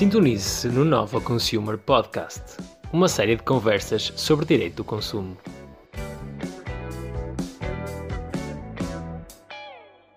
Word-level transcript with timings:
Sintonize-se 0.00 0.66
no 0.68 0.82
Nova 0.82 1.20
Consumer 1.20 1.76
Podcast, 1.76 2.56
uma 2.90 3.06
série 3.06 3.36
de 3.36 3.42
conversas 3.42 4.04
sobre 4.16 4.46
direito 4.46 4.76
do 4.76 4.82
consumo. 4.82 5.36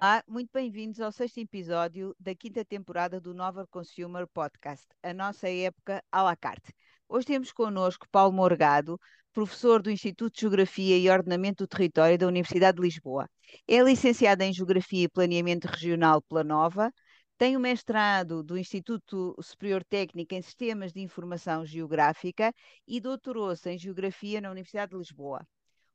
Olá, 0.02 0.24
muito 0.26 0.50
bem-vindos 0.54 1.02
ao 1.02 1.12
sexto 1.12 1.40
episódio 1.42 2.16
da 2.18 2.34
quinta 2.34 2.64
temporada 2.64 3.20
do 3.20 3.34
Nova 3.34 3.68
Consumer 3.68 4.26
Podcast, 4.26 4.86
a 5.04 5.14
nossa 5.14 5.50
época 5.50 6.02
à 6.10 6.24
la 6.24 6.38
carte. 6.38 6.74
Hoje 7.10 7.28
temos 7.28 7.52
connosco 7.52 8.08
Paulo 8.10 8.32
Morgado, 8.32 8.98
professor 9.34 9.82
do 9.82 9.92
Instituto 9.92 10.34
de 10.34 10.40
Geografia 10.40 10.98
e 10.98 11.10
Ordenamento 11.10 11.66
do 11.66 11.68
Território 11.68 12.18
da 12.18 12.26
Universidade 12.26 12.78
de 12.78 12.84
Lisboa. 12.84 13.30
É 13.68 13.82
licenciado 13.82 14.44
em 14.44 14.54
Geografia 14.54 15.04
e 15.04 15.10
Planeamento 15.10 15.68
Regional 15.68 16.22
pela 16.22 16.42
Nova, 16.42 16.90
tem 17.44 17.58
o 17.58 17.60
mestrado 17.60 18.42
do 18.42 18.58
Instituto 18.58 19.36
Superior 19.42 19.84
Técnico 19.84 20.34
em 20.34 20.42
Sistemas 20.42 20.94
de 20.94 21.02
Informação 21.02 21.66
Geográfica 21.66 22.54
e 22.88 23.02
doutorou-se 23.02 23.70
em 23.70 23.78
Geografia 23.78 24.40
na 24.40 24.50
Universidade 24.50 24.94
de 24.94 24.98
Lisboa. 24.98 25.46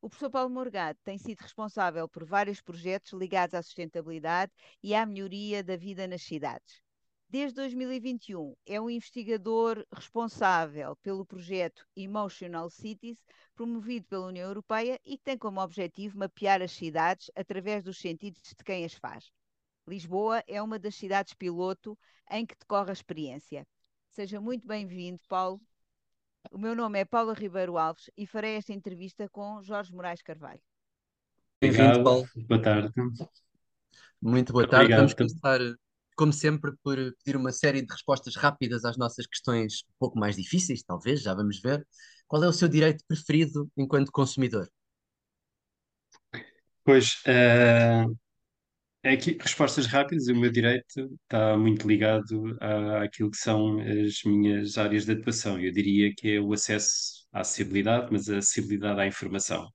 O 0.02 0.10
professor 0.10 0.30
Paulo 0.30 0.50
Morgado 0.50 0.98
tem 1.02 1.16
sido 1.16 1.40
responsável 1.40 2.06
por 2.06 2.22
vários 2.26 2.60
projetos 2.60 3.14
ligados 3.14 3.54
à 3.54 3.62
sustentabilidade 3.62 4.52
e 4.82 4.94
à 4.94 5.06
melhoria 5.06 5.64
da 5.64 5.74
vida 5.74 6.06
nas 6.06 6.20
cidades. 6.20 6.82
Desde 7.30 7.54
2021, 7.54 8.54
é 8.66 8.78
um 8.78 8.90
investigador 8.90 9.82
responsável 9.90 10.96
pelo 10.96 11.24
projeto 11.24 11.82
Emotional 11.96 12.68
Cities, 12.68 13.24
promovido 13.54 14.06
pela 14.06 14.26
União 14.26 14.48
Europeia 14.48 15.00
e 15.02 15.16
que 15.16 15.24
tem 15.24 15.38
como 15.38 15.62
objetivo 15.62 16.18
mapear 16.18 16.60
as 16.60 16.72
cidades 16.72 17.30
através 17.34 17.82
dos 17.82 17.96
sentidos 17.96 18.42
de 18.42 18.62
quem 18.62 18.84
as 18.84 18.92
faz. 18.92 19.32
Lisboa 19.88 20.44
é 20.46 20.62
uma 20.62 20.78
das 20.78 20.94
cidades 20.94 21.32
piloto 21.32 21.98
em 22.30 22.44
que 22.44 22.54
decorre 22.54 22.90
a 22.90 22.92
experiência. 22.92 23.66
Seja 24.10 24.40
muito 24.40 24.66
bem-vindo, 24.66 25.20
Paulo. 25.26 25.60
O 26.52 26.58
meu 26.58 26.74
nome 26.74 26.98
é 26.98 27.04
Paula 27.04 27.32
Ribeiro 27.32 27.78
Alves 27.78 28.10
e 28.16 28.26
farei 28.26 28.56
esta 28.56 28.72
entrevista 28.72 29.28
com 29.30 29.62
Jorge 29.62 29.92
Moraes 29.92 30.22
Carvalho. 30.22 30.60
Bem-vindo, 31.60 32.04
Paulo. 32.04 32.28
Boa 32.46 32.62
tarde. 32.62 32.92
Muito 34.20 34.52
boa 34.52 34.68
tarde. 34.68 34.92
Obrigado. 34.92 34.98
Vamos 34.98 35.14
começar, 35.14 35.60
como 36.16 36.32
sempre, 36.32 36.72
por 36.82 36.96
pedir 37.24 37.36
uma 37.36 37.50
série 37.50 37.80
de 37.80 37.92
respostas 37.92 38.36
rápidas 38.36 38.84
às 38.84 38.96
nossas 38.96 39.26
questões 39.26 39.84
um 39.88 39.98
pouco 39.98 40.18
mais 40.18 40.36
difíceis, 40.36 40.82
talvez, 40.82 41.22
já 41.22 41.34
vamos 41.34 41.60
ver. 41.60 41.86
Qual 42.26 42.44
é 42.44 42.48
o 42.48 42.52
seu 42.52 42.68
direito 42.68 43.02
preferido 43.08 43.70
enquanto 43.76 44.12
consumidor? 44.12 44.68
Pois, 46.84 47.22
eh, 47.26 48.04
é 49.02 49.16
que 49.16 49.36
respostas 49.40 49.86
rápidas, 49.86 50.26
o 50.28 50.34
meu 50.34 50.50
direito 50.50 51.10
está 51.22 51.56
muito 51.56 51.86
ligado 51.88 52.56
à- 52.60 53.02
àquilo 53.04 53.30
que 53.30 53.36
são 53.38 53.78
as 53.80 54.22
minhas 54.24 54.76
áreas 54.78 55.04
de 55.06 55.12
atuação. 55.12 55.58
Eu 55.60 55.72
diria 55.72 56.12
que 56.14 56.36
é 56.36 56.40
o 56.40 56.52
acesso 56.52 57.26
à 57.32 57.40
acessibilidade, 57.40 58.08
mas 58.12 58.28
a 58.28 58.38
acessibilidade 58.38 59.00
à 59.00 59.06
informação. 59.06 59.68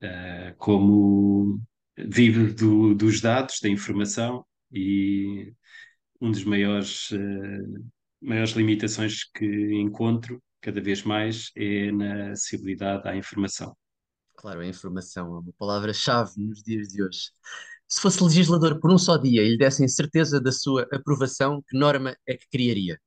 Eh, 0.00 0.54
como 0.58 1.60
vivo 1.96 2.52
do- 2.54 2.94
dos 2.94 3.20
dados, 3.20 3.60
da 3.60 3.68
informação, 3.68 4.44
e 4.72 5.52
um 6.20 6.30
dos 6.32 6.44
maiores, 6.44 7.12
eh, 7.12 7.80
maiores 8.22 8.52
limitações 8.54 9.24
que 9.34 9.46
encontro 9.74 10.42
cada 10.60 10.80
vez 10.82 11.02
mais 11.04 11.50
é 11.56 11.92
na 11.92 12.32
acessibilidade 12.32 13.08
à 13.08 13.16
informação. 13.16 13.76
Claro, 14.36 14.60
a 14.60 14.66
informação 14.66 15.34
é 15.36 15.38
uma 15.40 15.52
palavra-chave 15.58 16.32
nos 16.38 16.62
dias 16.62 16.88
de 16.88 17.02
hoje. 17.02 17.30
Se 17.88 18.00
fosse 18.00 18.22
legislador 18.22 18.78
por 18.80 18.92
um 18.92 18.98
só 18.98 19.16
dia 19.16 19.42
e 19.42 19.50
lhe 19.50 19.58
dessem 19.58 19.88
certeza 19.88 20.40
da 20.40 20.52
sua 20.52 20.86
aprovação, 20.92 21.62
que 21.68 21.78
norma 21.78 22.16
é 22.26 22.36
que 22.36 22.46
criaria? 22.50 22.98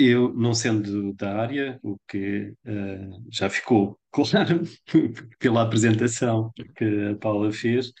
Eu, 0.00 0.32
não 0.34 0.52
sendo 0.52 1.12
da 1.14 1.40
área, 1.40 1.78
o 1.82 1.96
que 2.08 2.52
eh, 2.64 3.08
já 3.30 3.48
ficou 3.48 3.98
claro 4.10 4.62
pela 5.38 5.62
apresentação 5.62 6.50
que 6.76 6.84
a 7.12 7.16
Paula 7.16 7.52
fez, 7.52 7.92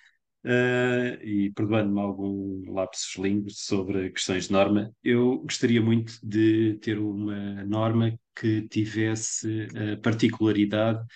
eh, 0.44 1.18
e 1.22 1.52
perdoando-me 1.52 2.00
algum 2.00 2.72
lapsus 2.72 3.16
linguae 3.16 3.52
sobre 3.52 4.10
questões 4.10 4.46
de 4.48 4.52
norma, 4.52 4.92
eu 5.02 5.38
gostaria 5.38 5.80
muito 5.80 6.14
de 6.22 6.74
ter 6.82 6.98
uma 6.98 7.64
norma 7.64 8.18
que 8.34 8.62
tivesse 8.68 9.68
a 9.94 9.96
particularidade 9.98 10.98
de 11.00 11.06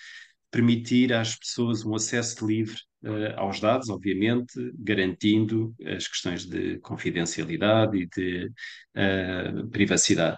permitir 0.51 1.13
às 1.13 1.35
pessoas 1.35 1.85
um 1.85 1.95
acesso 1.95 2.45
livre 2.45 2.77
eh, 3.03 3.33
aos 3.37 3.59
dados, 3.59 3.89
obviamente, 3.89 4.53
garantindo 4.77 5.73
as 5.85 6.07
questões 6.07 6.45
de 6.45 6.79
confidencialidade 6.79 7.97
e 7.97 8.07
de 8.07 8.51
eh, 8.95 9.51
privacidade. 9.71 10.37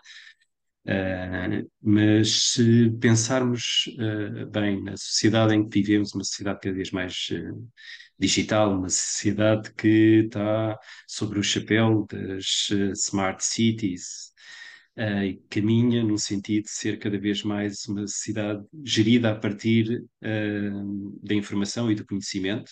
Uh, 0.83 1.69
mas 1.79 2.53
se 2.53 2.89
pensarmos 2.99 3.85
uh, 3.99 4.47
bem 4.49 4.81
na 4.83 4.97
sociedade 4.97 5.53
em 5.53 5.69
que 5.69 5.79
vivemos, 5.79 6.11
uma 6.15 6.23
sociedade 6.23 6.59
cada 6.59 6.75
vez 6.75 6.89
mais 6.89 7.29
uh, 7.31 7.71
digital, 8.17 8.75
uma 8.75 8.89
sociedade 8.89 9.71
que 9.75 10.23
está 10.25 10.79
sobre 11.07 11.37
o 11.37 11.43
chapéu 11.43 12.07
das 12.09 12.69
smart 12.95 13.43
cities 13.43 14.30
e 14.97 15.41
caminha 15.49 16.03
no 16.03 16.17
sentido 16.17 16.63
de 16.63 16.71
ser 16.71 16.99
cada 16.99 17.17
vez 17.17 17.43
mais 17.43 17.85
uma 17.87 18.07
sociedade 18.07 18.65
gerida 18.83 19.31
a 19.31 19.35
partir 19.35 20.05
da 21.23 21.33
informação 21.33 21.91
e 21.91 21.95
do 21.95 22.05
conhecimento, 22.05 22.71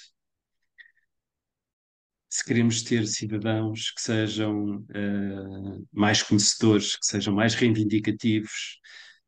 se 2.29 2.45
queremos 2.45 2.83
ter 2.83 3.07
cidadãos 3.07 3.89
que 3.91 4.01
sejam 4.01 4.77
uh, 4.77 5.87
mais 5.91 6.21
conhecedores, 6.21 6.95
que 6.95 7.05
sejam 7.05 7.33
mais 7.33 7.55
reivindicativos, 7.55 8.79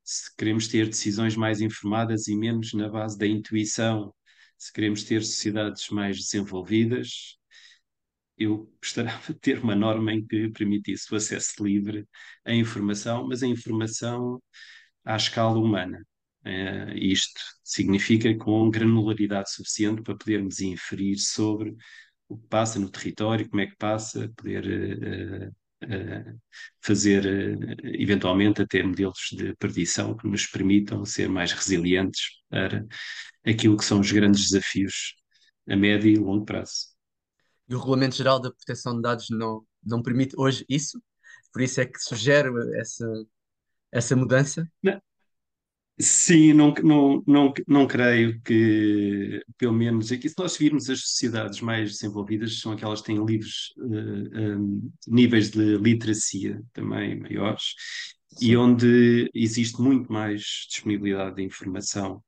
se 0.03 0.35
queremos 0.35 0.67
ter 0.67 0.87
decisões 0.87 1.35
mais 1.35 1.61
informadas 1.61 2.27
e 2.27 2.35
menos 2.35 2.73
na 2.73 2.87
base 2.89 3.17
da 3.17 3.25
intuição, 3.25 4.13
se 4.57 4.71
queremos 4.71 5.03
ter 5.03 5.23
sociedades 5.23 5.89
mais 5.89 6.17
desenvolvidas, 6.17 7.37
eu 8.43 8.71
gostaria 8.81 9.17
de 9.27 9.33
ter 9.35 9.59
uma 9.59 9.75
norma 9.75 10.13
em 10.13 10.25
que 10.25 10.49
permitisse 10.49 11.13
o 11.13 11.17
acesso 11.17 11.63
livre 11.63 12.07
à 12.45 12.53
informação, 12.53 13.27
mas 13.27 13.43
a 13.43 13.47
informação 13.47 14.41
à 15.05 15.15
escala 15.15 15.59
humana. 15.59 16.05
Uh, 16.45 16.97
isto 16.97 17.39
significa 17.63 18.35
com 18.35 18.69
granularidade 18.71 19.51
suficiente 19.51 20.01
para 20.01 20.17
podermos 20.17 20.59
inferir 20.59 21.17
sobre 21.19 21.75
o 22.27 22.37
que 22.37 22.47
passa 22.47 22.79
no 22.79 22.89
território, 22.89 23.47
como 23.49 23.61
é 23.61 23.67
que 23.67 23.75
passa, 23.77 24.31
poder 24.35 24.65
uh, 24.65 25.85
uh, 25.85 26.39
fazer 26.81 27.25
eventualmente 27.83 28.61
até 28.61 28.81
modelos 28.83 29.29
de 29.33 29.55
predição 29.57 30.17
que 30.17 30.27
nos 30.27 30.47
permitam 30.47 31.05
ser 31.05 31.29
mais 31.29 31.51
resilientes 31.51 32.21
para 32.49 32.85
aquilo 33.45 33.77
que 33.77 33.85
são 33.85 33.99
os 33.99 34.11
grandes 34.11 34.49
desafios 34.49 35.15
a 35.69 35.75
médio 35.75 36.11
e 36.11 36.17
longo 36.17 36.45
prazo. 36.45 36.90
E 37.69 37.75
o 37.75 37.79
Regulamento 37.79 38.15
Geral 38.15 38.39
da 38.39 38.51
Proteção 38.51 38.95
de 38.95 39.01
Dados 39.01 39.27
não, 39.29 39.65
não 39.83 40.01
permite 40.01 40.35
hoje 40.37 40.65
isso? 40.67 41.01
Por 41.53 41.61
isso 41.61 41.81
é 41.81 41.85
que 41.85 41.99
sugere 41.99 42.49
essa, 42.79 43.05
essa 43.91 44.15
mudança? 44.15 44.67
Não. 44.81 45.01
Sim, 45.99 46.53
não, 46.53 46.73
não, 46.83 47.23
não, 47.27 47.53
não 47.67 47.87
creio 47.87 48.41
que, 48.41 49.43
pelo 49.57 49.73
menos 49.73 50.11
aqui, 50.11 50.27
se 50.27 50.35
nós 50.37 50.57
virmos 50.57 50.89
as 50.89 51.01
sociedades 51.01 51.61
mais 51.61 51.91
desenvolvidas, 51.91 52.59
são 52.59 52.71
aquelas 52.71 53.01
que 53.01 53.07
têm 53.07 53.23
livres, 53.23 53.71
uh, 53.77 54.57
um, 54.57 54.91
níveis 55.07 55.51
de 55.51 55.77
literacia 55.77 56.59
também 56.73 57.19
maiores 57.19 57.75
Sim. 58.29 58.45
e 58.47 58.57
onde 58.57 59.29
existe 59.33 59.79
muito 59.79 60.11
mais 60.11 60.41
disponibilidade 60.69 61.35
de 61.35 61.43
informação 61.43 62.23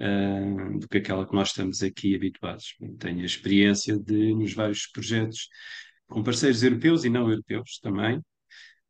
uh, 0.00 0.78
do 0.78 0.88
que 0.88 0.98
aquela 0.98 1.26
que 1.26 1.34
nós 1.34 1.48
estamos 1.48 1.82
aqui 1.82 2.14
habituados. 2.14 2.76
Tenho 2.98 3.20
a 3.20 3.26
experiência 3.26 3.98
de, 3.98 4.34
nos 4.34 4.54
vários 4.54 4.86
projetos 4.86 5.48
com 6.08 6.22
parceiros 6.22 6.62
europeus 6.62 7.04
e 7.04 7.10
não 7.10 7.28
europeus 7.30 7.78
também, 7.80 8.20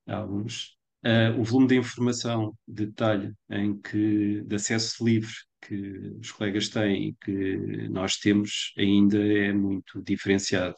alguns, 0.07 0.79
Uh, 1.05 1.41
o 1.41 1.45
volume 1.45 1.69
de 1.69 1.77
informação 1.77 2.53
de 2.67 2.87
detalhe 2.87 3.33
em 3.49 3.81
que, 3.81 4.43
de 4.43 4.57
acesso 4.57 5.05
livre 5.05 5.33
que 5.63 5.77
os 6.21 6.33
colegas 6.33 6.69
têm 6.69 7.11
e 7.11 7.15
que 7.15 7.89
nós 7.89 8.17
temos 8.17 8.75
ainda 8.77 9.17
é 9.17 9.53
muito 9.53 10.03
diferenciado. 10.03 10.75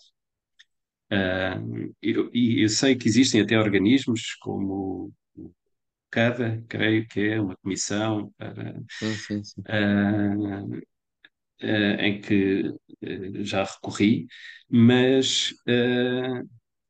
Uh, 1.11 1.95
eu, 2.03 2.31
e 2.35 2.63
eu 2.63 2.69
sei 2.69 2.95
que 2.97 3.09
existem 3.09 3.41
até 3.41 3.59
organismos 3.59 4.35
como 4.43 5.11
CADA, 6.11 6.65
creio 6.69 7.07
que 7.09 7.21
é 7.21 7.41
uma 7.41 7.57
comissão 7.57 8.33
para, 8.37 8.81
sim, 8.91 9.15
sim, 9.15 9.45
sim. 9.45 9.61
Uh, 9.63 10.81
em 11.63 12.21
que 12.23 12.75
já 13.45 13.65
recorri, 13.65 14.27
mas 14.67 15.55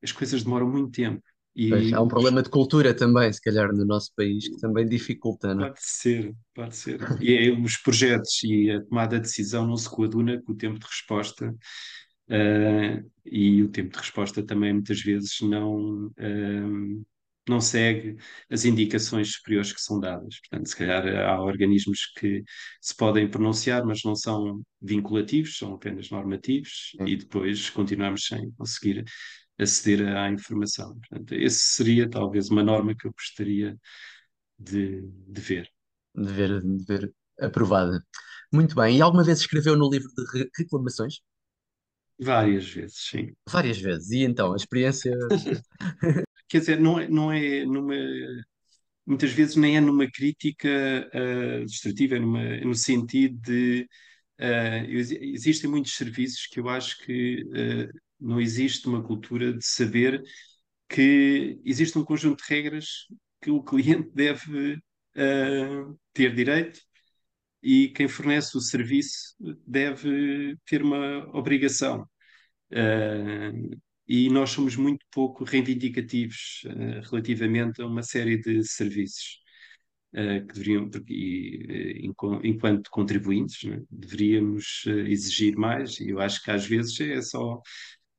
as 0.03 0.13
coisas 0.13 0.45
demoram 0.45 0.71
muito 0.71 0.93
tempo. 0.93 1.23
E... 1.55 1.69
Pois, 1.69 1.93
há 1.93 2.01
um 2.01 2.09
problema 2.09 2.43
de 2.43 2.49
cultura 2.49 2.95
também, 2.95 3.33
se 3.33 3.41
calhar, 3.41 3.73
no 3.73 3.85
nosso 3.85 4.13
país, 4.17 4.49
que 4.49 4.57
também 4.59 4.87
dificulta, 4.87 5.55
não 5.55 5.67
Pode 5.69 5.81
ser, 5.81 6.35
pode 6.55 6.77
ser. 6.77 7.01
E 7.21 7.35
é, 7.35 7.51
os 7.53 7.77
projetos 7.77 8.43
e 8.45 8.71
a 8.71 8.83
tomada 8.83 9.17
de 9.17 9.23
decisão 9.23 9.67
não 9.67 9.77
se 9.77 9.91
coaduna 9.91 10.41
com 10.43 10.53
o 10.53 10.57
tempo 10.57 10.79
de 10.79 10.87
resposta 10.87 11.51
uh, 11.51 13.11
e 13.27 13.63
o 13.63 13.69
tempo 13.69 13.93
de 13.93 13.99
resposta 13.99 14.43
também 14.43 14.73
muitas 14.73 15.01
vezes 15.01 15.41
não, 15.43 16.07
uh, 16.07 17.07
não 17.49 17.61
segue 17.61 18.17
as 18.51 18.65
indicações 18.65 19.33
superiores 19.35 19.73
que 19.73 19.81
são 19.81 19.99
dadas. 20.01 20.39
Portanto, 20.41 20.69
se 20.69 20.77
calhar 20.77 21.07
há 21.27 21.41
organismos 21.43 22.07
que 22.19 22.43
se 22.81 22.95
podem 22.97 23.29
pronunciar, 23.31 23.85
mas 23.85 24.03
não 24.05 24.15
são 24.15 24.63
vinculativos, 24.81 25.57
são 25.59 25.75
apenas 25.75 26.11
normativos, 26.11 26.97
Sim. 26.97 27.05
e 27.07 27.17
depois 27.17 27.71
continuamos 27.71 28.27
sem 28.27 28.51
conseguir 28.53 29.05
aceder 29.59 30.07
à 30.17 30.31
informação. 30.31 30.99
Portanto, 31.01 31.35
esse 31.35 31.59
seria 31.75 32.09
talvez 32.09 32.51
uma 32.51 32.63
norma 32.63 32.95
que 32.97 33.07
eu 33.07 33.13
gostaria 33.13 33.77
de, 34.59 35.03
de 35.29 35.41
ver. 35.41 35.71
De 36.15 36.33
ver, 36.33 36.53
de 36.63 36.85
ver 36.85 37.13
aprovada. 37.41 38.05
Muito 38.53 38.75
bem. 38.77 38.99
E 38.99 39.03
alguma 39.03 39.25
vez 39.25 39.41
escreveu 39.41 39.77
no 39.77 39.91
livro 39.91 40.09
de 40.17 40.25
re- 40.39 40.51
reclamações? 40.57 41.15
Várias 42.21 42.71
vezes, 42.71 42.99
sim. 43.11 43.35
Várias 43.49 43.79
vezes. 43.79 44.11
E 44.11 44.25
então, 44.25 44.53
a 44.53 44.57
experiência. 44.57 45.13
Quer 46.51 46.61
dizer, 46.61 46.81
não 46.81 47.01
é, 47.01 47.09
não 47.09 47.33
é 47.33 47.67
numa. 47.67 47.95
Muitas 49.07 49.33
vezes 49.33 49.57
nem 49.57 49.77
é 49.77 49.81
numa 49.81 50.09
crítica 50.11 50.69
uh, 51.15 51.65
destrutiva, 51.67 52.17
é, 52.17 52.21
numa, 52.21 52.41
é 52.43 52.65
no 52.65 52.75
sentido 52.75 53.37
de. 53.41 53.89
uh, 54.41 54.85
ex- 54.91 55.11
existem 55.13 55.71
muitos 55.71 55.95
serviços 55.97 56.47
que 56.47 56.61
eu 56.61 56.69
acho 56.69 56.99
que 57.05 57.43
uh, 57.45 57.89
não 58.21 58.41
existe 58.41 58.87
uma 58.89 59.03
cultura 59.03 59.53
de 59.55 59.65
saber 59.67 60.23
que 60.89 61.61
existe 61.65 61.99
um 61.99 62.05
conjunto 62.05 62.43
de 62.45 62.51
regras 62.55 62.89
que 63.43 63.51
o 63.51 63.63
cliente 63.63 64.11
deve 64.15 64.75
uh, 65.17 66.01
ter 66.15 66.35
direito 66.35 66.81
e 67.63 67.89
quem 67.91 68.09
fornece 68.09 68.57
o 68.57 68.61
serviço 68.61 69.37
deve 69.67 70.57
ter 70.67 70.83
uma 70.83 71.27
obrigação. 71.37 72.07
Uh, 72.73 73.79
e 74.11 74.31
nós 74.31 74.51
somos 74.53 74.77
muito 74.77 75.07
pouco 75.13 75.45
reivindicativos 75.45 76.63
uh, 76.67 77.11
relativamente 77.11 77.83
a 77.83 77.87
uma 77.87 78.03
série 78.05 78.39
de 78.41 78.65
serviços 78.65 79.39
uh, 80.15 80.47
que 80.47 80.55
deveriam, 80.55 80.91
porque, 80.91 81.13
e, 81.15 82.07
enco- 82.07 82.41
enquanto 82.45 82.91
contribuintes, 82.91 83.65
né, 83.71 83.83
deveríamos 83.91 84.85
exigir 85.09 85.57
mais, 85.57 86.01
e 86.01 86.11
eu 86.11 86.21
acho 86.21 86.43
que 86.43 86.51
às 86.51 86.67
vezes 86.67 86.99
é 87.01 87.23
só 87.23 87.61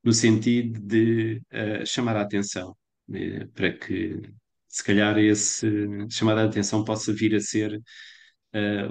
no 0.03 0.13
sentido 0.13 0.79
de 0.81 1.41
chamar 1.85 2.15
a 2.17 2.21
atenção, 2.23 2.75
né, 3.07 3.45
para 3.55 3.71
que 3.73 4.21
se 4.69 4.83
calhar 4.83 5.17
esse 5.19 5.67
chamada 6.11 6.43
de 6.43 6.49
atenção 6.49 6.83
possa 6.85 7.13
vir 7.13 7.35
a 7.35 7.39
ser 7.41 7.81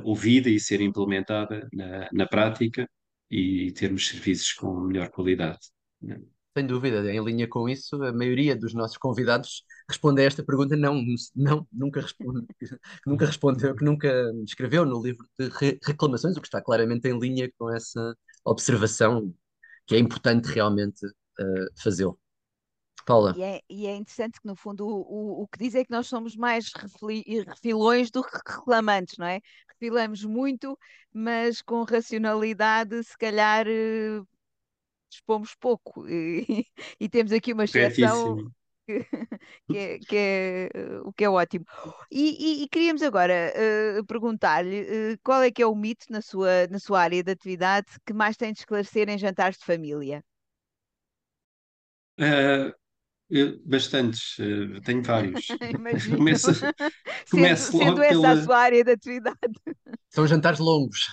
ouvida 0.05 0.49
e 0.50 0.58
ser 0.61 0.81
implementada 0.81 1.69
na, 1.73 2.08
na 2.12 2.26
prática 2.26 2.88
e 3.31 3.73
termos 3.73 4.08
serviços 4.08 4.52
com 4.52 4.81
melhor 4.81 5.11
qualidade. 5.11 5.58
né? 6.00 6.19
Sem 6.56 6.67
dúvida, 6.67 7.12
em 7.12 7.23
linha 7.25 7.49
com 7.49 7.69
isso, 7.69 8.02
a 8.02 8.12
maioria 8.12 8.56
dos 8.56 8.75
nossos 8.75 8.97
convidados 8.99 9.62
responde 9.88 10.20
a 10.20 10.25
esta 10.25 10.43
pergunta: 10.44 10.76
não, 10.76 11.00
não, 11.37 11.67
nunca 11.73 12.00
responde, 12.00 12.47
nunca 13.06 13.25
respondeu, 13.26 13.75
que 13.76 13.85
nunca 13.85 14.08
escreveu 14.44 14.85
no 14.85 15.00
livro 15.02 15.26
de 15.38 15.49
re- 15.49 15.79
reclamações, 15.85 16.37
o 16.37 16.41
que 16.41 16.49
está 16.49 16.61
claramente 16.61 17.06
em 17.08 17.19
linha 17.19 17.50
com 17.58 17.70
essa 17.70 18.17
observação, 18.44 19.32
que 19.87 19.94
é 19.97 19.99
importante 19.99 20.47
realmente 20.47 21.06
uh, 21.06 21.82
fazê-lo. 21.82 22.19
Paula, 23.06 23.32
E 23.32 23.43
é, 23.43 23.61
e 23.70 23.87
é 23.87 23.94
interessante 23.94 24.41
que, 24.41 24.47
no 24.47 24.56
fundo, 24.56 24.85
o, 24.87 25.41
o, 25.41 25.43
o 25.43 25.49
que 25.49 25.58
diz 25.58 25.75
é 25.76 25.85
que 25.85 25.91
nós 25.91 26.08
somos 26.08 26.35
mais 26.37 26.73
refli- 26.75 27.23
refilões 27.47 28.11
do 28.11 28.25
que 28.25 28.37
reclamantes, 28.37 29.17
não 29.19 29.26
é? 29.26 29.41
Refilamos 29.69 30.25
muito, 30.25 30.76
mas 31.12 31.62
com 31.62 31.85
racionalidade, 31.85 33.02
se 33.05 33.17
calhar, 33.17 33.67
eh, 33.69 34.20
dispomos 35.10 35.54
pouco. 35.56 36.08
E, 36.08 36.66
e 37.00 37.08
temos 37.08 37.32
aqui 37.32 37.52
uma 37.52 37.64
exceção 37.64 38.42
que, 38.86 39.00
que 39.68 39.76
é, 39.78 39.98
que 40.00 40.16
é, 40.16 40.70
eh, 40.74 41.00
o 41.04 41.12
que 41.12 41.24
é 41.24 41.30
ótimo. 41.30 41.64
E, 42.10 42.60
e- 42.62 42.64
e 42.64 42.68
queríamos 42.68 43.02
agora 43.02 43.32
eh, 43.54 44.02
perguntar-lhe 44.08 45.12
eh, 45.14 45.16
qual 45.22 45.42
é 45.42 45.50
que 45.50 45.62
é 45.62 45.66
o 45.66 45.74
mito 45.74 46.06
na 46.10 46.22
sua, 46.22 46.66
na 46.68 46.78
sua 46.80 47.00
área 47.02 47.22
de 47.22 47.30
atividade 47.32 47.88
que 48.06 48.12
mais 48.12 48.36
tem 48.36 48.52
de 48.52 48.60
esclarecer 48.60 49.08
em 49.08 49.18
jantares 49.18 49.58
de 49.58 49.64
família? 49.64 50.24
Uh, 52.18 52.72
bastantes, 53.66 54.38
uh, 54.40 54.80
tenho 54.82 55.02
vários. 55.02 55.56
Imagino. 55.74 56.18
Começo, 56.18 56.52
Sendo, 57.24 57.64
começo 57.64 57.76
sendo 57.76 58.02
logo 58.02 58.02
essa 58.02 58.30
a 58.32 58.36
pela. 58.36 58.38
sua 58.38 58.58
área 58.58 58.84
de 58.84 58.92
atividade. 58.92 59.38
são 60.10 60.26
jantares 60.26 60.58
longos. 60.60 61.10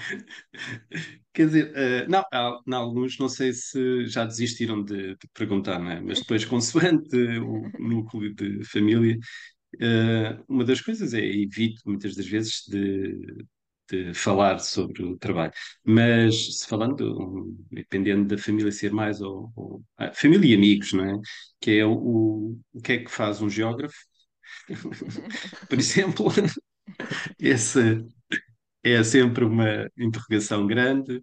Quer 1.32 1.46
dizer, 1.46 1.72
uh, 1.72 2.62
não, 2.66 2.78
alguns 2.78 3.18
não 3.18 3.28
sei 3.28 3.52
se 3.52 4.06
já 4.06 4.24
desistiram 4.24 4.82
de, 4.82 5.16
de 5.16 5.28
perguntar, 5.34 5.78
não 5.78 5.90
é? 5.90 6.00
Mas 6.00 6.20
depois, 6.20 6.44
consoante 6.44 7.16
o 7.16 7.70
núcleo 7.78 8.34
de 8.34 8.64
família, 8.64 9.16
uh, 9.76 10.44
uma 10.48 10.64
das 10.64 10.80
coisas 10.80 11.14
é 11.14 11.24
evito 11.24 11.82
muitas 11.86 12.14
das 12.16 12.26
vezes 12.26 12.64
de, 12.68 13.44
de 13.90 14.14
falar 14.14 14.58
sobre 14.60 15.02
o 15.04 15.16
trabalho. 15.18 15.52
Mas 15.84 16.60
se 16.60 16.66
falando, 16.66 17.56
dependendo 17.70 18.26
da 18.26 18.38
família 18.38 18.72
ser 18.72 18.92
mais 18.92 19.20
ou, 19.20 19.52
ou 19.56 19.84
ah, 19.96 20.12
família 20.12 20.52
e 20.52 20.54
amigos, 20.56 20.92
não 20.92 21.04
é? 21.04 21.20
Que 21.60 21.78
é 21.78 21.86
o, 21.86 22.56
o 22.72 22.80
que 22.82 22.92
é 22.92 22.98
que 23.04 23.10
faz 23.10 23.42
um 23.42 23.50
geógrafo, 23.50 23.96
por 25.68 25.78
exemplo, 25.78 26.26
esse 27.38 28.04
é 28.82 29.02
sempre 29.04 29.44
uma 29.44 29.88
interrogação 29.98 30.66
grande. 30.66 31.22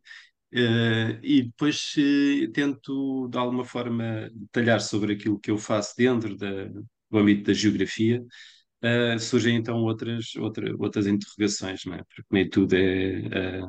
eh, 0.53 1.19
e 1.23 1.43
depois 1.43 1.93
eh, 1.97 2.47
tento, 2.53 3.27
de 3.29 3.37
alguma 3.37 3.65
forma, 3.65 4.29
detalhar 4.33 4.81
sobre 4.81 5.13
aquilo 5.13 5.39
que 5.39 5.51
eu 5.51 5.57
faço 5.57 5.93
dentro 5.97 6.35
da- 6.37 6.65
do 7.11 7.17
âmbito 7.19 7.45
da 7.45 7.53
geografia. 7.53 8.23
eh, 8.83 9.17
surgem 9.19 9.55
então 9.57 9.77
outras, 9.83 10.35
outra, 10.37 10.75
outras 10.79 11.07
interrogações, 11.07 11.85
não 11.85 11.95
é? 11.95 11.99
Porque 12.05 12.23
nem 12.31 12.49
tudo 12.49 12.73
é. 12.75 13.61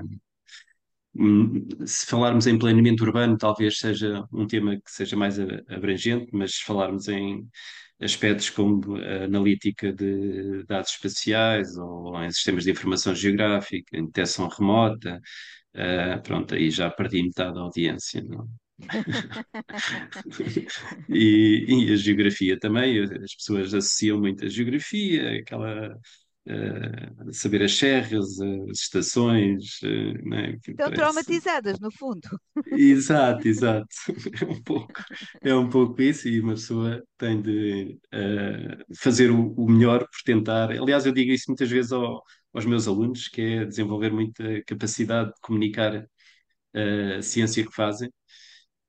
hum, 1.14 1.66
se 1.86 2.06
falarmos 2.06 2.46
em 2.46 2.58
planeamento 2.58 3.02
urbano, 3.04 3.36
talvez 3.38 3.78
seja 3.78 4.24
um 4.32 4.46
tema 4.46 4.76
que 4.76 4.90
seja 4.90 5.16
mais 5.16 5.38
abrangente, 5.68 6.28
mas 6.32 6.56
se 6.56 6.64
falarmos 6.64 7.08
em 7.08 7.48
aspectos 8.00 8.50
como 8.50 8.96
a 8.96 9.24
analítica 9.24 9.92
de 9.92 10.64
dados 10.64 10.90
espaciais 10.92 11.76
ou 11.76 12.16
em 12.22 12.30
sistemas 12.30 12.64
de 12.64 12.70
informação 12.70 13.14
geográfica, 13.14 13.96
em 13.96 14.06
detecção 14.06 14.48
remota, 14.48 15.20
Uh, 15.74 16.20
pronto, 16.22 16.54
aí 16.54 16.70
já 16.70 16.90
perdi 16.90 17.22
metade 17.22 17.54
da 17.54 17.60
audiência, 17.60 18.22
não? 18.24 18.48
E, 21.08 21.86
e 21.88 21.92
a 21.92 21.96
geografia 21.96 22.58
também, 22.58 23.02
as 23.02 23.34
pessoas 23.34 23.74
associam 23.74 24.18
muito 24.20 24.44
a 24.44 24.48
geografia, 24.48 25.40
aquela 25.40 25.96
uh, 26.48 27.32
saber 27.34 27.62
as 27.62 27.74
serras, 27.76 28.40
as 28.70 28.80
estações, 28.80 29.80
uh, 29.82 30.28
né? 30.28 30.58
Estão 30.66 30.90
parece- 30.90 30.92
traumatizadas, 30.92 31.78
no 31.80 31.90
fundo. 31.90 32.28
Exato, 32.70 33.48
exato. 33.48 33.88
É 34.42 34.44
um 34.44 34.62
pouco, 34.62 35.00
é 35.42 35.54
um 35.54 35.68
pouco 35.70 36.02
isso, 36.02 36.28
e 36.28 36.40
uma 36.40 36.52
pessoa 36.54 37.02
tem 37.16 37.40
de 37.40 37.98
eh, 38.12 38.78
fazer 39.00 39.30
o, 39.30 39.52
o 39.54 39.70
melhor 39.70 40.00
por 40.00 40.22
tentar. 40.24 40.70
Aliás, 40.70 41.06
eu 41.06 41.12
digo 41.12 41.32
isso 41.32 41.44
muitas 41.48 41.70
vezes 41.70 41.92
ao- 41.92 42.22
aos 42.52 42.66
meus 42.66 42.86
alunos, 42.86 43.28
que 43.28 43.40
é 43.40 43.64
desenvolver 43.64 44.12
muita 44.12 44.62
capacidade 44.64 45.30
de 45.32 45.40
comunicar 45.40 46.06
a 47.18 47.22
ciência 47.22 47.64
que 47.66 47.74
fazem, 47.74 48.10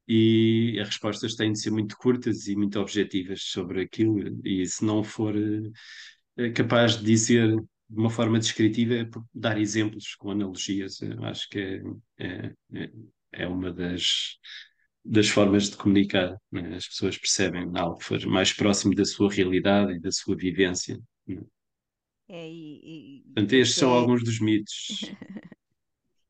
e 0.08 0.78
as 0.82 0.90
respostas 0.90 1.36
têm 1.36 1.54
de 1.54 1.60
ser 1.62 1.72
muito 1.72 1.98
curtas 1.98 2.48
e 2.48 2.56
muito 2.56 2.80
objetivas 2.80 3.44
sobre 3.44 3.82
aquilo, 3.84 4.40
e 4.46 4.66
se 4.68 4.86
não 4.86 5.04
for 5.04 5.36
capaz 6.56 6.98
de 6.98 7.06
dizer 7.06 7.56
de 7.58 7.98
uma 8.00 8.10
forma 8.10 8.40
descritiva, 8.40 8.94
é 8.96 9.10
dar 9.34 9.58
exemplos 9.60 10.16
com 10.16 10.32
analogias. 10.32 11.02
Eu 11.02 11.24
acho 11.26 11.50
que 11.50 11.60
é, 12.18 12.26
é, 12.28 12.54
é 12.74 12.92
é 13.32 13.48
uma 13.48 13.72
das, 13.72 14.38
das 15.06 15.30
formas 15.30 15.70
de 15.70 15.78
comunicar. 15.78 16.36
né? 16.52 16.76
As 16.76 16.88
pessoas 16.88 17.18
percebem 17.18 17.70
algo 17.76 18.02
for 18.04 18.26
mais 18.28 18.54
próximo 18.54 18.96
da 18.96 19.06
sua 19.06 19.32
realidade 19.32 19.94
e 19.94 20.00
da 20.00 20.12
sua 20.12 20.36
vivência. 20.36 21.00
né? 21.28 21.42
É, 22.28 22.48
e, 22.48 22.80
e- 22.86 23.24
Portanto, 23.34 23.54
estes 23.56 23.78
são 23.80 23.92
é- 23.92 23.92
alguns 23.92 24.24
dos 24.24 24.40
mitos. 24.40 25.16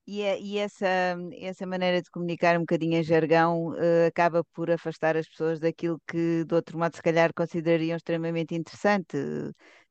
e, 0.07 0.21
é- 0.21 0.39
e 0.41 0.57
essa, 0.57 0.87
essa 1.39 1.65
maneira 1.67 2.01
de 2.01 2.09
comunicar 2.09 2.57
um 2.57 2.61
bocadinho 2.61 2.97
em 2.97 3.03
jargão 3.03 3.75
eh, 3.77 4.07
acaba 4.07 4.43
por 4.53 4.71
afastar 4.71 5.15
as 5.17 5.27
pessoas 5.29 5.59
daquilo 5.59 6.01
que, 6.07 6.43
de 6.45 6.55
outro 6.55 6.77
modo, 6.79 6.95
se 6.95 7.01
calhar 7.03 7.31
considerariam 7.33 7.95
extremamente 7.97 8.55
interessante. 8.55 9.17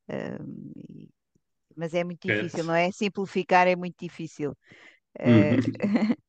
E- 0.09 1.09
mas 1.77 1.95
é 1.95 2.05
muito 2.05 2.23
difícil, 2.23 2.65
não 2.65 2.75
é? 2.75 2.91
Simplificar 2.93 3.67
é 3.69 3.77
muito 3.77 3.97
difícil. 4.01 4.57
Uhum. 5.25 5.59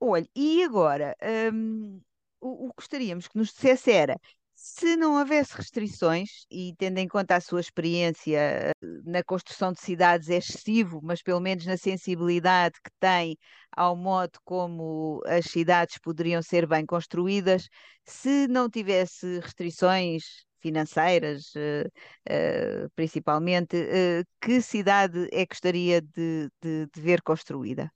Olha, 0.00 0.28
e 0.36 0.62
agora, 0.64 1.16
hum, 1.52 2.00
o, 2.40 2.66
o 2.66 2.70
que 2.70 2.76
gostaríamos 2.82 3.28
que 3.28 3.36
nos 3.38 3.48
dissesse 3.52 3.90
era 3.92 4.16
Se 4.54 4.96
não 4.96 5.18
houvesse 5.18 5.54
restrições, 5.56 6.46
e 6.50 6.74
tendo 6.78 6.98
em 6.98 7.08
conta 7.08 7.36
a 7.36 7.40
sua 7.40 7.60
experiência 7.60 8.38
eh, 8.38 8.72
na 9.04 9.22
construção 9.24 9.72
de 9.72 9.80
cidades, 9.80 10.28
é 10.30 10.36
excessivo, 10.38 11.00
mas 11.02 11.22
pelo 11.22 11.40
menos 11.40 11.64
na 11.66 11.76
sensibilidade 11.76 12.76
que 12.82 12.90
tem 13.00 13.36
ao 13.72 13.96
modo 13.96 14.38
como 14.44 15.22
as 15.26 15.46
cidades 15.46 15.98
poderiam 15.98 16.42
ser 16.42 16.66
bem 16.66 16.84
construídas, 16.86 17.68
se 18.04 18.48
não 18.48 18.68
tivesse 18.70 19.38
restrições 19.40 20.24
financeiras, 20.60 21.52
uh, 21.54 21.88
uh, 22.30 22.90
principalmente, 22.94 23.76
uh, 23.76 24.24
que 24.40 24.60
cidade 24.62 25.28
é 25.32 25.46
que 25.46 25.54
gostaria 25.54 26.00
de, 26.00 26.48
de, 26.62 26.86
de 26.86 27.00
ver 27.00 27.22
construída? 27.22 27.90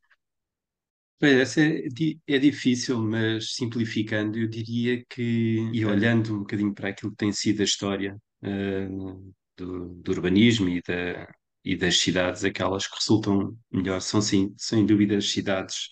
Bem, 1.22 1.40
essa 1.40 1.60
é, 1.60 1.84
é 2.26 2.38
difícil, 2.38 3.00
mas 3.00 3.54
simplificando, 3.54 4.36
eu 4.38 4.48
diria 4.48 5.04
que, 5.08 5.70
e 5.72 5.84
olhando 5.84 6.34
um 6.34 6.38
bocadinho 6.40 6.74
para 6.74 6.88
aquilo 6.88 7.12
que 7.12 7.16
tem 7.16 7.32
sido 7.32 7.60
a 7.60 7.64
história 7.64 8.16
uh, 8.42 9.34
do, 9.56 9.94
do, 10.02 10.10
urbanismo 10.10 10.68
e, 10.68 10.82
da, 10.82 11.32
e 11.64 11.76
das 11.76 11.98
cidades, 11.98 12.42
aquelas 12.42 12.88
que 12.88 12.96
resultam 12.96 13.56
melhor 13.70 14.00
são, 14.00 14.20
sim, 14.20 14.52
sem 14.58 14.84
dúvida, 14.84 15.16
as 15.16 15.30
cidades 15.30 15.88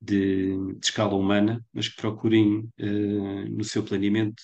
de, 0.00 0.56
de 0.78 0.86
escala 0.86 1.14
humana, 1.14 1.62
mas 1.74 1.88
que 1.88 1.96
procurem, 2.00 2.60
uh, 2.80 3.48
no 3.50 3.64
seu 3.64 3.84
planeamento, 3.84 4.42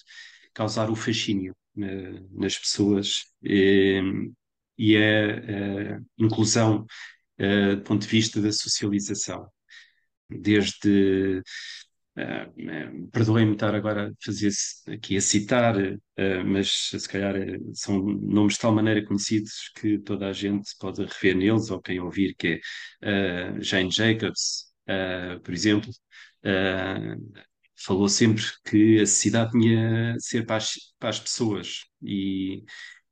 causar 0.52 0.90
o 0.90 0.94
fascínio 0.94 1.56
nas 1.76 2.58
pessoas. 2.58 3.24
E, 3.42 4.00
e 4.78 4.96
a, 4.96 5.96
a 5.96 6.00
inclusão 6.18 6.86
do 7.76 7.82
ponto 7.82 8.02
de 8.02 8.08
vista 8.08 8.40
da 8.40 8.52
socialização. 8.52 9.48
Desde 10.28 11.42
Uh, 12.18 13.08
Perdoem-me 13.12 13.52
estar 13.52 13.74
agora 13.74 14.08
a 14.08 14.12
fazer 14.24 14.50
aqui 14.88 15.18
a 15.18 15.20
citar, 15.20 15.74
mas 16.46 16.88
se 16.88 17.06
calhar 17.06 17.34
são 17.74 18.02
nomes 18.02 18.54
de 18.54 18.60
tal 18.60 18.74
maneira 18.74 19.04
conhecidos 19.04 19.70
que 19.76 19.98
toda 19.98 20.26
a 20.26 20.32
gente 20.32 20.74
pode 20.80 21.04
rever 21.04 21.36
neles, 21.36 21.70
ou 21.70 21.80
quem 21.80 22.00
ouvir, 22.00 22.34
que 22.34 22.58
é 23.02 23.60
Jane 23.60 23.90
Jacobs, 23.90 24.72
por 25.44 25.52
exemplo, 25.52 25.90
falou 27.76 28.08
sempre 28.08 28.42
que 28.64 29.00
a 29.00 29.06
cidade 29.06 29.52
tinha 29.52 30.14
de 30.14 30.24
ser 30.24 30.46
para 30.46 30.56
as, 30.56 30.74
para 30.98 31.10
as 31.10 31.20
pessoas 31.20 31.84
e, 32.02 32.64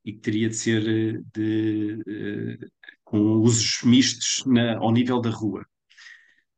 e 0.03 0.13
que 0.13 0.19
teria 0.19 0.49
de 0.49 0.55
ser 0.55 1.23
de, 1.33 2.57
com 3.03 3.19
usos 3.37 3.83
mistos 3.83 4.43
na, 4.45 4.77
ao 4.77 4.91
nível 4.91 5.21
da 5.21 5.29
rua. 5.29 5.65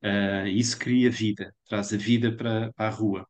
Uh, 0.04 0.48
isso 0.48 0.78
cria 0.78 1.10
vida, 1.10 1.54
traz 1.68 1.92
a 1.94 1.98
vida 1.98 2.36
para, 2.36 2.72
para 2.74 2.88
a 2.88 2.92
rua. 2.92 3.28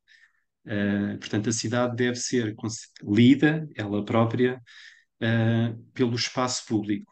Uh, 0.66 1.18
portanto, 1.18 1.50
a 1.50 1.54
cidade 1.54 1.96
deve 1.96 2.18
ser 2.18 2.56
lida, 3.02 3.68
ela 3.76 4.04
própria, 4.04 4.62
uh, 5.22 5.92
pelo 5.94 6.16
espaço 6.16 6.66
público. 6.66 7.12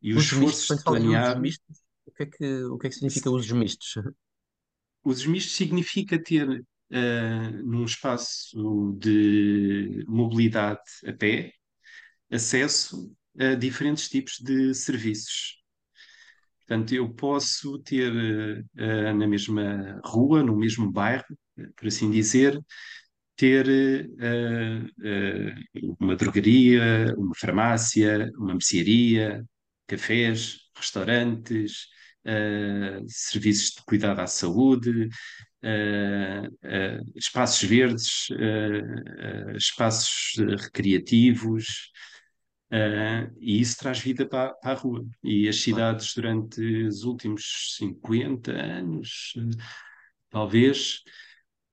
E 0.00 0.14
os 0.14 0.24
esforços 0.24 0.78
de 0.78 0.84
planear. 0.84 1.40
Mistos, 1.40 1.78
o, 2.06 2.12
que 2.12 2.22
é 2.22 2.26
que, 2.26 2.64
o 2.64 2.78
que 2.78 2.86
é 2.86 2.90
que 2.90 2.94
significa 2.96 3.30
usos 3.30 3.50
mistos? 3.52 3.94
Usos 5.04 5.26
mistos 5.26 5.56
significa 5.56 6.22
ter 6.22 6.46
num 7.64 7.84
espaço 7.84 8.94
de 9.00 10.04
mobilidade 10.06 10.82
a 11.06 11.12
pé 11.12 11.54
acesso 12.30 13.14
a 13.38 13.54
diferentes 13.54 14.08
tipos 14.08 14.38
de 14.38 14.74
serviços. 14.74 15.62
Portanto, 16.60 16.94
eu 16.94 17.12
posso 17.12 17.78
ter 17.80 18.12
uh, 18.12 19.14
na 19.14 19.26
mesma 19.26 20.00
rua, 20.04 20.42
no 20.42 20.56
mesmo 20.56 20.90
bairro, 20.90 21.24
por 21.76 21.88
assim 21.88 22.10
dizer, 22.10 22.58
ter 23.36 23.66
uh, 23.66 24.86
uh, 24.86 25.96
uma 26.00 26.16
drogaria, 26.16 27.14
uma 27.18 27.34
farmácia, 27.36 28.30
uma 28.36 28.52
mercearia, 28.52 29.44
cafés, 29.86 30.58
restaurantes, 30.74 31.88
serviços 33.08 33.70
de 33.76 33.82
cuidado 33.84 34.20
à 34.20 34.26
saúde, 34.26 35.08
espaços 37.14 37.68
verdes, 37.68 38.28
espaços 39.56 40.34
recreativos, 40.60 41.92
Uh, 42.72 43.28
e 43.38 43.60
isso 43.60 43.76
traz 43.78 43.98
vida 44.00 44.26
para, 44.26 44.54
para, 44.54 44.72
a 44.72 44.74
rua. 44.74 45.04
E 45.22 45.46
as 45.46 45.60
cidades, 45.60 46.14
durante 46.14 46.86
os 46.86 47.04
últimos 47.04 47.76
50 47.76 48.50
anos, 48.50 49.34
talvez, 50.30 51.02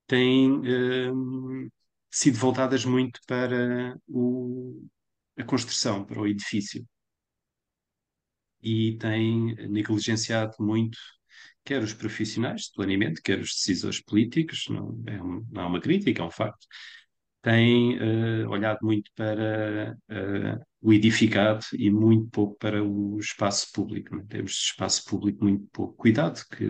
têm 0.06 0.50
uh, 0.50 1.72
sido 2.10 2.36
voltadas 2.36 2.84
muito 2.84 3.18
para 3.26 3.96
o, 4.06 4.86
a 5.38 5.44
construção, 5.44 6.04
para 6.04 6.20
o 6.20 6.26
edifício. 6.26 6.86
E 8.62 8.96
têm 8.98 9.54
negligenciado 9.68 10.54
muito, 10.60 10.98
quer 11.64 11.82
os 11.82 11.94
profissionais 11.94 12.62
de 12.62 12.72
planeamento, 12.74 13.22
quer 13.22 13.38
os 13.38 13.50
decisores 13.54 14.02
políticos, 14.02 14.66
não 14.68 15.02
é, 15.06 15.22
um, 15.22 15.46
não 15.50 15.62
é 15.62 15.66
uma 15.66 15.80
crítica, 15.80 16.22
é 16.22 16.26
um 16.26 16.30
facto, 16.30 16.66
têm 17.42 17.96
uh, 17.98 18.48
olhado 18.50 18.78
muito 18.82 19.10
para 19.14 19.96
uh, 20.10 20.66
o 20.80 20.92
edificado 20.92 21.64
e 21.74 21.90
muito 21.90 22.28
pouco 22.30 22.56
para 22.58 22.82
o 22.82 23.18
espaço 23.18 23.70
público. 23.72 24.14
Né? 24.16 24.24
Temos 24.28 24.52
espaço 24.52 25.04
público 25.04 25.42
muito 25.44 25.66
pouco 25.72 25.94
cuidado, 25.96 26.40
que 26.50 26.68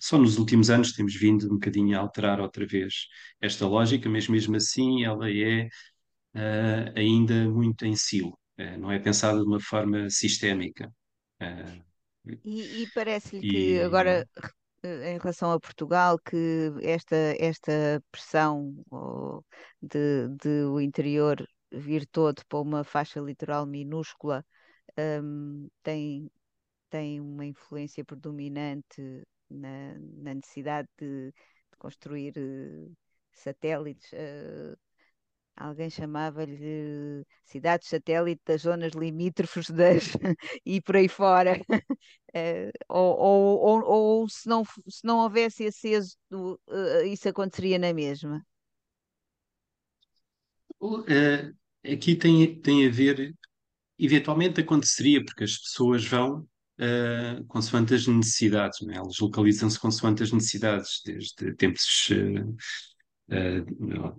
só 0.00 0.18
nos 0.18 0.38
últimos 0.38 0.70
anos 0.70 0.92
temos 0.92 1.14
vindo 1.14 1.46
um 1.46 1.54
bocadinho 1.54 1.96
a 1.96 2.00
alterar 2.00 2.40
outra 2.40 2.66
vez 2.66 3.06
esta 3.40 3.66
lógica, 3.66 4.08
mas 4.08 4.28
mesmo 4.28 4.56
assim 4.56 5.04
ela 5.04 5.30
é 5.30 5.66
uh, 6.34 6.92
ainda 6.96 7.48
muito 7.50 7.84
em 7.86 7.96
silo, 7.96 8.38
não 8.78 8.90
é 8.90 8.98
pensada 8.98 9.38
de 9.38 9.46
uma 9.46 9.60
forma 9.60 10.10
sistémica. 10.10 10.92
E, 12.44 12.82
e 12.82 12.86
parece-lhe 12.94 13.46
e... 13.46 13.50
que 13.50 13.80
agora 13.80 14.28
eh, 14.82 15.12
em 15.12 15.18
relação 15.18 15.50
a 15.52 15.60
Portugal 15.60 16.18
que 16.18 16.72
esta, 16.82 17.16
esta 17.38 18.02
pressão 18.10 18.74
de, 19.80 20.28
de 20.40 20.64
o 20.64 20.80
interior 20.80 21.46
vir 21.70 22.06
todo 22.06 22.42
para 22.48 22.60
uma 22.60 22.84
faixa 22.84 23.20
litoral 23.20 23.66
minúscula 23.66 24.44
um, 25.22 25.68
tem, 25.82 26.30
tem 26.90 27.20
uma 27.20 27.44
influência 27.46 28.04
predominante 28.04 29.26
na, 29.48 29.94
na 29.98 30.34
necessidade 30.34 30.88
de, 30.98 31.30
de 31.30 31.76
construir 31.78 32.34
uh, 32.36 32.96
satélites. 33.32 34.10
Uh, 34.12 34.76
alguém 35.58 35.90
chamava-lhe 35.90 37.24
cidades 37.44 37.88
satélite 37.88 38.42
das 38.46 38.62
zonas 38.62 38.92
limítrofes 38.92 39.68
das, 39.70 40.04
e 40.64 40.80
por 40.80 40.96
aí 40.96 41.08
fora. 41.08 41.60
Uh, 41.70 42.70
ou, 42.88 43.18
ou, 43.18 43.58
ou, 43.58 43.84
ou, 43.84 44.28
se, 44.28 44.48
não, 44.48 44.64
se 44.64 45.04
não 45.04 45.18
houvesse 45.18 45.64
esse 45.64 45.88
êxodo, 45.88 46.60
uh, 46.68 47.04
isso 47.04 47.28
aconteceria 47.28 47.78
na 47.78 47.92
mesma? 47.92 48.44
Uh, 50.80 51.52
aqui 51.84 52.14
tem, 52.14 52.60
tem 52.60 52.86
a 52.86 52.90
ver, 52.90 53.34
eventualmente 53.98 54.60
aconteceria, 54.60 55.24
porque 55.24 55.44
as 55.44 55.58
pessoas 55.58 56.04
vão 56.04 56.46
uh, 56.78 57.44
consoante 57.46 57.94
as 57.94 58.06
necessidades, 58.06 58.80
é? 58.88 58.96
elas 58.96 59.18
localizam-se 59.18 59.78
consoante 59.78 60.22
as 60.22 60.32
necessidades, 60.32 61.02
desde 61.04 61.54
tempos 61.54 62.08
eh, 62.10 62.44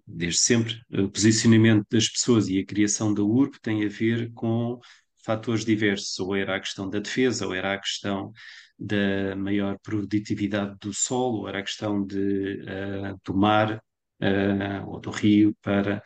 desde 0.05 0.39
sempre, 0.39 0.81
o 0.91 1.09
posicionamento 1.09 1.85
das 1.89 2.07
pessoas 2.07 2.47
e 2.47 2.59
a 2.59 2.65
criação 2.65 3.13
da 3.13 3.23
URB 3.23 3.57
tem 3.61 3.85
a 3.85 3.89
ver 3.89 4.31
com 4.33 4.79
fatores 5.23 5.65
diversos, 5.65 6.19
ou 6.19 6.35
era 6.35 6.55
a 6.55 6.59
questão 6.59 6.89
da 6.89 6.99
defesa, 6.99 7.45
ou 7.45 7.53
era 7.53 7.73
a 7.73 7.77
questão 7.79 8.31
da 8.77 9.35
maior 9.35 9.77
produtividade 9.79 10.75
do 10.79 10.93
solo, 10.93 11.39
ou 11.39 11.49
era 11.49 11.59
a 11.59 11.63
questão 11.63 12.05
de, 12.05 12.61
uh, 12.63 13.19
do 13.25 13.35
mar 13.35 13.81
uh, 14.21 14.87
ou 14.89 14.99
do 14.99 15.09
rio 15.11 15.55
para 15.61 16.01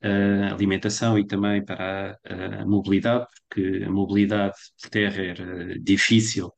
a 0.00 0.52
alimentação 0.52 1.18
e 1.18 1.26
também 1.26 1.64
para 1.64 2.18
a, 2.24 2.62
a, 2.62 2.66
mobilidade, 2.66 3.26
porque 3.48 3.84
a 3.84 3.90
mobilidade 3.90 4.54
por 4.80 4.90
terra 4.90 5.22
era 5.22 5.78
difícil, 5.80 6.52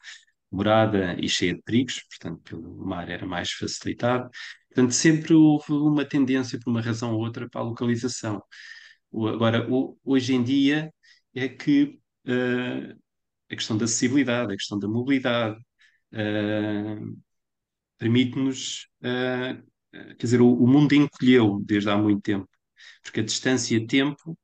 morada 0.51 1.17
e 1.19 1.29
cheia 1.29 1.55
de 1.55 1.63
perigos, 1.63 2.03
portanto, 2.03 2.43
pelo 2.43 2.87
mar 2.87 3.09
era 3.09 3.27
mais 3.27 3.51
facilitado. 3.53 4.29
Portanto, 4.71 4.93
sempre 4.95 5.35
houve 5.35 5.73
uma 5.73 6.05
tendência, 6.05 6.59
por 6.59 6.71
uma 6.71 6.81
razão 6.81 7.13
ou 7.15 7.21
outra, 7.21 7.49
para 7.49 7.61
a 7.61 7.65
localização. 7.65 8.43
Agora, 9.13 9.67
hoje 10.05 10.35
em 10.35 10.43
dia, 10.43 10.93
é 11.35 11.49
que 11.49 12.01
uh, 12.27 12.99
a 13.51 13.57
questão 13.57 13.77
da 13.77 13.85
acessibilidade, 13.85 14.53
a 14.53 14.57
questão 14.57 14.79
da 14.79 14.89
mobilidade, 14.89 15.59
uh, 16.13 17.19
permite-nos. 17.99 18.87
Uh, 19.03 19.63
quer 19.93 20.27
dizer, 20.27 20.41
o, 20.41 20.53
o, 20.53 20.67
mundo 20.69 20.95
encolheu 20.95 21.61
desde 21.65 21.91
há 21.91 21.97
muito 21.99 22.23
tempo, 22.23 22.49
porque 23.03 23.21
a 23.21 23.25
distância-tempo 23.25 24.39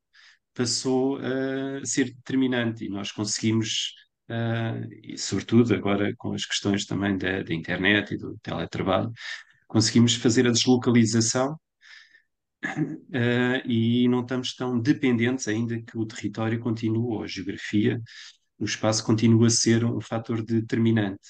passou 0.54 1.18
a 1.18 1.84
ser 1.84 2.06
determinante 2.06 2.84
e 2.86 2.88
nós 2.88 3.12
conseguimos. 3.12 3.94
e 5.02 5.16
sobretudo 5.18 5.74
agora 5.74 6.14
com 6.16 6.32
as 6.34 6.44
questões 6.46 6.86
também 6.86 7.16
da, 7.18 7.42
da 7.42 7.54
internet 7.54 8.14
e 8.14 8.18
do 8.18 8.36
teletrabalho, 8.42 9.12
conseguimos 9.66 10.14
fazer 10.14 10.46
a 10.46 10.50
deslocalização 10.50 11.58
uh, 12.64 13.68
e 13.68 14.08
não 14.08 14.20
estamos 14.20 14.54
tão 14.54 14.78
dependentes 14.80 15.48
ainda 15.48 15.80
que 15.82 15.98
o 15.98 16.06
território 16.06 16.58
continue, 16.60 16.98
ou 16.98 17.22
a 17.22 17.26
geografia, 17.26 18.00
o 18.58 18.64
espaço 18.64 19.04
continua 19.04 19.48
a 19.48 19.50
ser 19.50 19.84
um 19.84 20.00
fator 20.00 20.42
determinante. 20.42 21.28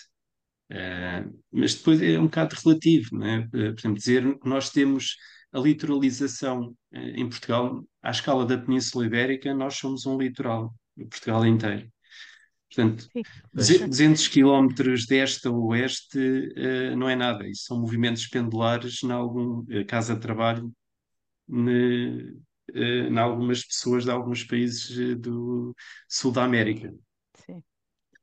Uh, 0.71 1.33
mas 1.53 1.75
depois 1.75 2.03
é 2.03 2.19
um 2.19 2.25
bocado 2.25 2.57
relativo, 2.65 3.09
não 3.13 3.27
é? 3.27 3.49
Uh, 3.55 3.95
dizer 3.95 4.39
que 4.39 4.49
nós 4.49 4.71
temos 4.71 5.17
a 5.53 5.61
litoralização 5.61 6.77
em 6.93 7.29
Portugal, 7.29 7.83
à 8.03 8.11
escala 8.11 8.45
da 8.45 8.59
Península 8.59 9.07
Ibérica, 9.07 9.55
nós 9.55 9.77
somos 9.79 10.05
um 10.05 10.19
litoral, 10.19 10.75
Portugal 11.09 11.47
inteiro. 11.47 11.89
Portanto, 12.69 13.09
Sim. 13.13 13.87
200 13.87 14.29
quilómetros 14.29 15.07
de 15.07 15.17
este 15.17 15.49
a 15.49 15.51
oeste 15.51 16.19
uh, 16.19 16.97
não 16.97 17.09
é 17.09 17.15
nada. 17.15 17.47
Isso 17.49 17.65
são 17.65 17.81
movimentos 17.81 18.27
pendulares 18.27 19.03
em 19.03 19.13
algum 19.13 19.61
uh, 19.61 19.87
casa 19.87 20.15
de 20.15 20.21
trabalho 20.21 20.73
em 21.49 22.43
uh, 22.75 23.19
algumas 23.19 23.65
pessoas 23.65 24.05
de 24.05 24.11
alguns 24.11 24.45
países 24.45 25.17
do 25.19 25.75
sul 26.09 26.33
da 26.33 26.45
América. 26.45 26.93
Sim. 27.35 27.63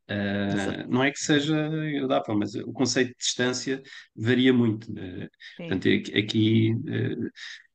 Uh, 0.10 0.86
não 0.90 1.04
é 1.04 1.12
que 1.12 1.20
seja 1.20 1.66
agradável, 1.66 2.38
mas 2.38 2.54
o 2.56 2.74
conceito 2.74 3.12
de 3.12 3.18
distância 3.18 3.82
varia 4.16 4.54
muito. 4.54 4.92
Uh, 4.92 5.30
portanto, 5.58 5.88
aqui 6.18 6.74
uh, 6.74 7.32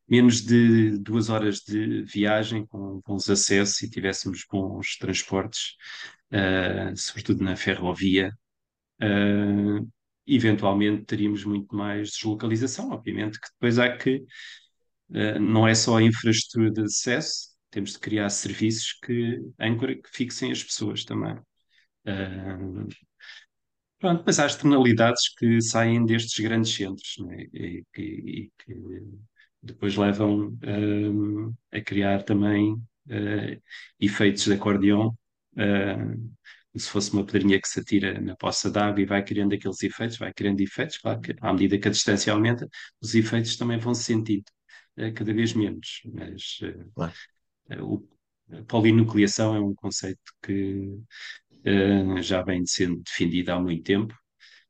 menos 0.06 0.42
de 0.42 0.98
duas 0.98 1.30
horas 1.30 1.60
de 1.60 2.02
viagem 2.02 2.66
com 2.66 3.00
bons 3.06 3.28
acessos 3.30 3.80
e 3.82 3.90
tivéssemos 3.90 4.44
bons 4.50 4.96
transportes, 4.96 5.76
sobretudo 6.96 7.42
na 7.44 7.56
ferrovia, 7.56 8.32
eventualmente 10.26 11.04
teríamos 11.04 11.44
muito 11.44 11.74
mais 11.74 12.10
deslocalização. 12.10 12.90
Obviamente 12.90 13.40
que 13.40 13.48
depois 13.52 13.78
há 13.78 13.96
que, 13.96 14.24
não 15.40 15.66
é 15.66 15.74
só 15.74 15.98
a 15.98 16.02
infraestrutura 16.02 16.70
de 16.70 16.82
acesso, 16.82 17.48
temos 17.70 17.92
de 17.92 17.98
criar 17.98 18.28
serviços 18.30 18.92
que, 19.04 19.40
que 19.58 20.10
fixem 20.10 20.50
as 20.50 20.62
pessoas 20.62 21.04
também. 21.04 21.34
Uh, 22.06 22.88
pronto, 23.98 24.22
mas 24.24 24.38
há 24.38 24.46
externalidades 24.46 25.34
que 25.36 25.60
saem 25.60 26.04
destes 26.04 26.42
grandes 26.42 26.72
centros 26.74 27.16
né? 27.18 27.44
e, 27.52 27.84
e, 27.96 28.02
e, 28.02 28.52
que 28.64 28.74
depois 29.62 29.96
levam 29.96 30.48
uh, 30.48 31.54
a 31.72 31.80
criar 31.80 32.22
também 32.22 32.72
uh, 32.72 33.62
efeitos 34.00 34.44
de 34.44 34.54
acordeão, 34.54 35.16
como 35.58 36.80
se 36.80 36.90
fosse 36.90 37.12
uma 37.12 37.24
pedrinha 37.24 37.60
que 37.60 37.68
se 37.68 37.80
atira 37.80 38.20
na 38.20 38.36
poça 38.36 38.70
d'água 38.70 39.00
e 39.00 39.06
vai 39.06 39.24
criando 39.24 39.54
aqueles 39.54 39.82
efeitos, 39.82 40.18
vai 40.18 40.32
criando 40.32 40.60
efeitos, 40.60 40.98
claro 40.98 41.20
que 41.20 41.34
à 41.40 41.52
medida 41.52 41.78
que 41.78 41.88
a 41.88 41.90
distância 41.90 42.32
aumenta, 42.32 42.68
os 43.00 43.14
efeitos 43.14 43.56
também 43.56 43.78
vão 43.78 43.94
se 43.94 44.04
sentindo 44.04 44.44
cada 45.14 45.32
vez 45.32 45.54
menos, 45.54 46.02
mas 46.12 46.58
claro. 46.94 47.12
o, 47.80 48.08
a 48.52 48.62
polinucleação 48.64 49.54
é 49.54 49.60
um 49.60 49.74
conceito 49.74 50.20
que 50.42 50.98
uh, 51.66 52.22
já 52.22 52.42
vem 52.42 52.64
sendo 52.66 53.02
defendida 53.02 53.54
há 53.54 53.60
muito 53.60 53.84
tempo. 53.84 54.14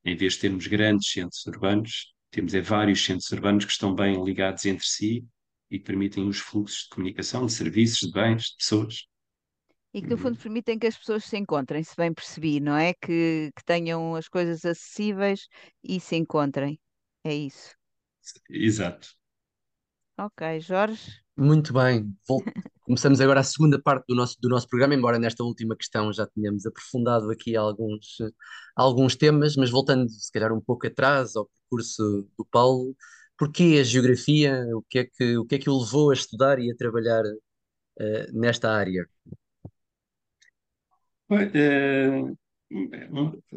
Em 0.05 0.17
vez 0.17 0.35
de 0.35 0.41
termos 0.41 0.67
grandes 0.67 1.11
centros 1.11 1.45
urbanos, 1.47 2.15
temos 2.31 2.55
é, 2.55 2.61
vários 2.61 3.05
centros 3.05 3.31
urbanos 3.31 3.65
que 3.65 3.73
estão 3.73 3.95
bem 3.95 4.23
ligados 4.25 4.65
entre 4.65 4.87
si 4.87 5.25
e 5.71 5.79
que 5.79 5.85
permitem 5.85 6.29
os 6.29 6.39
fluxos 6.39 6.85
de 6.85 6.89
comunicação, 6.91 7.47
de 7.47 7.53
serviços, 7.53 8.09
de 8.09 8.13
bens, 8.13 8.45
de 8.45 8.57
pessoas. 8.57 9.07
E 9.99 10.01
que, 10.01 10.11
no 10.11 10.17
fundo, 10.17 10.39
permitem 10.39 10.79
que 10.79 10.87
as 10.87 10.97
pessoas 10.97 11.25
se 11.25 11.37
encontrem, 11.37 11.83
se 11.83 11.97
bem 11.97 12.15
percebi, 12.15 12.61
não 12.61 12.77
é? 12.77 12.95
Que, 12.95 13.51
que 13.57 13.65
tenham 13.65 14.15
as 14.15 14.29
coisas 14.29 14.65
acessíveis 14.65 15.49
e 15.83 15.99
se 15.99 16.15
encontrem. 16.15 16.79
É 17.25 17.35
isso. 17.35 17.75
Exato. 18.49 19.09
Ok, 20.17 20.61
Jorge. 20.61 21.21
Muito 21.37 21.73
bem. 21.73 22.17
Começamos 22.83 23.21
agora 23.21 23.41
a 23.41 23.43
segunda 23.43 23.83
parte 23.83 24.05
do 24.09 24.15
nosso, 24.15 24.37
do 24.41 24.49
nosso 24.49 24.69
programa, 24.69 24.95
embora 24.95 25.19
nesta 25.19 25.43
última 25.43 25.77
questão 25.77 26.13
já 26.13 26.29
tenhamos 26.29 26.65
aprofundado 26.65 27.29
aqui 27.33 27.57
alguns, 27.57 28.19
alguns 28.77 29.17
temas, 29.17 29.57
mas 29.57 29.69
voltando 29.69 30.09
se 30.09 30.31
calhar 30.31 30.53
um 30.53 30.61
pouco 30.61 30.87
atrás 30.87 31.35
ao 31.35 31.47
percurso 31.47 32.31
do 32.39 32.45
Paulo, 32.45 32.95
porquê 33.37 33.79
a 33.81 33.83
geografia? 33.83 34.65
O 34.77 34.83
que 34.89 35.01
é 35.01 35.05
que, 35.07 35.37
o 35.39 35.45
que, 35.45 35.57
é 35.57 35.59
que 35.59 35.69
o 35.69 35.77
levou 35.77 36.11
a 36.11 36.15
estudar 36.15 36.61
e 36.61 36.71
a 36.71 36.77
trabalhar 36.77 37.25
uh, 37.25 38.33
nesta 38.33 38.71
área? 38.71 39.05
Uh, 41.31 42.37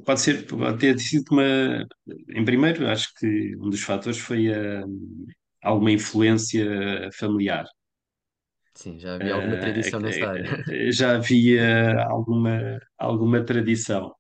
pode 0.05 0.21
ser, 0.21 0.45
pode 0.45 0.77
ter 0.79 0.99
sido 0.99 1.25
uma. 1.31 1.88
Em 2.29 2.43
primeiro, 2.43 2.88
acho 2.88 3.13
que 3.15 3.55
um 3.57 3.69
dos 3.69 3.81
fatores 3.81 4.17
foi 4.19 4.53
a, 4.53 4.84
alguma 5.63 5.91
influência 5.91 6.65
familiar. 7.17 7.65
Sim, 8.73 8.97
já 8.99 9.15
havia 9.15 9.34
alguma 9.36 9.57
tradição 9.57 9.99
uh, 9.99 10.03
nessa 10.03 10.27
área. 10.27 10.63
já 10.91 11.15
havia 11.15 12.03
alguma, 12.05 12.79
alguma 12.97 13.43
tradição, 13.43 14.13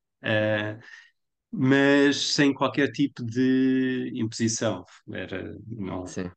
mas 1.51 2.33
sem 2.33 2.53
qualquer 2.53 2.91
tipo 2.91 3.23
de 3.25 4.11
imposição. 4.15 4.85
Era, 5.11 5.55
não. 5.67 6.05
Sim. 6.05 6.31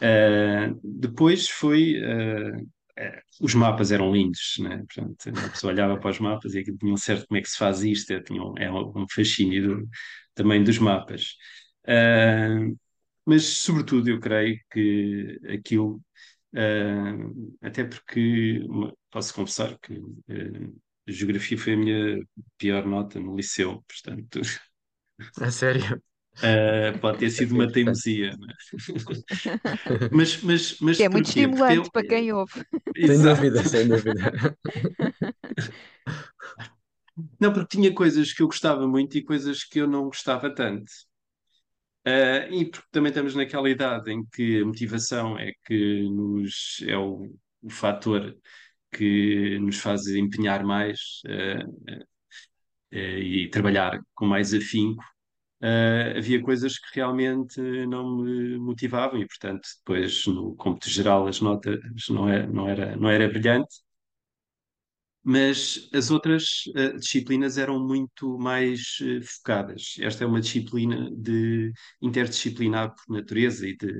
Uh, 0.00 0.78
depois 0.82 1.48
foi. 1.48 1.94
Os 3.40 3.54
mapas 3.54 3.92
eram 3.92 4.12
lindos, 4.12 4.56
né? 4.60 4.78
Portanto, 4.78 5.28
a 5.46 5.48
pessoa 5.50 5.72
olhava 5.72 5.98
para 5.98 6.10
os 6.10 6.18
mapas 6.20 6.54
e 6.54 6.60
aquilo 6.60 6.78
tinha 6.78 6.92
um 6.92 6.96
certo 6.96 7.26
como 7.28 7.38
é 7.38 7.42
que 7.42 7.50
se 7.50 7.58
faz 7.58 7.82
isto, 7.84 8.20
tinha 8.22 8.42
um, 8.42 8.54
é 8.58 8.70
um 8.70 9.06
fascínio 9.10 9.80
do, 9.82 9.88
também 10.34 10.62
dos 10.64 10.78
mapas. 10.78 11.36
mas, 13.26 13.44
sobretudo, 13.44 14.08
eu 14.08 14.20
creio 14.20 14.58
que 14.70 15.38
aquilo 15.48 16.00
Uh, 16.50 17.56
até 17.60 17.84
porque 17.84 18.62
posso 19.10 19.34
confessar 19.34 19.78
que 19.80 19.92
uh, 19.92 20.80
geografia 21.06 21.58
foi 21.58 21.74
a 21.74 21.76
minha 21.76 22.26
pior 22.56 22.86
nota 22.86 23.20
no 23.20 23.36
liceu, 23.36 23.84
portanto. 23.86 24.40
A 25.40 25.50
sério? 25.50 26.02
Uh, 26.38 26.96
pode 27.00 27.18
ter 27.18 27.30
sido 27.30 27.54
uma 27.54 27.70
teimosia, 27.70 28.30
é? 28.30 28.36
mas, 30.14 30.42
mas, 30.42 30.78
mas 30.80 30.96
que 30.96 31.02
é 31.02 31.08
muito 31.08 31.26
estimulante 31.26 31.76
eu... 31.76 31.90
para 31.90 32.06
quem 32.06 32.32
ouve. 32.32 32.64
Sem 32.96 33.22
dúvida, 33.22 33.64
sem 33.64 33.88
dúvida. 33.88 34.14
Não, 37.40 37.52
porque 37.52 37.76
tinha 37.76 37.92
coisas 37.92 38.32
que 38.32 38.42
eu 38.42 38.46
gostava 38.46 38.86
muito 38.86 39.18
e 39.18 39.24
coisas 39.24 39.64
que 39.64 39.80
eu 39.80 39.88
não 39.88 40.04
gostava 40.04 40.54
tanto. 40.54 40.88
Uh, 42.06 42.46
e 42.52 42.70
porque 42.70 42.86
também 42.92 43.10
estamos 43.10 43.34
naquela 43.34 43.68
idade 43.68 44.12
em 44.12 44.24
que 44.24 44.62
a 44.62 44.64
motivação 44.64 45.36
é 45.36 45.50
que 45.66 46.08
nos 46.08 46.80
é 46.86 46.96
o, 46.96 47.28
o 47.60 47.70
fator 47.70 48.36
que 48.92 49.58
nos 49.58 49.78
faz 49.78 50.06
empenhar 50.06 50.64
mais 50.64 51.00
uh, 51.26 51.68
uh, 52.92 52.96
e 52.96 53.48
trabalhar 53.50 54.00
com 54.14 54.26
mais 54.26 54.54
afinco. 54.54 55.02
Havia 56.16 56.40
coisas 56.42 56.78
que 56.78 56.94
realmente 56.94 57.60
não 57.86 58.16
me 58.16 58.58
motivavam 58.58 59.20
e, 59.20 59.26
portanto, 59.26 59.68
depois 59.78 60.26
no 60.26 60.54
cômputo 60.56 60.88
geral 60.88 61.26
as 61.26 61.40
notas 61.40 61.78
não 62.08 62.28
era, 62.28 62.46
não 62.46 62.68
era, 62.68 62.96
não 62.96 63.08
era 63.10 63.28
brilhante 63.28 63.68
mas 65.22 65.90
as 65.92 66.10
outras 66.10 66.64
uh, 66.68 66.98
disciplinas 66.98 67.58
eram 67.58 67.78
muito 67.86 68.38
mais 68.38 68.98
uh, 69.02 69.22
focadas. 69.22 69.96
Esta 70.00 70.24
é 70.24 70.26
uma 70.26 70.40
disciplina 70.40 71.10
de 71.14 71.70
interdisciplinar 72.00 72.94
por 72.94 73.14
natureza 73.14 73.66
e 73.68 73.76
de 73.76 73.90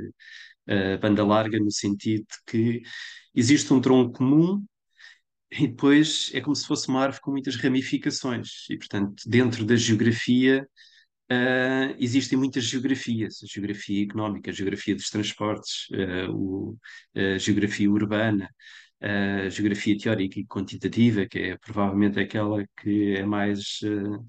uh, 0.68 0.98
banda 1.00 1.24
larga, 1.26 1.58
no 1.58 1.70
sentido 1.70 2.26
que 2.46 2.80
existe 3.34 3.72
um 3.74 3.80
tronco 3.80 4.12
comum 4.18 4.64
e 5.50 5.66
depois 5.68 6.30
é 6.34 6.40
como 6.40 6.56
se 6.56 6.66
fosse 6.66 6.88
uma 6.88 7.02
árvore 7.02 7.22
com 7.22 7.30
muitas 7.32 7.56
ramificações. 7.56 8.68
E, 8.70 8.78
portanto, 8.78 9.22
dentro 9.26 9.64
da 9.66 9.76
geografia. 9.76 10.66
Existem 11.98 12.38
muitas 12.38 12.64
geografias, 12.64 13.40
a 13.42 13.46
geografia 13.46 14.04
económica, 14.04 14.50
a 14.50 14.54
geografia 14.54 14.94
dos 14.94 15.10
transportes, 15.10 15.86
o, 16.30 16.76
a 17.14 17.38
geografia 17.38 17.90
urbana, 17.90 18.48
a 19.00 19.48
geografia 19.48 19.96
teórica 19.96 20.40
e 20.40 20.46
quantitativa, 20.46 21.26
que 21.26 21.38
é 21.38 21.56
provavelmente 21.58 22.18
aquela 22.18 22.64
que 22.80 23.16
é 23.16 23.24
mais 23.24 23.80
uh, 23.82 24.24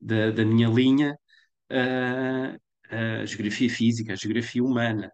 da, 0.00 0.30
da, 0.30 0.44
minha 0.44 0.68
linha, 0.68 1.16
uh, 1.72 2.58
a 2.90 3.24
geografia 3.26 3.70
física, 3.70 4.12
a 4.12 4.16
geografia 4.16 4.62
humana. 4.62 5.12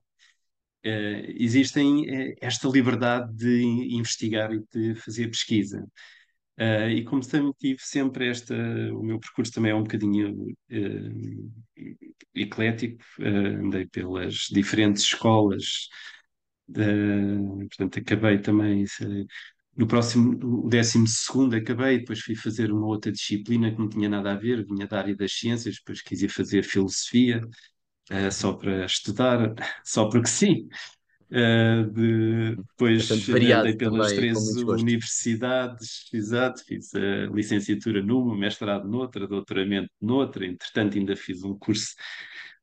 Uh, 0.86 1.24
existem 1.38 2.06
esta 2.40 2.68
liberdade 2.68 3.32
de 3.34 3.62
investigar 3.94 4.52
e 4.52 4.62
de 4.72 4.94
fazer 4.96 5.28
pesquisa. 5.28 5.86
Uh, 6.58 6.88
e 6.90 7.04
como 7.04 7.20
também 7.26 7.52
tive 7.58 7.80
sempre 7.82 8.28
esta, 8.28 8.54
o 8.94 9.02
meu 9.02 9.18
percurso 9.18 9.52
também 9.52 9.72
é 9.72 9.74
um 9.74 9.82
bocadinho 9.82 10.32
uh, 10.70 11.52
eclético, 12.34 13.02
uh, 13.20 13.24
andei 13.64 13.86
pelas 13.86 14.34
diferentes 14.52 15.02
escolas 15.02 15.88
portanto, 17.68 17.98
acabei 17.98 18.38
também 18.40 18.84
no 19.76 19.86
próximo, 19.88 20.38
o 20.64 20.68
décimo 20.68 21.06
segundo 21.08 21.56
acabei, 21.56 21.98
depois 21.98 22.20
fui 22.20 22.36
fazer 22.36 22.70
uma 22.72 22.86
outra 22.86 23.10
disciplina 23.12 23.72
que 23.72 23.78
não 23.78 23.88
tinha 23.88 24.08
nada 24.08 24.32
a 24.32 24.36
ver, 24.36 24.64
vinha 24.64 24.86
da 24.86 24.98
área 24.98 25.16
das 25.16 25.32
ciências, 25.32 25.76
depois 25.76 26.00
quis 26.02 26.22
ir 26.22 26.28
fazer 26.28 26.62
filosofia, 26.62 27.40
só 28.32 28.52
para 28.54 28.84
estudar, 28.86 29.54
só 29.84 30.08
porque 30.08 30.28
sim. 30.28 30.68
Uh, 31.34 31.90
de, 31.90 32.54
depois 32.54 33.08
Bastante 33.08 33.32
variado 33.32 33.60
andei 33.62 33.76
pelas 33.76 34.12
também, 34.12 34.32
três 34.32 34.56
universidades, 34.56 36.08
exato, 36.12 36.64
fiz 36.64 36.94
a 36.94 37.26
licenciatura 37.34 38.00
numa, 38.00 38.38
mestrado 38.38 38.86
noutra, 38.86 39.26
doutoramento 39.26 39.90
noutra, 40.00 40.46
entretanto 40.46 40.96
ainda 40.96 41.16
fiz 41.16 41.42
um 41.42 41.58
curso 41.58 41.96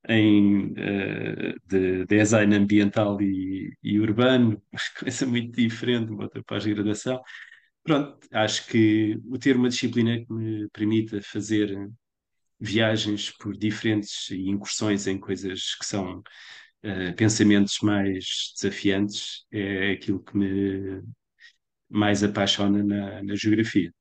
em, 0.08 0.68
uh, 0.68 1.54
de 1.68 2.06
design 2.06 2.56
ambiental 2.56 3.22
e, 3.22 3.74
e 3.84 4.00
urbano, 4.00 4.62
coisa 4.98 5.26
muito 5.26 5.54
diferente, 5.54 6.10
uma 6.10 6.24
outra 6.24 6.42
pós-graduação. 6.42 7.22
Pronto, 7.84 8.20
acho 8.32 8.68
que 8.68 9.20
o 9.26 9.38
ter 9.38 9.58
uma 9.58 9.68
disciplina 9.68 10.18
que 10.18 10.32
me 10.32 10.70
permita 10.70 11.22
fazer 11.22 11.76
viagens 12.58 13.32
por 13.32 13.58
diferentes 13.58 14.30
e 14.30 14.48
incursões 14.50 15.08
em 15.08 15.20
coisas 15.20 15.76
que 15.76 15.86
são 15.86 16.24
uh, 16.84 17.16
pensamentos 17.16 17.80
mais 17.82 18.54
desafiantes 18.60 19.46
é 19.52 19.92
aquilo 19.94 20.24
que 20.24 20.38
me 20.38 21.04
mais 21.90 22.24
apaixona 22.24 22.84
na, 22.84 23.24
na 23.24 23.36
geografia. 23.36 23.92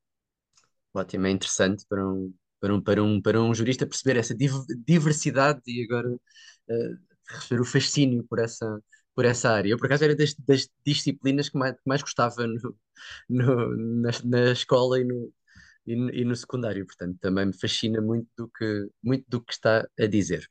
Ótimo, 0.95 1.27
é 1.27 1.31
interessante 1.31 1.85
para 1.89 2.07
um, 2.09 2.35
para 2.61 2.75
um, 2.75 2.81
para 2.83 3.03
um, 3.03 3.23
para 3.23 3.41
um 3.41 3.55
jurista 3.55 3.87
perceber 3.87 4.17
essa 4.19 4.35
div- 4.35 4.65
diversidade 4.87 5.61
e 5.67 5.85
agora 5.85 6.09
uh, 6.13 6.99
receber 7.29 7.61
o 7.61 7.65
fascínio 7.65 8.25
por 8.29 8.39
essa, 8.41 8.81
por 9.15 9.25
essa 9.25 9.51
área. 9.51 9.71
Eu, 9.71 9.79
por 9.79 9.87
acaso, 9.87 10.05
era 10.05 10.17
das, 10.17 10.35
das 10.47 10.69
disciplinas 10.85 11.49
que 11.49 11.57
mais, 11.59 11.75
que 11.75 11.83
mais 11.87 12.03
gostava 12.03 12.47
no, 12.47 12.77
no- 13.29 13.77
na, 14.03 14.11
na 14.25 14.53
escola 14.53 15.01
e 15.01 15.05
no, 15.05 15.33
e, 15.87 15.95
e 16.23 16.25
no 16.25 16.37
secundário, 16.37 16.87
portanto, 16.87 17.19
também 17.21 17.47
me 17.47 17.55
fascina 17.59 18.01
muito 18.03 18.29
do 18.39 18.49
que, 18.51 18.89
muito 19.03 19.27
do 19.29 19.43
que 19.45 19.53
está 19.55 19.87
a 20.01 20.07
dizer. 20.07 20.49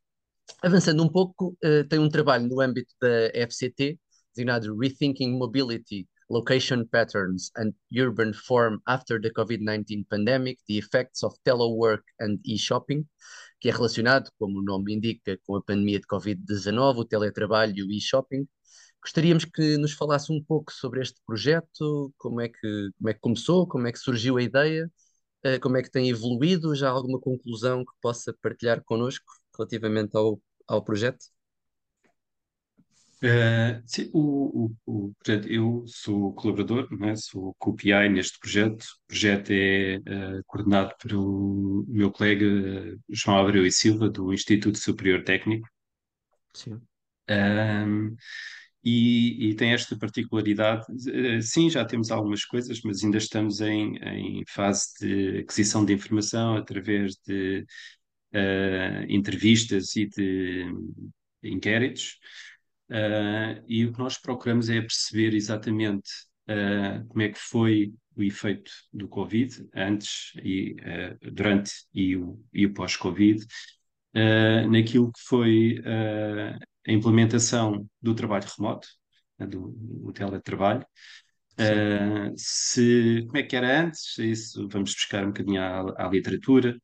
Avançando 0.61 1.03
um 1.03 1.09
pouco, 1.09 1.57
uh, 1.63 1.87
tem 1.87 1.99
um 1.99 2.09
trabalho 2.09 2.47
no 2.47 2.61
âmbito 2.61 2.93
da 3.01 3.29
FCT, 3.33 3.99
designado 4.35 4.77
Rethinking 4.77 5.37
Mobility, 5.37 6.07
Location 6.29 6.85
Patterns 6.85 7.49
and 7.57 7.73
Urban 7.91 8.33
Form 8.33 8.79
After 8.85 9.19
the 9.19 9.31
COVID-19 9.31 10.05
Pandemic, 10.07 10.59
The 10.67 10.75
Effects 10.75 11.23
of 11.23 11.35
Telework 11.43 12.03
and 12.21 12.37
E-Shopping, 12.45 13.05
que 13.59 13.69
é 13.69 13.71
relacionado, 13.71 14.29
como 14.37 14.59
o 14.59 14.63
nome 14.63 14.93
indica, 14.93 15.37
com 15.43 15.55
a 15.55 15.61
pandemia 15.63 15.99
de 15.99 16.07
Covid-19, 16.07 16.99
o 16.99 17.05
teletrabalho 17.05 17.73
e 17.77 17.83
o 17.83 17.91
e-shopping. 17.91 18.47
Gostaríamos 19.01 19.45
que 19.45 19.77
nos 19.77 19.93
falasse 19.93 20.31
um 20.31 20.43
pouco 20.43 20.71
sobre 20.71 21.01
este 21.01 21.19
projeto, 21.25 22.13
como 22.17 22.41
é 22.41 22.49
que, 22.49 22.89
como 22.97 23.09
é 23.09 23.13
que 23.13 23.19
começou, 23.19 23.67
como 23.67 23.87
é 23.87 23.91
que 23.91 23.99
surgiu 23.99 24.37
a 24.37 24.43
ideia, 24.43 24.91
uh, 25.45 25.59
como 25.61 25.77
é 25.77 25.83
que 25.83 25.91
tem 25.91 26.09
evoluído, 26.09 26.75
já 26.75 26.89
alguma 26.89 27.19
conclusão 27.19 27.83
que 27.83 27.91
possa 28.01 28.33
partilhar 28.41 28.83
connosco 28.83 29.38
relativamente 29.59 30.15
ao, 30.15 30.41
ao 30.67 30.83
projeto? 30.83 31.25
Uh, 33.21 33.83
sim, 33.85 34.09
o, 34.13 34.71
o, 34.85 35.09
o, 35.09 35.13
eu 35.45 35.83
sou 35.87 36.33
colaborador, 36.33 36.87
é? 37.03 37.15
Sou 37.17 37.53
co-PI 37.59 38.07
neste 38.07 38.39
projeto. 38.39 38.83
O 38.83 39.07
projeto 39.07 39.51
é 39.51 39.97
uh, 39.97 40.43
coordenado 40.47 40.93
pelo 41.03 41.85
meu 41.89 42.11
colega 42.11 42.45
João 43.09 43.39
Abreu 43.39 43.65
e 43.65 43.71
Silva, 43.71 44.09
do 44.09 44.33
Instituto 44.33 44.77
Superior 44.77 45.23
Técnico. 45.25 45.67
Sim. 46.53 46.79
Um, 47.29 48.15
e, 48.81 49.49
e, 49.49 49.55
tem 49.55 49.73
esta 49.73 49.97
particularidade. 49.97 50.85
Sim, 51.43 51.69
já 51.69 51.83
temos 51.83 52.11
algumas 52.11 52.45
coisas, 52.45 52.79
mas 52.85 53.03
ainda 53.03 53.17
estamos 53.17 53.59
em, 53.59 53.97
em 53.97 54.43
fase 54.47 54.87
de 55.01 55.39
aquisição 55.39 55.83
de 55.83 55.91
informação 55.93 56.55
através 56.55 57.15
de 57.27 57.65
entrevistas 59.09 59.95
e 59.95 60.07
de 60.07 60.65
inquéritos. 61.43 62.19
Uh, 62.89 63.61
e 63.67 63.85
o 63.85 63.93
que 63.93 63.99
nós 63.99 64.17
procuramos 64.17 64.67
é 64.67 64.81
perceber 64.81 65.35
exatamente 65.35 66.09
uh, 66.49 67.07
como 67.07 67.21
é 67.21 67.29
que 67.29 67.37
foi 67.37 67.93
o 68.15 68.23
efeito 68.23 68.71
do 68.91 69.07
Covid 69.07 69.69
antes 69.75 70.31
e 70.43 70.75
uh, 70.81 71.31
durante 71.31 71.71
e 71.93 72.17
o, 72.17 72.43
e 72.51 72.65
o 72.65 72.73
pós-Covid 72.73 73.45
naquilo 74.71 75.13
que 75.13 75.21
foi 75.21 75.79
a 75.85 76.91
implementação 76.91 77.87
do 78.01 78.15
trabalho 78.15 78.47
remoto, 78.57 78.87
do, 79.37 79.71
do 79.77 80.11
teletrabalho. 80.11 80.83
se, 82.35 83.23
como 83.27 83.37
é 83.37 83.43
que 83.43 83.55
era 83.55 83.83
antes? 83.83 84.17
Isso 84.17 84.67
vamos 84.67 84.95
buscar 84.95 85.23
um 85.23 85.27
bocadinho 85.27 85.61
à, 85.61 86.07
à 86.07 86.09
literatura. 86.09 86.75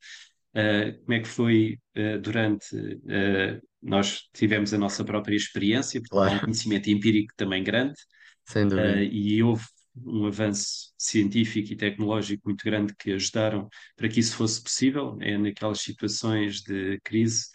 Como 1.01 1.13
é 1.13 1.19
que 1.19 1.27
foi 1.27 1.77
durante 2.21 2.75
nós 3.85 4.27
tivemos 4.33 4.73
a 4.73 4.77
nossa 4.77 5.03
própria 5.03 5.35
experiência, 5.35 6.01
porque 6.01 6.11
claro. 6.11 6.33
há 6.33 6.37
um 6.37 6.39
conhecimento 6.39 6.89
empírico 6.89 7.33
também 7.37 7.63
grande, 7.63 7.95
Sem 8.45 8.67
dúvida. 8.67 8.97
Uh, 8.97 9.03
e 9.03 9.43
houve 9.43 9.63
um 9.95 10.25
avanço 10.25 10.91
científico 10.97 11.71
e 11.71 11.75
tecnológico 11.75 12.41
muito 12.45 12.63
grande 12.65 12.93
que 12.97 13.13
ajudaram 13.13 13.69
para 13.95 14.09
que 14.09 14.19
isso 14.19 14.35
fosse 14.35 14.61
possível. 14.61 15.17
É 15.21 15.37
naquelas 15.37 15.81
situações 15.81 16.61
de 16.61 16.99
crise, 17.03 17.45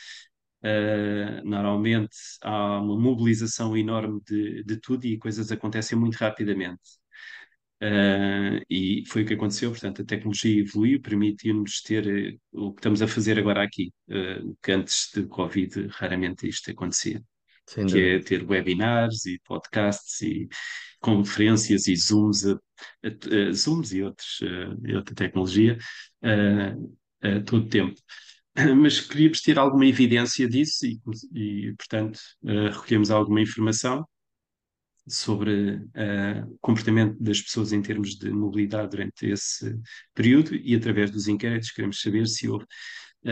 uh, 0.63 1.45
normalmente 1.45 2.17
há 2.43 2.81
uma 2.81 2.99
mobilização 2.99 3.77
enorme 3.77 4.21
de, 4.27 4.63
de 4.63 4.77
tudo 4.77 5.05
e 5.05 5.19
coisas 5.19 5.51
acontecem 5.51 5.99
muito 5.99 6.15
rapidamente. 6.15 7.00
Uh, 7.83 8.61
e 8.69 9.05
foi 9.09 9.23
o 9.23 9.27
que 9.27 9.33
aconteceu, 9.33 9.71
portanto, 9.71 10.03
a 10.03 10.05
tecnologia 10.05 10.61
evoluiu, 10.61 11.01
permitiu-nos 11.01 11.81
ter 11.81 12.39
uh, 12.53 12.67
o 12.67 12.73
que 12.75 12.81
estamos 12.81 13.01
a 13.01 13.09
fazer 13.09 13.39
agora 13.39 13.63
aqui, 13.63 13.91
uh, 14.11 14.55
que 14.63 14.73
antes 14.73 15.11
de 15.15 15.25
Covid 15.25 15.87
raramente 15.93 16.47
isto 16.47 16.71
acontecia, 16.71 17.23
Sem 17.67 17.87
que 17.87 17.93
dúvida. 17.93 18.17
é 18.17 18.19
ter 18.19 18.45
webinars 18.45 19.25
e 19.25 19.41
podcasts 19.47 20.21
e 20.21 20.47
conferências 21.01 21.87
e 21.89 21.97
Zooms, 21.97 22.45
a, 22.45 22.53
a, 22.53 23.49
a 23.49 23.53
Zooms 23.53 23.95
e, 23.95 24.03
outros, 24.03 24.41
e 24.85 24.95
outra 24.95 25.15
tecnologia 25.15 25.79
a 26.23 27.41
todo 27.47 27.67
tempo. 27.67 27.99
Mas 28.77 29.01
queríamos 29.01 29.41
ter 29.41 29.59
alguma 29.59 29.87
evidência 29.87 30.47
disso 30.47 30.85
e, 30.85 31.01
e 31.35 31.75
portanto, 31.79 32.21
recolhemos 32.45 33.11
alguma 33.11 33.41
informação 33.41 34.07
sobre 35.15 35.77
uh, 35.77 36.59
comportamento 36.61 37.17
das 37.21 37.41
pessoas 37.41 37.73
em 37.73 37.83
termos 37.83 38.17
de 38.17 38.31
mobilidade 38.31 38.91
durante 38.91 39.27
esse 39.27 39.79
período 40.15 40.55
e 40.55 40.75
através 40.75 41.11
dos 41.11 41.29
inquéritos 41.29 41.71
queremos 41.71 42.01
saber 42.01 42.27
se 42.27 42.49
houve 42.49 42.65
uh, 43.25 43.29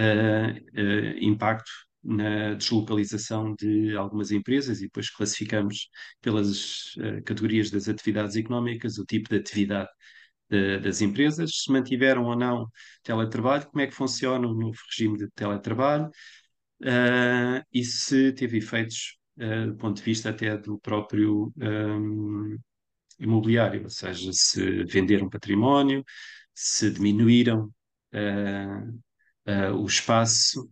uh, 0.80 1.18
impacto 1.20 1.70
na 2.02 2.54
deslocalização 2.54 3.54
de 3.54 3.96
algumas 3.96 4.30
empresas 4.30 4.78
e 4.78 4.84
depois 4.84 5.10
classificamos 5.10 5.88
pelas 6.20 6.94
categorias 7.24 7.70
das 7.70 7.88
atividades 7.88 8.36
económicas 8.36 8.98
o 8.98 9.04
tipo 9.04 9.28
de 9.28 9.36
atividade 9.36 9.88
de, 10.48 10.78
das 10.78 11.02
empresas, 11.02 11.50
se 11.64 11.72
mantiveram 11.72 12.24
ou 12.24 12.36
não 12.36 12.68
teletrabalho, 13.02 13.66
como 13.66 13.82
é 13.82 13.86
que 13.88 13.94
funciona 13.94 14.46
o 14.46 14.54
novo 14.54 14.78
regime 14.88 15.18
de 15.18 15.28
teletrabalho 15.32 16.08
e 17.72 17.84
se 17.84 18.32
teve 18.32 18.58
efeitos 18.58 19.17
uh, 19.17 19.17
do 19.66 19.76
ponto 19.76 19.96
de 19.96 20.02
vista 20.02 20.30
até 20.30 20.56
do 20.56 20.78
próprio 20.78 21.52
um, 21.56 22.56
imobiliário, 23.18 23.84
ou 23.84 23.90
seja, 23.90 24.30
se 24.32 24.84
venderam 24.84 25.28
património, 25.28 26.04
se 26.54 26.90
diminuíram 26.90 27.72
uh, 28.14 28.88
uh, 29.48 29.74
o 29.76 29.86
espaço, 29.86 30.70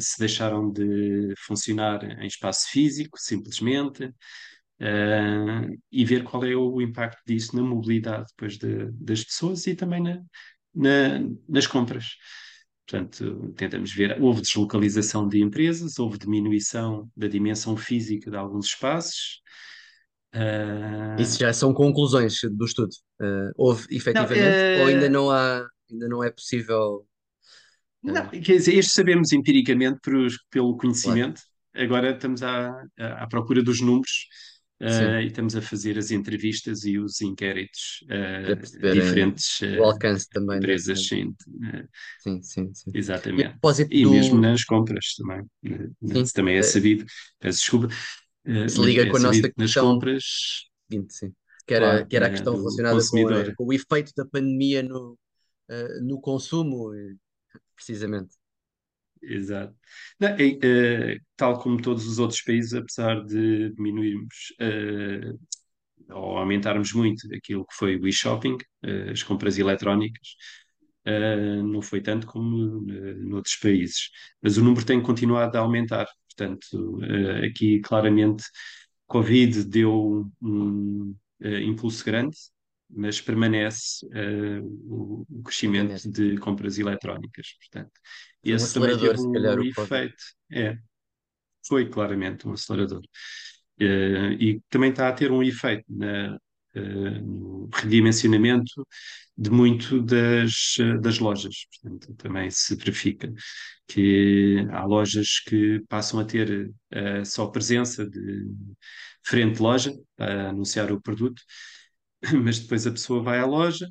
se 0.00 0.18
deixaram 0.18 0.70
de 0.70 1.32
funcionar 1.46 2.04
em 2.22 2.26
espaço 2.26 2.68
físico, 2.70 3.18
simplesmente. 3.18 4.12
e 5.90 6.04
ver 6.04 6.24
qual 6.24 6.44
é 6.44 6.54
o 6.54 6.80
impacto 6.80 7.22
disso 7.26 7.56
na 7.56 7.62
mobilidade 7.62 8.26
depois 8.28 8.58
de, 8.58 8.90
das 8.92 9.24
pessoas 9.24 9.66
e 9.66 9.74
também 9.74 10.02
na, 10.02 10.22
na, 10.74 11.20
nas 11.48 11.66
compras. 11.66 12.16
Portanto, 12.88 13.52
tentamos 13.54 13.92
ver, 13.92 14.18
houve 14.18 14.40
deslocalização 14.40 15.28
de 15.28 15.42
empresas, 15.42 15.98
houve 15.98 16.16
diminuição 16.16 17.10
da 17.14 17.28
dimensão 17.28 17.76
física 17.76 18.30
de 18.30 18.36
alguns 18.36 18.68
espaços. 18.68 19.42
Uh... 20.34 21.20
Isso 21.20 21.38
já 21.38 21.52
são 21.52 21.74
conclusões 21.74 22.40
do 22.50 22.64
estudo. 22.64 22.94
Uh, 23.20 23.52
houve 23.56 23.86
efetivamente 23.90 24.40
não, 24.40 24.78
uh... 24.78 24.80
ou 24.80 24.86
ainda 24.86 25.08
não 25.10 25.30
há, 25.30 25.68
ainda 25.90 26.08
não 26.08 26.24
é 26.24 26.30
possível. 26.30 27.06
Não, 28.02 28.26
quer 28.30 28.56
dizer, 28.56 28.78
este 28.78 28.92
sabemos 28.92 29.32
empiricamente 29.32 29.98
por, 30.02 30.26
pelo 30.50 30.74
conhecimento. 30.78 31.42
Claro. 31.74 31.86
Agora 31.86 32.10
estamos 32.12 32.42
à, 32.42 32.82
à 32.96 33.26
procura 33.26 33.62
dos 33.62 33.82
números 33.82 34.28
Uh, 34.80 35.18
e 35.22 35.26
estamos 35.26 35.56
a 35.56 35.60
fazer 35.60 35.98
as 35.98 36.12
entrevistas 36.12 36.84
e 36.84 37.00
os 37.00 37.20
inquéritos 37.20 38.04
uh, 38.04 38.92
diferentes 38.92 39.60
uh, 39.60 39.80
o 39.80 39.84
alcance 39.84 40.28
também 40.28 40.58
empresas 40.58 41.04
sim, 41.04 41.34
sim, 42.20 42.40
sim, 42.40 42.72
sim, 42.72 42.90
exatamente. 42.94 43.56
e, 43.90 44.02
e 44.02 44.04
do... 44.04 44.12
mesmo 44.12 44.40
nas 44.40 44.62
compras 44.62 45.16
também 45.16 45.44
sim. 45.64 46.32
também 46.32 46.58
é 46.58 46.62
sabido 46.62 47.04
peço 47.40 47.58
desculpa 47.58 47.88
se 48.68 48.80
liga 48.80 49.02
é 49.02 49.10
com 49.10 49.16
a 49.16 49.20
nossa 49.20 49.40
nas 49.40 49.52
questão 49.52 49.94
compras 49.94 50.24
seguinte, 50.88 51.12
sim. 51.12 51.32
que 51.66 51.74
era, 51.74 51.90
claro, 51.90 52.06
que 52.06 52.16
era 52.16 52.26
a 52.28 52.30
questão 52.30 52.56
relacionada 52.56 53.00
com, 53.10 53.28
a, 53.28 53.54
com, 53.56 53.64
o 53.64 53.72
efeito 53.72 54.12
da 54.16 54.24
pandemia 54.24 54.84
no, 54.84 55.18
no 56.02 56.20
consumo 56.20 56.92
precisamente 57.74 58.37
exato. 59.22 59.74
Não, 60.20 60.28
é, 60.30 61.18
tal 61.36 61.58
como 61.60 61.80
todos 61.80 62.06
os 62.06 62.18
outros 62.18 62.42
países, 62.42 62.74
apesar 62.74 63.24
de 63.24 63.70
diminuirmos 63.74 64.54
eh, 64.60 65.32
ou 66.10 66.38
aumentarmos 66.38 66.92
muito 66.92 67.28
aquilo 67.34 67.66
que 67.66 67.74
foi 67.76 67.96
o 67.96 68.06
e-shopping, 68.08 68.56
eh, 68.84 69.10
as 69.12 69.22
compras 69.22 69.58
eletrónicas, 69.58 70.28
eh, 71.04 71.62
não 71.62 71.82
foi 71.82 72.00
tanto 72.02 72.26
como 72.26 72.90
eh, 72.92 73.14
noutros 73.16 73.56
países. 73.56 74.10
Mas 74.42 74.56
o 74.58 74.64
número 74.64 74.84
tem 74.86 75.02
continuado 75.02 75.56
a 75.58 75.60
aumentar. 75.60 76.06
Portanto, 76.28 77.00
eh, 77.04 77.46
aqui 77.48 77.80
claramente 77.80 78.44
Covid 79.06 79.64
deu 79.64 80.30
um 80.42 81.14
eh, 81.40 81.62
impulso 81.62 82.04
grande, 82.04 82.36
mas 82.90 83.20
permanece 83.20 84.06
eh, 84.12 84.60
o, 84.62 85.26
o 85.28 85.42
crescimento 85.42 86.10
de 86.10 86.38
compras 86.38 86.78
eletrónicas. 86.78 87.48
Portanto, 87.58 87.92
um 88.44 88.50
esse 88.50 88.74
também 88.74 88.96
teve 88.98 89.14
calhar, 89.32 89.58
um 89.58 89.70
Covid. 89.70 89.70
efeito. 89.70 90.24
É, 90.52 90.78
foi 91.66 91.88
claramente 91.88 92.46
um 92.48 92.52
acelerador. 92.52 93.02
Eh, 93.80 94.32
e 94.40 94.60
também 94.70 94.90
está 94.90 95.08
a 95.08 95.12
ter 95.12 95.30
um 95.30 95.42
efeito 95.42 95.84
na, 95.88 96.38
eh, 96.74 97.20
no 97.20 97.68
redimensionamento 97.74 98.86
de 99.36 99.50
muito 99.50 100.02
das, 100.02 100.76
das 101.00 101.18
lojas. 101.18 101.54
Portanto, 101.82 102.14
também 102.16 102.50
se 102.50 102.74
verifica 102.76 103.32
que 103.86 104.66
há 104.72 104.84
lojas 104.84 105.40
que 105.40 105.80
passam 105.88 106.20
a 106.20 106.24
ter 106.24 106.70
eh, 106.90 107.24
só 107.24 107.46
presença 107.46 108.08
de 108.08 108.46
frente 109.24 109.60
loja 109.60 109.92
para 110.16 110.50
anunciar 110.50 110.90
o 110.92 111.00
produto, 111.00 111.42
mas 112.44 112.58
depois 112.60 112.86
a 112.86 112.90
pessoa 112.90 113.22
vai 113.22 113.38
à 113.38 113.46
loja 113.46 113.88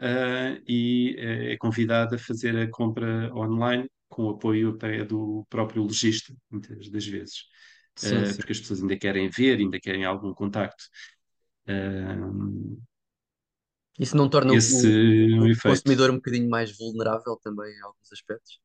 eh, 0.00 0.62
e 0.68 1.16
eh, 1.18 1.52
é 1.54 1.56
convidada 1.58 2.16
a 2.16 2.18
fazer 2.18 2.56
a 2.58 2.70
compra 2.70 3.32
online 3.34 3.88
com 4.08 4.24
o 4.26 4.30
apoio 4.30 4.70
até 4.74 5.04
do 5.04 5.46
próprio 5.50 5.82
lojista, 5.82 6.34
muitas 6.50 6.88
das 6.90 7.06
vezes. 7.06 7.44
Sim, 7.94 8.24
Uh, 8.24 8.26
sim. 8.26 8.38
porque 8.38 8.52
as 8.52 8.60
pessoas 8.60 8.80
ainda 8.82 8.96
querem 8.98 9.28
ver, 9.30 9.58
ainda 9.58 9.80
querem 9.80 10.04
algum 10.04 10.32
contacto. 10.34 10.84
Uh, 11.68 12.78
Isso 13.98 14.16
não 14.16 14.26
torna 14.30 14.54
o, 14.54 14.56
esse 14.56 14.86
o- 14.86 14.96
é 15.36 15.40
um 15.42 15.50
o 15.52 15.58
consumidor 15.60 16.10
um 16.10 16.14
bocadinho 16.16 16.48
mais 16.48 16.74
vulnerável 16.78 17.36
também 17.42 17.70
em 17.74 17.82
alguns 17.82 18.10
aspectos? 18.10 18.58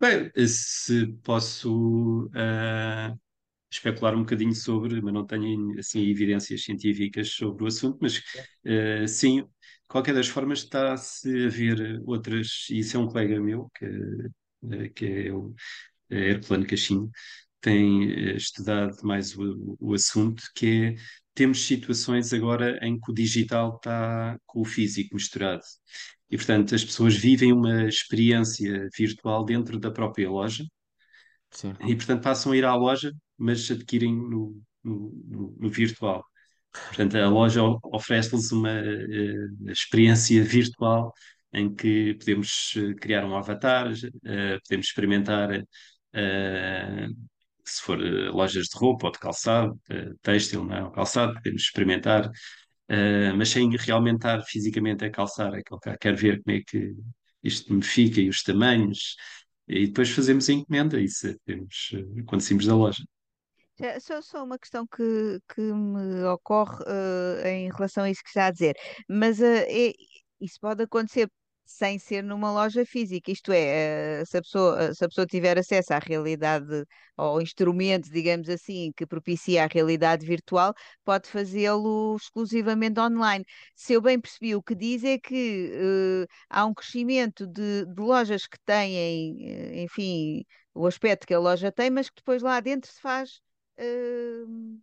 Bem, 0.00 0.32
se 0.48 1.06
posso 1.22 2.26
uh, 2.28 3.20
especular 3.70 4.14
um 4.14 4.20
bocadinho 4.20 4.54
sobre, 4.54 5.00
mas 5.00 5.14
não 5.14 5.26
tenho 5.26 5.78
assim 5.78 6.08
evidências 6.08 6.64
científicas 6.64 7.30
sobre 7.30 7.64
o 7.64 7.66
assunto, 7.66 7.98
mas 8.00 8.18
uh, 8.18 9.06
sim, 9.08 9.42
de 9.42 9.48
qualquer 9.88 10.14
das 10.14 10.28
formas 10.28 10.60
está-se 10.60 11.46
a 11.46 11.48
ver 11.48 12.02
outras, 12.04 12.66
e 12.70 12.80
isso 12.80 12.96
é 12.96 13.00
um 13.00 13.06
colega 13.08 13.40
meu, 13.40 13.70
que, 13.76 13.86
uh, 13.86 14.92
que 14.94 15.06
é 15.06 15.32
o 15.32 15.54
é 16.10 16.30
Herculano 16.30 16.66
Cachinho, 16.66 17.10
tem 17.60 18.10
eh, 18.12 18.36
estudado 18.36 18.96
mais 19.04 19.36
o, 19.36 19.76
o 19.80 19.94
assunto, 19.94 20.42
que 20.54 20.66
é 20.66 20.94
temos 21.34 21.64
situações 21.66 22.32
agora 22.32 22.78
em 22.82 22.98
que 23.00 23.10
o 23.10 23.14
digital 23.14 23.76
está 23.76 24.38
com 24.46 24.60
o 24.60 24.64
físico 24.64 25.14
misturado. 25.14 25.62
E, 26.30 26.36
portanto, 26.36 26.74
as 26.74 26.84
pessoas 26.84 27.16
vivem 27.16 27.52
uma 27.52 27.88
experiência 27.88 28.88
virtual 28.96 29.44
dentro 29.44 29.78
da 29.78 29.90
própria 29.90 30.30
loja 30.30 30.64
Sim. 31.50 31.76
e, 31.80 31.94
portanto, 31.96 32.22
passam 32.22 32.52
a 32.52 32.56
ir 32.56 32.64
à 32.64 32.74
loja, 32.74 33.12
mas 33.38 33.70
adquirem 33.70 34.14
no, 34.14 34.60
no, 34.84 35.56
no- 35.58 35.70
virtual. 35.70 36.24
Portanto, 36.88 37.16
a 37.16 37.28
loja 37.28 37.62
oferece-lhes 37.92 38.52
uma 38.52 38.70
eh, 38.70 39.48
experiência 39.72 40.42
virtual 40.44 41.12
em 41.52 41.74
que 41.74 42.14
podemos 42.14 42.72
eh, 42.76 42.94
criar 42.94 43.24
um 43.24 43.36
avatar, 43.36 43.92
eh, 44.24 44.58
podemos 44.64 44.86
experimentar, 44.88 45.50
eh, 46.14 47.08
se 47.64 47.82
for 47.82 47.98
lojas 48.32 48.66
de 48.68 48.78
roupa 48.78 49.06
ou 49.06 49.12
de 49.12 49.18
calçado, 49.18 49.80
eh, 49.90 50.10
têxtil, 50.22 50.64
não 50.64 50.88
é? 50.88 50.92
calçado, 50.92 51.34
podemos 51.34 51.62
experimentar, 51.62 52.30
mas 53.36 53.48
sem 53.50 53.70
realmente 53.76 54.16
estar 54.16 54.42
fisicamente 54.44 55.04
a 55.04 55.10
calçar, 55.10 55.54
é 55.54 55.62
que 55.62 55.72
eu 55.72 55.78
quero 56.00 56.16
ver 56.16 56.42
como 56.42 56.56
é 56.56 56.60
que 56.66 56.94
isto 57.42 57.72
me 57.72 57.82
fica 57.82 58.20
e 58.20 58.28
os 58.28 58.42
tamanhos, 58.42 59.16
e 59.70 59.86
depois 59.88 60.10
fazemos 60.10 60.48
a 60.48 60.52
encomenda, 60.52 61.00
isso 61.00 61.28
é, 61.28 61.36
temos, 61.44 61.90
eh, 61.94 62.22
quando 62.26 62.40
saímos 62.42 62.66
da 62.66 62.74
loja. 62.76 63.04
Só, 64.00 64.20
só 64.20 64.44
uma 64.44 64.58
questão 64.58 64.86
que, 64.86 65.40
que 65.54 65.60
me 65.60 66.22
ocorre 66.24 66.84
eh, 66.86 67.50
em 67.50 67.70
relação 67.70 68.04
a 68.04 68.10
isso 68.10 68.22
que 68.22 68.28
está 68.28 68.46
a 68.46 68.50
dizer, 68.50 68.76
mas 69.08 69.40
eh, 69.40 69.88
é- 69.90 69.92
isso 70.40 70.58
pode 70.60 70.82
acontecer 70.82 71.30
sem 71.70 71.98
ser 71.98 72.22
numa 72.22 72.50
loja 72.52 72.84
física, 72.84 73.30
isto 73.30 73.52
é, 73.52 74.20
eh, 74.20 74.24
se 74.24 74.36
a 74.38 74.42
pessoa, 74.42 74.94
se 74.94 75.04
a 75.04 75.08
pessoa 75.08 75.26
tiver 75.26 75.58
acesso 75.58 75.92
à 75.94 75.98
realidade 75.98 76.84
ou 77.16 77.40
instrumentos, 77.40 78.10
digamos 78.10 78.48
assim, 78.48 78.92
que 78.96 79.06
propicia 79.06 79.64
a 79.64 79.66
realidade 79.66 80.26
virtual, 80.26 80.74
pode 81.04 81.28
fazê-lo 81.28 82.16
exclusivamente 82.16 82.98
online. 83.00 83.44
Se 83.74 83.92
eu 83.92 84.00
bem 84.00 84.18
percebi, 84.20 84.54
o 84.54 84.62
que 84.62 84.74
diz 84.74 85.04
é 85.04 85.18
que 85.18 85.70
eh, 85.72 86.26
há 86.48 86.64
um 86.66 86.74
crescimento 86.74 87.46
de, 87.46 87.86
de 87.86 88.00
lojas 88.02 88.46
que 88.46 88.58
têm, 88.64 89.36
eh, 89.46 89.82
enfim, 89.82 90.44
o 90.74 90.86
aspecto 90.86 91.26
que 91.26 91.34
a 91.34 91.38
loja 91.38 91.70
tem, 91.72 91.90
mas 91.90 92.08
que 92.10 92.16
depois 92.16 92.42
lá 92.42 92.60
dentro 92.60 92.90
se 92.90 93.00
faz 93.00 93.40
hum, 93.78 94.80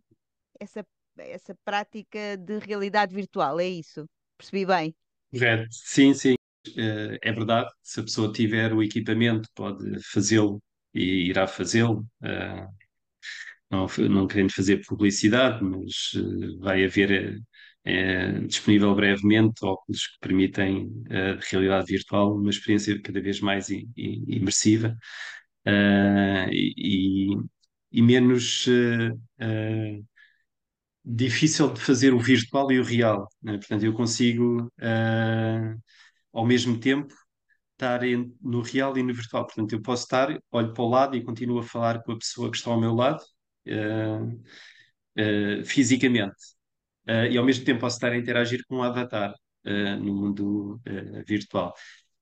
essa, 0.60 0.86
essa 1.18 1.54
prática 1.64 2.36
de 2.36 2.58
realidade 2.58 3.14
virtual, 3.14 3.58
é 3.60 3.66
isso? 3.68 4.08
Percebi 4.36 4.66
bem? 4.66 4.94
Correto, 5.32 5.68
sim, 5.70 6.14
sim, 6.14 6.34
Eh, 6.76 7.18
é 7.22 7.32
verdade. 7.32 7.70
Se 7.82 8.00
a 8.00 8.02
pessoa 8.02 8.32
tiver 8.32 8.72
o 8.72 8.82
equipamento, 8.82 9.48
pode 9.54 9.84
fazê-lo 10.12 10.62
e 10.94 11.28
irá 11.28 11.46
fazê-lo. 11.46 12.06
Eh, 12.22 12.66
não, 13.70 13.86
não 14.10 14.26
querendo 14.26 14.52
fazer 14.52 14.82
publicidade, 14.86 15.62
mas 15.64 16.12
eh, 16.16 16.56
vai 16.60 16.84
haver 16.84 17.40
disponível 18.46 18.94
brevemente 18.94 19.64
óculos 19.64 20.06
que 20.08 20.18
permitem 20.20 20.88
de 21.04 21.38
realidade 21.50 21.86
virtual 21.90 22.34
uma 22.36 22.50
experiência 22.50 23.00
cada 23.00 23.20
vez 23.20 23.40
mais 23.40 23.68
imersiva 23.70 24.94
e, 26.50 27.34
e- 27.92 28.02
menos 28.02 28.66
difícil 31.04 31.72
de 31.72 31.80
fazer 31.80 32.12
o 32.14 32.18
virtual 32.20 32.70
e 32.72 32.78
o 32.80 32.84
real. 32.84 33.28
né? 33.42 33.52
Portanto, 33.58 33.84
eu 33.84 33.92
consigo 33.94 34.70
eh, 34.80 35.74
ao 36.38 36.46
mesmo 36.46 36.78
tempo 36.78 37.14
estar 37.72 38.00
no 38.40 38.62
real 38.62 38.96
e 38.98 39.02
no 39.02 39.14
virtual. 39.14 39.46
Portanto, 39.46 39.72
eu 39.72 39.82
posso 39.82 40.04
estar, 40.04 40.28
olho 40.52 40.72
para 40.72 40.82
o 40.82 40.88
lado 40.88 41.16
e 41.16 41.22
continuo 41.22 41.58
a 41.60 41.62
falar 41.62 42.02
com 42.02 42.12
a 42.12 42.18
pessoa 42.18 42.50
que 42.50 42.56
está 42.56 42.70
ao 42.70 42.80
meu 42.80 42.94
lado, 42.94 43.22
eh, 43.66 44.18
eh, 45.16 45.64
fisicamente. 45.64 46.36
Eh, 47.06 47.32
e 47.32 47.38
ao 47.38 47.44
mesmo 47.44 47.64
tempo 47.64 47.80
posso 47.80 47.96
estar 47.96 48.12
a 48.12 48.16
interagir 48.16 48.64
com 48.68 48.76
um 48.78 48.82
avatar, 48.82 49.34
no 50.00 50.14
mundo, 50.14 50.80
virtual. 51.26 51.74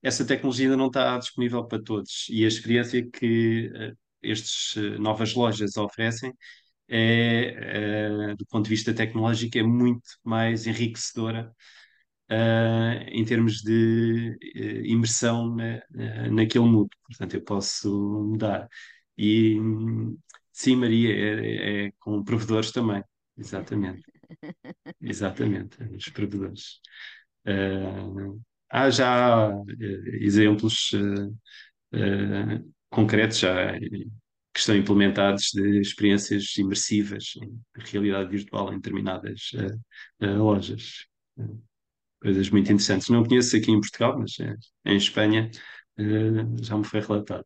Essa 0.03 0.25
tecnologia 0.25 0.65
ainda 0.65 0.77
não 0.77 0.87
está 0.87 1.17
disponível 1.17 1.65
para 1.65 1.81
todos 1.81 2.25
e 2.29 2.43
a 2.43 2.47
experiência 2.47 3.07
que, 3.09 3.71
eh, 3.73 4.97
novas 4.99 5.33
lojas 5.33 5.77
oferecem 5.77 6.33
é, 6.89 8.35
do 8.35 8.45
ponto 8.47 8.65
de 8.65 8.69
vista 8.69 8.93
tecnológico, 8.93 9.57
é 9.57 9.63
muito 9.63 10.03
mais 10.23 10.67
enriquecedora 10.67 11.53
uh, 12.31 13.03
em 13.09 13.23
termos 13.25 13.61
de 13.61 14.37
uh, 14.55 14.85
imersão 14.85 15.55
na, 15.55 15.77
uh, 15.77 16.31
naquele 16.33 16.65
mundo. 16.65 16.89
Portanto, 17.05 17.35
eu 17.35 17.41
posso 17.43 17.89
mudar. 18.29 18.67
E 19.17 19.57
sim, 20.51 20.75
Maria, 20.75 21.13
é, 21.13 21.87
é 21.87 21.91
com 21.99 22.23
provedores 22.23 22.71
também. 22.71 23.03
Exatamente. 23.37 24.03
Exatamente, 25.01 25.81
os 25.95 26.09
provedores. 26.09 26.79
Uh, 27.47 28.41
há 28.69 28.89
já 28.89 29.49
exemplos 30.19 30.91
concretos 32.89 33.39
já 33.39 33.79
que 33.79 34.59
estão 34.59 34.75
implementados 34.75 35.51
de 35.53 35.79
experiências 35.79 36.57
imersivas 36.57 37.33
em 37.37 37.61
realidade 37.91 38.29
virtual 38.29 38.73
em 38.73 38.77
determinadas 38.77 39.51
lojas 40.19 41.05
coisas 42.21 42.49
muito 42.49 42.71
interessantes. 42.71 43.09
Não 43.09 43.23
conheço 43.25 43.55
aqui 43.57 43.71
em 43.71 43.79
Portugal, 43.81 44.17
mas 44.19 44.37
eh, 44.39 44.55
em 44.85 44.97
Espanha 44.97 45.49
eh, 45.97 46.03
já 46.63 46.77
me 46.77 46.85
foi 46.85 47.01
relatado. 47.01 47.45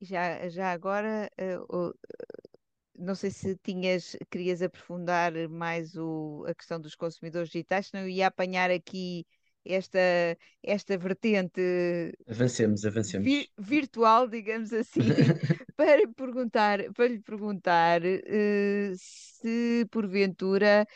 Já, 0.00 0.48
já 0.48 0.72
agora, 0.72 1.30
eh, 1.38 1.56
não 2.98 3.14
sei 3.14 3.30
se 3.30 3.56
tinhas, 3.58 4.16
querias 4.30 4.62
aprofundar 4.62 5.32
mais 5.48 5.96
o, 5.96 6.44
a 6.48 6.54
questão 6.54 6.80
dos 6.80 6.94
consumidores 6.94 7.48
digitais, 7.50 7.88
senão 7.88 8.04
eu 8.04 8.08
ia 8.10 8.26
apanhar 8.26 8.70
aqui 8.70 9.26
esta, 9.64 9.98
esta 10.62 10.96
vertente 10.98 11.60
Avancemos, 12.32 12.84
avancemos. 12.84 13.34
vi- 13.34 13.50
virtual, 13.58 14.28
digamos 14.28 14.72
assim, 14.72 15.34
para 15.76 15.96
lhe 15.96 16.08
perguntar, 16.08 16.92
para 16.94 17.08
lhe 17.08 17.20
perguntar 17.20 18.02
eh, 18.04 18.92
se 18.96 19.86
porventura 19.90 20.86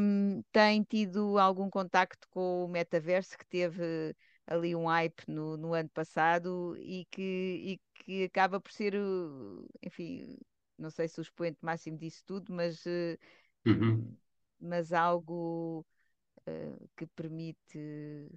hum, 0.00 0.42
tem 0.52 0.82
tido 0.82 1.38
algum 1.38 1.68
contacto 1.70 2.28
com 2.30 2.64
o 2.64 2.68
metaverso 2.68 3.36
que 3.38 3.46
teve 3.46 4.14
ali 4.46 4.74
um 4.76 4.86
hype 4.86 5.24
no, 5.28 5.56
no 5.56 5.72
ano 5.74 5.88
passado 5.90 6.76
e 6.78 7.06
que, 7.10 7.22
e 7.22 7.80
que 8.04 8.24
acaba 8.24 8.60
por 8.60 8.70
ser, 8.72 8.94
enfim, 9.82 10.36
não 10.78 10.90
sei 10.90 11.08
se 11.08 11.18
o 11.20 11.22
expoente 11.22 11.58
máximo 11.62 11.96
disso 11.98 12.22
tudo, 12.26 12.52
mas, 12.52 12.84
Uhum. 13.66 14.16
mas 14.60 14.92
algo 14.92 15.84
uh, 16.48 16.88
que 16.96 17.06
permite 17.08 18.28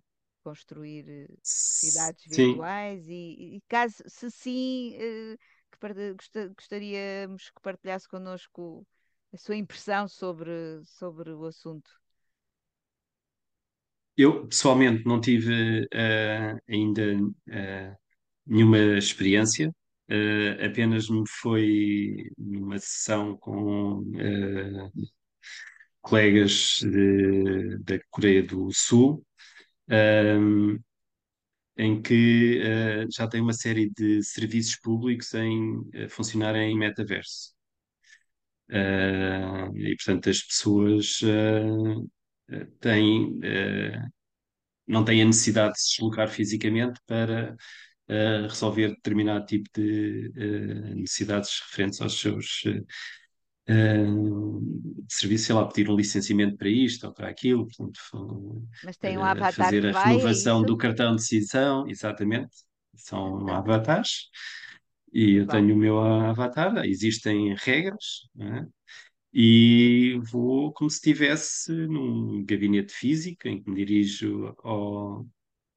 construir 0.43 1.29
cidades 1.43 2.25
Sim, 2.31 2.55
virtuais 2.55 3.07
e, 3.07 3.57
e 3.57 3.61
caso, 3.67 4.03
se 4.07 4.31
sim, 4.31 4.95
uh, 4.97 5.37
que 5.71 6.47
gostaríamos 6.55 7.49
que 7.49 7.61
partilhasse 7.61 8.07
connosco 8.07 8.85
a 9.33 9.37
sua 9.37 9.55
impressão 9.55 10.07
sobre, 10.07 10.83
sobre 10.85 11.31
o 11.33 11.45
assunto. 11.45 11.91
eu 14.17 14.47
pessoalmente 14.47 15.05
não 15.05 15.21
tive 15.21 15.83
uh, 15.83 16.59
ainda 16.67 17.15
uh, 17.15 17.97
nenhuma 18.45 18.79
experiência, 18.97 19.73
apenas 20.65 21.09
me 21.09 21.23
foi 21.27 22.15
numa 22.37 22.79
sessão 22.79 23.37
com 23.37 24.03
colegas 26.01 26.79
de, 26.81 27.77
da 27.79 27.99
Coreia 28.09 28.43
do 28.43 28.69
Sul, 28.73 29.25
um, 29.89 30.79
em 31.77 32.01
que 32.01 32.61
já 33.11 33.27
tem 33.27 33.41
uma 33.41 33.53
série 33.53 33.89
de 33.91 34.23
serviços 34.23 34.77
públicos 34.79 35.33
em 35.33 35.83
funcionar 36.09 36.55
em 36.55 36.77
metaverso. 36.77 37.57
Uh, 38.69 39.71
e 39.77 39.95
portanto 39.95 40.29
as 40.29 40.41
pessoas 40.41 41.21
uh, 41.21 42.09
têm, 42.81 43.39
uh, 43.39 44.11
não 44.87 45.05
têm 45.05 45.21
a 45.21 45.25
necessidade 45.25 45.75
de 45.75 45.81
se 45.81 45.91
deslocar 45.91 46.29
fisicamente 46.29 46.99
para 47.07 47.55
resolver 48.49 48.89
determinado 48.89 49.45
tipo 49.45 49.69
de 49.75 50.31
necessidades 50.95 51.59
referentes 51.59 51.99
aos 51.99 52.17
seus 52.17 52.63
serviços, 55.09 55.47
sei 55.47 55.55
lá, 55.55 55.65
pedir 55.67 55.89
um 55.89 55.95
licenciamento 55.95 56.57
para 56.57 56.69
isto 56.69 57.07
ou 57.07 57.13
para 57.13 57.29
aquilo, 57.29 57.67
portanto, 57.67 58.67
Mas 58.83 58.97
tem 58.97 59.17
um 59.17 59.23
avatar 59.23 59.53
fazer 59.53 59.85
a 59.85 59.89
é 59.89 60.03
renovação 60.03 60.63
do 60.63 60.77
cartão 60.77 61.15
de 61.15 61.21
decisão, 61.21 61.87
exatamente, 61.87 62.55
são 62.95 63.47
avatares 63.49 64.29
e 65.13 65.35
eu 65.35 65.47
tenho 65.47 65.73
o 65.73 65.77
meu 65.77 65.99
avatar, 65.99 66.85
existem 66.85 67.55
regras, 67.57 68.27
é? 68.39 68.65
e 69.33 70.19
vou 70.31 70.73
como 70.73 70.89
se 70.89 70.97
estivesse 70.97 71.71
num 71.71 72.43
gabinete 72.45 72.93
físico 72.93 73.47
em 73.47 73.61
que 73.61 73.69
me 73.69 73.75
dirijo 73.77 74.55
ao, 74.63 75.25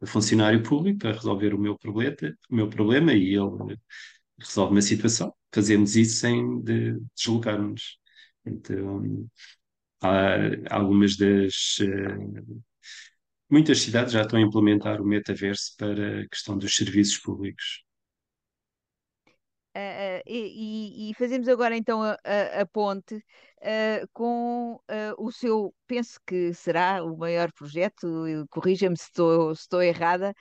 ao 0.00 0.06
funcionário 0.06 0.62
público 0.62 0.98
para 1.00 1.12
resolver 1.12 1.54
o 1.54 1.58
meu 1.58 1.76
problema, 1.78 2.16
o 2.50 2.54
meu 2.54 2.68
problema 2.68 3.12
e 3.14 3.34
ele 3.34 3.78
resolve 4.38 4.72
uma 4.72 4.82
situação. 4.82 5.34
Fazemos 5.52 5.96
isso 5.96 6.20
sem 6.20 6.60
de 6.62 6.98
deslocarmos. 7.16 7.98
Então, 8.44 9.28
há 10.02 10.74
algumas 10.76 11.16
das. 11.16 11.78
Uh, 11.80 12.62
muitas 13.50 13.80
cidades 13.80 14.12
já 14.12 14.22
estão 14.22 14.38
a 14.38 14.42
implementar 14.42 15.00
o 15.00 15.04
metaverso 15.04 15.74
para 15.76 16.22
a 16.22 16.28
questão 16.28 16.56
dos 16.56 16.74
serviços 16.74 17.18
públicos. 17.18 17.84
Uh, 19.76 20.18
e, 20.26 21.10
e, 21.10 21.14
fazemos 21.14 21.46
agora 21.46 21.76
então 21.76 22.02
a, 22.02 22.18
a, 22.24 22.62
a 22.62 22.66
ponte 22.66 23.14
uh, 23.14 24.08
com 24.12 24.74
uh, 24.74 25.14
o 25.16 25.30
seu, 25.30 25.72
penso 25.86 26.18
que 26.26 26.52
será 26.52 27.04
o 27.04 27.16
maior 27.16 27.52
projeto, 27.52 28.26
corrija-me 28.50 28.96
se 28.96 29.10
estou 29.52 29.80
errada, 29.80 30.34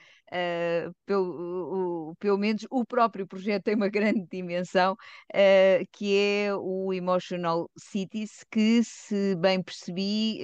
pelo, 1.04 2.10
o, 2.10 2.16
pelo 2.16 2.38
menos 2.38 2.66
o 2.70 2.84
próprio 2.84 3.26
projeto 3.26 3.64
tem 3.64 3.74
uma 3.74 3.88
grande 3.88 4.26
dimensão, 4.30 4.96
que 5.92 6.16
é 6.16 6.54
o 6.54 6.92
Emotional 6.92 7.70
Cities, 7.76 8.44
que, 8.50 8.82
se 8.84 9.34
bem 9.36 9.62
percebi, 9.62 10.40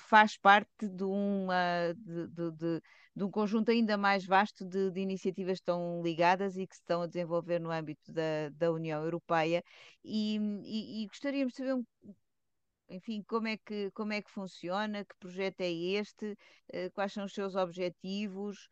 faz 0.00 0.36
parte 0.38 0.88
de 0.88 1.04
uma. 1.04 1.92
De, 1.96 2.50
de, 2.52 2.80
de 3.16 3.24
um 3.24 3.30
conjunto 3.30 3.70
ainda 3.70 3.96
mais 3.96 4.26
vasto 4.26 4.62
de, 4.62 4.90
de, 4.90 5.00
iniciativas 5.00 5.54
que 5.58 5.62
estão 5.62 6.02
ligadas 6.02 6.56
e 6.58 6.66
que 6.66 6.74
se 6.76 6.82
estão 6.82 7.00
a 7.00 7.06
desenvolver 7.06 7.58
no 7.58 7.70
âmbito 7.70 8.12
da, 8.12 8.50
da 8.52 8.70
União 8.70 9.02
Europeia 9.02 9.64
e, 10.04 10.36
e, 10.62 11.02
e 11.02 11.06
gostaríamos 11.06 11.54
de 11.54 11.56
saber 11.56 11.74
um, 11.74 11.84
enfim, 12.88 13.22
como 13.22 13.48
é 13.48 13.56
que, 13.56 13.90
como 13.92 14.12
é 14.12 14.22
que 14.22 14.30
funciona, 14.30 15.04
que 15.04 15.16
projeto 15.18 15.60
é 15.60 15.70
este, 15.70 16.32
uh, 16.32 16.90
quais 16.94 17.12
são 17.12 17.24
os 17.24 17.34
seus 17.34 17.54
objetivos 17.54 18.68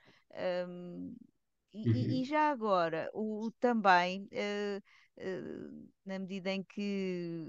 um, 0.69 1.15
e, 1.73 1.89
uhum. 1.89 1.95
e, 1.95 2.25
já 2.25 2.51
agora, 2.51 3.11
o, 3.13 3.51
também, 3.59 4.29
uh, 4.33 4.83
uh, 5.19 5.91
na 6.07 6.19
medida 6.19 6.51
em 6.51 6.63
que 6.63 7.45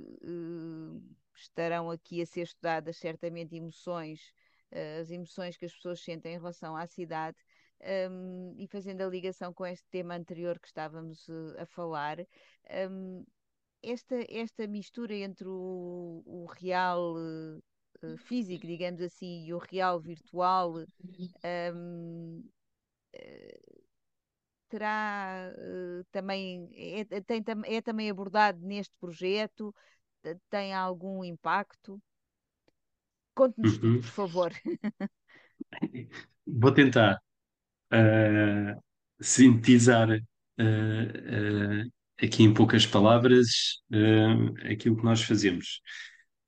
estarão 1.35 1.91
aqui 1.91 2.21
a 2.21 2.25
ser 2.25 2.41
estudadas 2.41 2.97
certamente 2.97 3.55
emoções 3.55 4.33
as 5.01 5.09
emoções 5.09 5.55
que 5.55 5.65
as 5.65 5.73
pessoas 5.73 6.01
sentem 6.01 6.33
em 6.33 6.37
relação 6.37 6.75
à 6.75 6.85
cidade. 6.85 7.37
Um, 8.09 8.55
e 8.57 8.67
fazendo 8.67 9.01
a 9.01 9.07
ligação 9.07 9.53
com 9.53 9.65
este 9.65 9.85
tema 9.89 10.15
anterior 10.15 10.59
que 10.59 10.67
estávamos 10.67 11.27
a 11.57 11.65
falar, 11.65 12.19
um, 12.89 13.25
esta, 13.91 14.15
esta 14.29 14.67
mistura 14.67 15.15
entre 15.15 15.47
o, 15.47 16.23
o 16.25 16.45
real 16.45 17.15
uh, 17.15 18.17
físico, 18.17 18.65
digamos 18.67 19.01
assim, 19.01 19.45
e 19.45 19.53
o 19.53 19.57
real 19.57 19.99
virtual 19.99 20.73
um, 21.73 22.43
terá 24.69 25.51
também 26.11 26.69
é, 26.73 27.21
tem, 27.21 27.43
é 27.65 27.81
também 27.81 28.09
abordado 28.09 28.59
neste 28.65 28.97
projeto? 28.97 29.73
Tem 30.49 30.73
algum 30.73 31.23
impacto? 31.23 32.01
Conte-nos 33.35 33.77
tudo, 33.77 33.83
Uhum. 33.83 34.01
por 34.01 34.09
favor. 34.09 34.51
Vou 36.47 36.71
tentar 36.73 37.21
uh, 37.93 38.81
sintetizar 39.21 40.09
uh, 40.11 40.17
uh, 40.63 41.91
aqui 42.21 42.43
em 42.43 42.53
poucas 42.53 42.85
palavras 42.85 43.81
aquilo 44.71 44.97
que 44.97 45.03
nós 45.03 45.21
fazemos. 45.21 45.81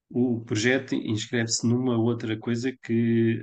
O 0.10 0.42
projeto 0.46 0.96
inscreve-se 0.96 1.68
numa 1.68 1.98
outra 1.98 2.38
coisa 2.38 2.72
que 2.84 3.42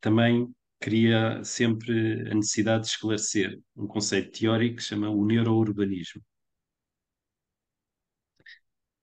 também 0.00 0.52
cria 0.84 1.42
sempre 1.44 2.30
a 2.30 2.34
necessidade 2.34 2.84
de 2.84 2.90
esclarecer 2.90 3.58
um 3.74 3.86
conceito 3.86 4.38
teórico 4.38 4.76
que 4.76 4.82
se 4.82 4.90
chama 4.90 5.08
o 5.08 5.24
neurourbanismo. 5.24 6.22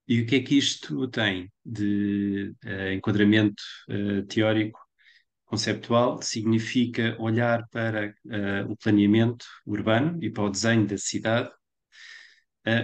E 0.07 0.21
o 0.21 0.25
que 0.27 0.35
é 0.35 0.43
que 0.43 0.57
isto 0.57 1.07
tem 1.07 1.51
de 1.65 2.53
uh, 2.65 2.91
enquadramento 2.93 3.63
uh, 3.89 4.23
teórico 4.27 4.79
conceptual? 5.45 6.21
Significa 6.21 7.15
olhar 7.19 7.67
para 7.69 8.13
uh, 8.25 8.71
o 8.71 8.77
planeamento 8.77 9.45
urbano 9.65 10.23
e 10.23 10.29
para 10.29 10.43
o 10.43 10.49
desenho 10.51 10.85
da 10.85 10.97
cidade 10.99 11.49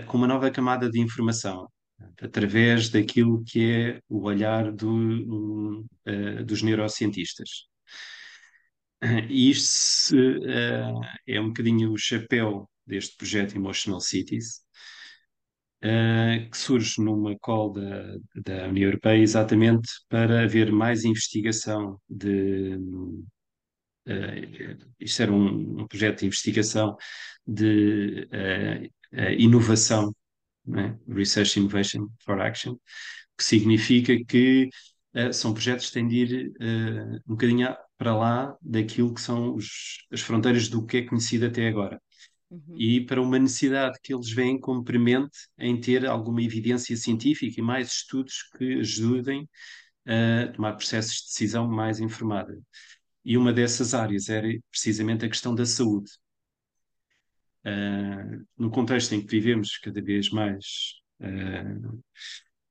com 0.07 0.17
uma 0.17 0.27
nova 0.27 0.49
camada 0.51 0.89
de 0.89 0.99
informação, 0.99 1.67
através 2.21 2.89
daquilo 2.89 3.43
que 3.45 3.71
é 3.71 3.99
o 4.09 4.23
olhar 4.23 4.71
do, 4.71 4.89
um, 4.89 5.85
dos 6.45 6.61
neurocientistas. 6.61 7.67
E 9.29 9.51
isto 9.51 10.15
é 11.27 11.39
um 11.39 11.49
bocadinho 11.49 11.91
o 11.91 11.97
chapéu 11.97 12.67
deste 12.87 13.15
projeto 13.17 13.55
Emotional 13.55 13.99
Cities, 13.99 14.61
uh, 15.83 16.49
que 16.49 16.57
surge 16.57 17.01
numa 17.01 17.37
call 17.39 17.73
da, 17.73 18.17
da 18.35 18.67
União 18.67 18.87
Europeia 18.87 19.21
exatamente 19.21 19.89
para 20.09 20.43
haver 20.43 20.71
mais 20.71 21.03
investigação 21.03 21.99
de. 22.09 22.75
Uh, 24.07 24.77
isto 24.99 25.21
era 25.21 25.31
um, 25.33 25.81
um, 25.81 25.87
projeto 25.87 26.19
de 26.19 26.27
investigação 26.27 26.95
de 27.45 28.25
uh, 28.31 28.89
inovação, 29.37 30.13
né? 30.65 30.97
Research 31.07 31.59
Innovation 31.59 32.07
for 32.23 32.39
Action, 32.41 32.75
que 33.37 33.43
significa 33.43 34.13
que 34.25 34.69
são 35.33 35.53
projetos 35.53 35.87
que 35.87 35.93
têm 35.93 36.07
de 36.07 36.15
ir 36.15 36.53
um 37.27 37.33
bocadinho 37.33 37.75
para 37.97 38.15
lá 38.15 38.55
daquilo 38.61 39.13
que 39.13 39.21
são 39.21 39.55
os, 39.55 40.05
as 40.11 40.21
fronteiras 40.21 40.67
do 40.67 40.85
que 40.85 40.97
é 40.97 41.01
conhecido 41.03 41.47
até 41.47 41.67
agora 41.67 41.99
uhum. 42.49 42.75
e 42.77 43.05
para 43.05 43.21
uma 43.21 43.39
necessidade 43.39 43.97
que 44.01 44.13
eles 44.13 44.29
veem 44.31 44.59
como 44.59 44.83
premente 44.83 45.37
em 45.57 45.79
ter 45.79 46.05
alguma 46.05 46.41
evidência 46.41 46.95
científica 46.95 47.59
e 47.59 47.63
mais 47.63 47.89
estudos 47.89 48.43
que 48.57 48.79
ajudem 48.79 49.47
a 50.05 50.51
tomar 50.53 50.73
processos 50.73 51.17
de 51.17 51.25
decisão 51.25 51.67
mais 51.67 51.99
informada. 51.99 52.57
E 53.25 53.37
uma 53.37 53.51
dessas 53.51 53.93
áreas 53.93 54.29
era 54.29 54.47
precisamente 54.71 55.25
a 55.25 55.29
questão 55.29 55.53
da 55.53 55.65
saúde. 55.65 56.09
Uh, 57.67 58.45
no 58.57 58.71
contexto 58.71 59.13
em 59.13 59.21
que 59.21 59.27
vivemos 59.27 59.77
cada 59.79 60.01
vez 60.01 60.29
mais, 60.29 61.01
uh, 61.19 62.03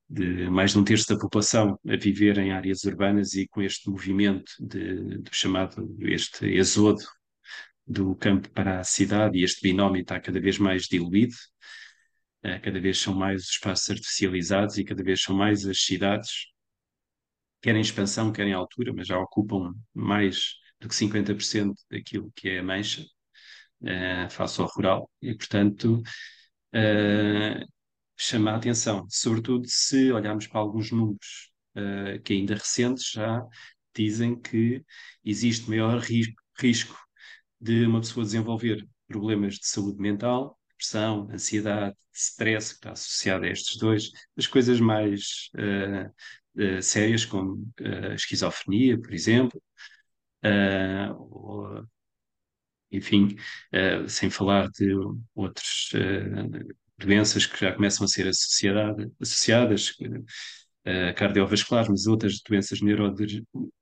de 0.09 0.49
mais 0.49 0.73
de 0.73 0.79
um 0.79 0.85
terço 0.85 1.07
da 1.09 1.19
população 1.19 1.79
a 1.87 1.97
viver 1.97 2.39
em 2.39 2.53
áreas 2.53 2.85
urbanas 2.85 3.35
e 3.35 3.47
com 3.47 3.61
este 3.61 3.91
movimento 3.91 4.51
de, 4.59 5.19
do 5.19 5.35
chamado 5.35 5.95
este 6.01 6.47
exodo 6.47 7.05
do 7.87 8.15
campo 8.17 8.49
para 8.53 8.81
a 8.81 8.85
cidade 8.85 9.39
e 9.39 9.45
este 9.45 9.61
binómio 9.61 10.01
está 10.01 10.19
cada 10.19 10.41
vez 10.41 10.59
mais 10.59 10.85
diluído. 10.85 11.35
Uh, 12.43 12.59
cada 12.63 12.81
vez 12.81 12.99
são 12.99 13.15
mais 13.15 13.43
os 13.43 13.51
espaços 13.51 13.91
artificializados 13.91 14.79
e 14.79 14.85
cada 14.85 15.03
vez 15.03 15.21
são 15.21 15.37
mais 15.37 15.67
as 15.67 15.83
cidades, 15.83 16.47
querem 17.61 17.83
expansão, 17.83 18.33
querem 18.33 18.55
altura, 18.55 18.95
mas 18.95 19.09
já 19.09 19.19
ocupam 19.19 19.75
mais 19.93 20.55
do 20.81 20.89
que 20.89 20.95
50% 20.95 21.75
daquilo 21.91 22.33
que 22.35 22.49
é 22.49 22.61
a 22.61 22.63
mancha 22.63 23.05
uh, 23.83 24.31
face 24.31 24.61
ao 24.61 24.67
rural. 24.69 25.11
E, 25.21 25.35
portanto, 25.35 26.03
uh, 26.75 27.67
chama 28.17 28.53
a 28.53 28.57
atenção, 28.57 29.07
sobretudo 29.11 29.67
se 29.69 30.11
olharmos 30.13 30.47
para 30.47 30.61
alguns 30.61 30.91
números 30.91 31.51
uh, 31.77 32.21
que 32.23 32.33
ainda 32.33 32.55
recentes 32.55 33.11
já 33.11 33.43
dizem 33.95 34.39
que 34.41 34.83
existe 35.25 35.69
maior 35.69 36.01
risco, 36.59 36.97
de 37.61 37.87
uma 37.87 38.01
pessoa 38.01 38.25
desenvolver 38.25 38.87
problemas 39.09 39.55
de 39.55 39.67
saúde 39.67 39.99
mental, 40.01 40.59
depressão, 40.69 41.29
ansiedade, 41.31 41.97
stress, 42.13 42.71
que 42.71 42.77
está 42.77 42.93
associado 42.93 43.45
a 43.45 43.49
estes 43.49 43.77
dois, 43.79 44.11
as 44.37 44.47
coisas 44.47 44.81
mais 44.81 45.51
uh, 45.55 46.11
uh, 46.63 46.83
sérias, 46.83 47.25
como 47.25 47.67
esquizofrenia, 48.15 49.01
por 49.01 49.13
exemplo, 49.15 49.63
ou, 51.19 51.87
enfim, 52.91 53.37
sem 54.09 54.31
falar 54.31 54.69
de 54.71 54.95
outros 55.35 55.93
doenças 56.99 57.47
que 57.47 57.61
já 57.61 57.73
começam 57.73 58.05
a 58.05 58.09
ser 58.09 58.27
associadas, 58.29 59.91
uh, 60.87 61.15
cardiovasculares, 61.15 61.89
mas 61.89 62.07
outras 62.07 62.41
doenças 62.41 62.79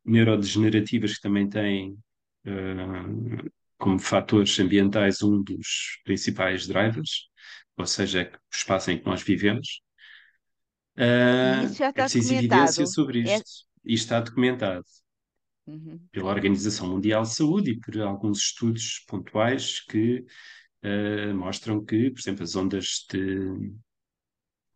neurodegenerativas 0.05 1.15
que 1.15 1.21
também 1.21 1.49
têm 1.49 1.93
uh, 2.47 3.51
como 3.79 3.99
fatores 3.99 4.59
ambientais 4.59 5.23
um 5.23 5.43
dos 5.43 6.01
principais 6.05 6.67
drivers, 6.67 7.29
ou 7.77 7.87
seja, 7.87 8.31
o 8.33 8.57
espaço 8.57 8.91
em 8.91 8.99
que 8.99 9.07
nós 9.07 9.23
vivemos. 9.23 9.81
Uh, 10.97 11.67
isso 11.67 11.75
já 11.75 11.91
está 11.91 12.03
é 12.03 12.05
preciso 12.05 12.35
evidência 12.35 12.87
sobre 12.87 13.21
isto. 13.21 13.33
É... 13.33 13.93
Isto 13.93 14.05
está 14.05 14.21
documentado 14.21 14.85
uhum. 15.67 16.01
pela 16.11 16.31
Organização 16.31 16.89
Mundial 16.89 17.23
de 17.23 17.35
Saúde 17.35 17.71
e 17.73 17.81
por 17.81 18.01
alguns 18.01 18.39
estudos 18.39 19.05
pontuais 19.07 19.81
que 19.81 20.25
uh, 20.85 21.35
mostram 21.35 21.85
que, 21.85 22.11
por 22.11 22.21
exemplo, 22.21 22.43
as 22.43 22.57
ondas 22.57 23.07
de, 23.11 23.49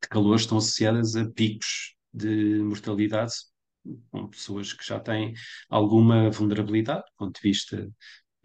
de 0.02 0.08
calor 0.08 0.36
estão 0.36 0.58
associadas 0.58 1.16
a 1.16 1.28
picos 1.30 1.94
de 2.12 2.60
mortalidade 2.62 3.32
com 4.10 4.28
pessoas 4.28 4.72
que 4.72 4.86
já 4.86 5.00
têm 5.00 5.34
alguma 5.68 6.30
vulnerabilidade 6.30 7.02
do 7.02 7.16
ponto 7.16 7.40
de 7.40 7.48
vista 7.48 7.90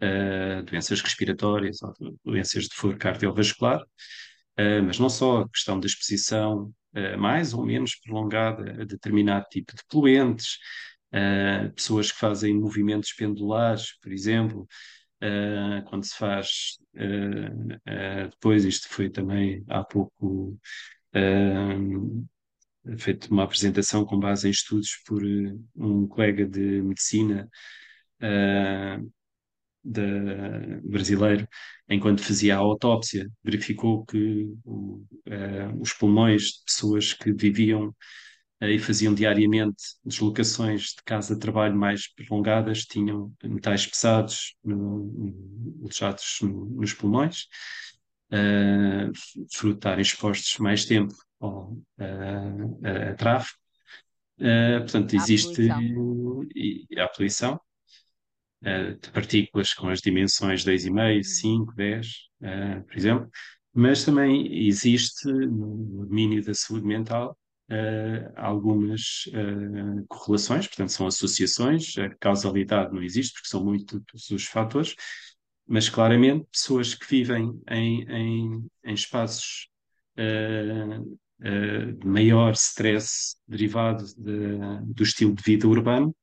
uh, 0.02 0.62
doenças 0.64 1.00
respiratórias 1.00 1.82
ou 1.82 1.94
doenças 2.24 2.64
de 2.64 2.74
foro 2.74 2.96
cardiovascular, 2.96 3.80
uh, 3.82 4.82
mas 4.84 4.98
não 4.98 5.08
só 5.08 5.42
a 5.42 5.48
questão 5.48 5.78
da 5.78 5.86
exposição 5.86 6.72
uh, 6.94 7.18
mais 7.18 7.54
ou 7.54 7.64
menos 7.64 7.96
prolongada 7.96 8.82
a 8.82 8.84
determinado 8.84 9.46
tipo 9.50 9.74
de 9.74 9.82
poluentes, 9.88 10.58
pessoas 11.74 12.10
que 12.10 12.18
fazem 12.18 12.58
movimentos 12.58 13.12
pendulares, 13.12 13.98
por 14.00 14.12
exemplo, 14.12 14.66
Uh, 15.24 15.82
quando 15.86 16.04
se 16.04 16.14
faz 16.18 16.76
uh, 16.96 17.74
uh, 17.88 18.28
depois, 18.28 18.64
isto 18.66 18.88
foi 18.88 19.08
também 19.08 19.64
há 19.68 19.82
pouco 19.82 20.58
feito 22.98 23.30
uma 23.30 23.44
apresentação 23.44 24.04
com 24.04 24.18
base 24.18 24.48
em 24.48 24.50
estudos 24.50 25.00
por 25.06 25.22
um 25.76 26.06
colega 26.08 26.44
de 26.44 26.82
medicina 26.82 27.48
brasileiro, 30.82 31.48
enquanto 31.88 32.22
fazia 32.22 32.56
a 32.56 32.58
autópsia, 32.58 33.30
verificou 33.44 34.04
que 34.04 34.52
o, 34.64 35.04
os 35.80 35.92
pulmões 35.92 36.42
de 36.42 36.64
pessoas 36.66 37.12
que 37.12 37.32
viviam 37.32 37.94
e 38.70 38.78
faziam 38.78 39.14
diariamente 39.14 39.82
deslocações 40.04 40.94
de 40.94 41.02
casa 41.04 41.34
de 41.34 41.40
trabalho 41.40 41.76
mais 41.76 42.08
prolongadas, 42.08 42.84
tinham 42.84 43.32
metais 43.42 43.86
pesados 43.86 44.54
alojados 44.64 46.38
no, 46.42 46.66
nos 46.66 46.92
pulmões, 46.92 47.46
uh, 48.32 49.10
estarem 49.68 50.02
expostos 50.02 50.58
mais 50.58 50.84
tempo 50.84 51.14
ao, 51.40 51.72
uh, 51.72 53.10
a 53.10 53.14
tráfego. 53.14 53.58
Uh, 54.38 54.80
portanto, 54.80 55.14
existe 55.14 55.70
a 55.70 55.76
poluição, 55.76 56.46
e, 56.54 56.86
a 56.98 57.08
poluição 57.08 57.60
uh, 58.62 59.00
de 59.00 59.10
partículas 59.10 59.72
com 59.72 59.88
as 59.88 60.00
dimensões 60.00 60.64
2,5, 60.64 61.22
5, 61.22 61.74
10, 61.74 62.06
uh, 62.06 62.84
por 62.84 62.96
exemplo, 62.96 63.30
mas 63.72 64.04
também 64.04 64.66
existe 64.66 65.26
no 65.26 66.06
domínio 66.06 66.44
da 66.44 66.54
saúde 66.54 66.86
mental 66.86 67.36
uh, 67.74 68.32
algumas 68.36 69.26
uh, 69.28 70.06
correlações, 70.08 70.66
portanto, 70.66 70.92
são 70.92 71.06
associações, 71.06 71.96
a 71.98 72.08
causalidade 72.16 72.94
não 72.94 73.02
existe, 73.02 73.34
porque 73.34 73.48
são 73.48 73.64
muitos 73.64 74.30
os 74.30 74.44
fatores, 74.44 74.94
mas 75.66 75.88
claramente 75.88 76.46
pessoas 76.52 76.94
que 76.94 77.06
vivem 77.08 77.60
em, 77.68 78.02
em, 78.08 78.66
em 78.84 78.94
espaços 78.94 79.68
uh, 80.18 81.18
de 81.40 82.06
maior 82.06 82.52
stress 82.52 83.36
derivado 83.46 84.04
de, 84.16 84.56
do 84.86 85.02
estilo 85.02 85.34
de 85.34 85.42
vida 85.42 85.66
urbano 85.68 86.14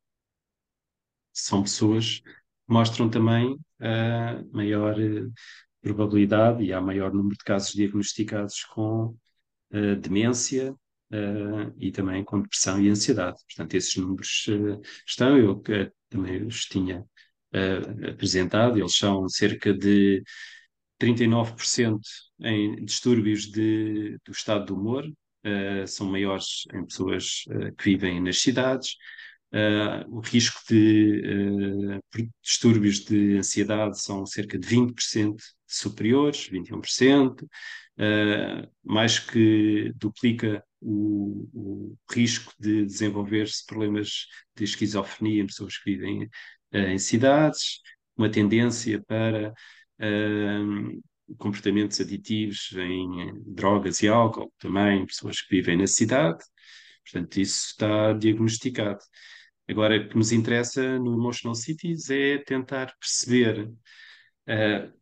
são 1.32 1.62
pessoas 1.62 2.20
que 2.20 2.32
mostram 2.68 3.08
também 3.08 3.56
maior 4.52 4.96
probabilidade 5.80 6.64
e 6.64 6.74
há 6.74 6.82
maior 6.82 7.14
número 7.14 7.38
de 7.38 7.44
casos 7.44 7.74
diagnosticados 7.74 8.64
com 8.64 9.16
demência, 10.02 10.76
uh, 11.12 11.74
e 11.78 11.92
também 11.92 12.24
com 12.24 12.42
depressão 12.42 12.82
e 12.82 12.90
ansiedade. 12.90 13.38
Portanto, 13.48 13.74
esses 13.76 13.96
números 13.96 14.46
uh, 14.50 14.82
estão, 15.06 15.38
eu 15.38 15.54
uh, 15.54 15.92
também 16.10 16.46
os 16.46 16.66
tinha 16.66 17.06
apresentado, 18.10 18.80
eles 18.80 18.96
são 18.96 19.28
cerca 19.28 19.74
de 19.74 20.24
39% 20.98 22.00
em 22.40 22.86
distúrbios 22.86 23.52
de, 23.52 24.18
do 24.24 24.32
estado 24.32 24.68
do 24.68 24.76
humor, 24.80 25.04
são 25.86 26.10
maiores 26.10 26.64
em 26.74 26.86
pessoas 26.86 27.44
que 27.78 27.84
vivem 27.84 28.22
nas 28.22 28.40
cidades. 28.40 28.96
O 30.10 30.20
risco 30.22 30.60
de 30.70 32.00
distúrbios 32.42 33.00
de 33.00 33.38
ansiedade 33.38 34.00
são 34.02 34.26
cerca 34.26 34.58
de 34.58 34.68
20% 34.68 35.36
superiores, 35.68 36.50
21%, 36.50 37.46
mais 38.84 39.20
que 39.20 39.92
duplica 39.96 40.64
o, 40.82 41.48
o 41.54 41.98
risco 42.12 42.52
de 42.60 42.84
desenvolver-se 42.86 43.66
problemas 43.66 44.26
de 44.56 44.64
esquizofrenia 44.64 45.44
em 45.44 45.48
pessoas 45.48 45.78
que 45.78 45.92
vivem 45.92 46.24
uh, 46.24 46.78
em 46.78 46.98
cidades, 46.98 47.80
uma 48.18 48.30
tendência 48.30 49.02
para 49.04 49.54
uh, 50.00 51.04
comportamentos 51.38 52.02
aditivos 52.02 52.72
em 52.76 53.32
drogas 53.46 54.02
e 54.02 54.08
álcool 54.08 54.52
também, 54.58 55.06
pessoas 55.06 55.42
que 55.42 55.56
vivem 55.56 55.78
na 55.78 55.88
cidade. 55.88 56.44
Portanto, 57.04 57.38
isso 57.38 57.68
está 57.68 58.14
diagnosticado. 58.14 59.00
Agora, 59.72 59.98
o 59.98 60.10
que 60.10 60.18
nos 60.18 60.32
interessa 60.34 61.00
no 61.00 61.14
Emotional 61.14 61.56
Cities 61.56 62.10
é 62.10 62.38
tentar 62.40 62.94
perceber 63.00 63.70
uh, 63.70 64.94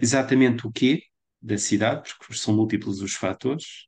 exatamente 0.00 0.66
o 0.66 0.72
quê 0.72 1.02
da 1.42 1.58
cidade, 1.58 2.14
porque 2.18 2.34
são 2.34 2.54
múltiplos 2.54 3.00
os 3.02 3.14
fatores, 3.14 3.86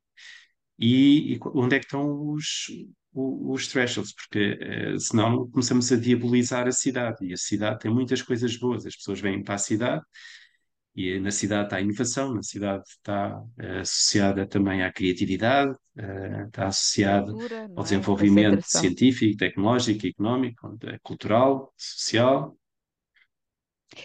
e, 0.79 1.35
e 1.35 1.39
onde 1.55 1.77
é 1.77 1.79
que 1.79 1.85
estão 1.87 2.33
os, 2.33 2.67
os, 3.13 3.69
thresholds, 3.69 4.15
porque 4.15 4.59
eh, 4.61 4.99
senão 4.99 5.49
começamos 5.51 5.91
a 5.93 5.97
diabolizar 5.97 6.67
a 6.67 6.73
cidade, 6.73 7.27
e 7.27 7.33
a 7.33 7.37
cidade 7.37 7.81
tem 7.81 7.93
muitas 7.93 8.23
coisas 8.23 8.57
boas, 8.57 8.87
as 8.87 8.97
pessoas 8.97 9.21
vêm 9.21 9.43
para 9.43 9.57
a 9.57 9.59
cidade, 9.59 10.03
e 11.09 11.21
na 11.21 11.31
cidade 11.31 11.65
está 11.65 11.77
a 11.77 11.81
inovação, 11.81 12.35
na 12.35 12.43
cidade 12.43 12.83
está 12.87 13.43
eh, 13.59 13.81
associada 13.81 14.47
também 14.47 14.83
à 14.83 14.93
criatividade, 14.93 15.75
eh, 15.97 16.45
está 16.47 16.67
associada 16.67 17.33
ao 17.33 17.81
é? 17.81 17.83
desenvolvimento 17.83 18.63
científico, 18.63 19.37
tecnológico, 19.37 20.07
económico, 20.07 20.79
cultural, 21.03 21.73
social, 21.77 22.57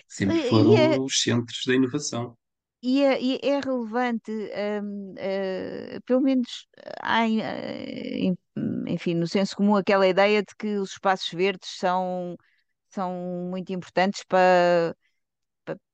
sempre 0.07 0.41
foram 0.49 0.77
é... 0.77 0.99
os 0.99 1.21
centros 1.21 1.61
da 1.65 1.75
inovação. 1.75 2.37
E 2.81 3.01
é, 3.01 3.19
e 3.19 3.39
é 3.41 3.59
relevante, 3.59 4.31
hum, 4.31 5.15
eh, 5.17 5.99
pelo 6.05 6.21
menos 6.21 6.67
há, 7.01 7.27
eh, 7.27 8.31
enfim, 8.87 9.15
no 9.15 9.27
senso 9.27 9.55
comum, 9.55 9.75
aquela 9.75 10.07
ideia 10.07 10.43
de 10.43 10.55
que 10.55 10.77
os 10.77 10.91
espaços 10.91 11.31
verdes 11.31 11.69
são, 11.79 12.37
são 12.89 13.11
muito 13.49 13.73
importantes 13.73 14.23
para, 14.27 14.95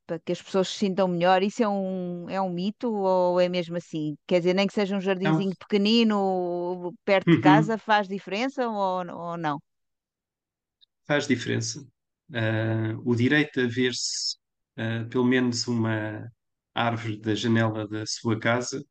para, 0.06 0.20
que 0.20 0.32
as 0.32 0.41
pessoas 0.41 0.68
se 0.70 0.80
sintam 0.80 1.08
melhor. 1.08 1.43
Isso 1.43 1.64
é 1.64 1.68
um, 1.70 2.30
é 2.30 2.41
um 2.41 2.49
mito 2.52 2.91
ou 2.93 3.39
é 3.39 3.49
mesmo 3.49 3.78
assim? 3.78 4.16
Quer 4.28 4.39
dizer, 4.39 4.54
nem 4.56 4.68
que 4.68 4.74
seja 4.74 4.95
um 4.97 5.02
Não. 5.24 5.41
jardinzinho 5.41 5.56
pequenino 5.58 6.93
perto 7.06 7.30
de 7.32 7.38
Uhum. 7.38 7.38
casa, 7.39 7.78
faz 7.78 8.08
diferença 8.08 8.68
ou, 8.68 9.06
ou 9.08 9.38
não? 9.38 9.60
Faz 11.08 11.28
diferença. 11.28 11.86
Ah, 12.34 12.95
o 13.06 13.16
direito 13.16 13.60
a 13.62 13.68
ver-se 13.68 14.36
uh, 14.78 15.08
pelo 15.10 15.26
menos 15.26 15.68
uma 15.68 16.32
árvore 16.74 17.20
da 17.20 17.36
janela 17.36 17.88
da 17.88 18.06
sua 18.06 18.39
casa 18.39 18.84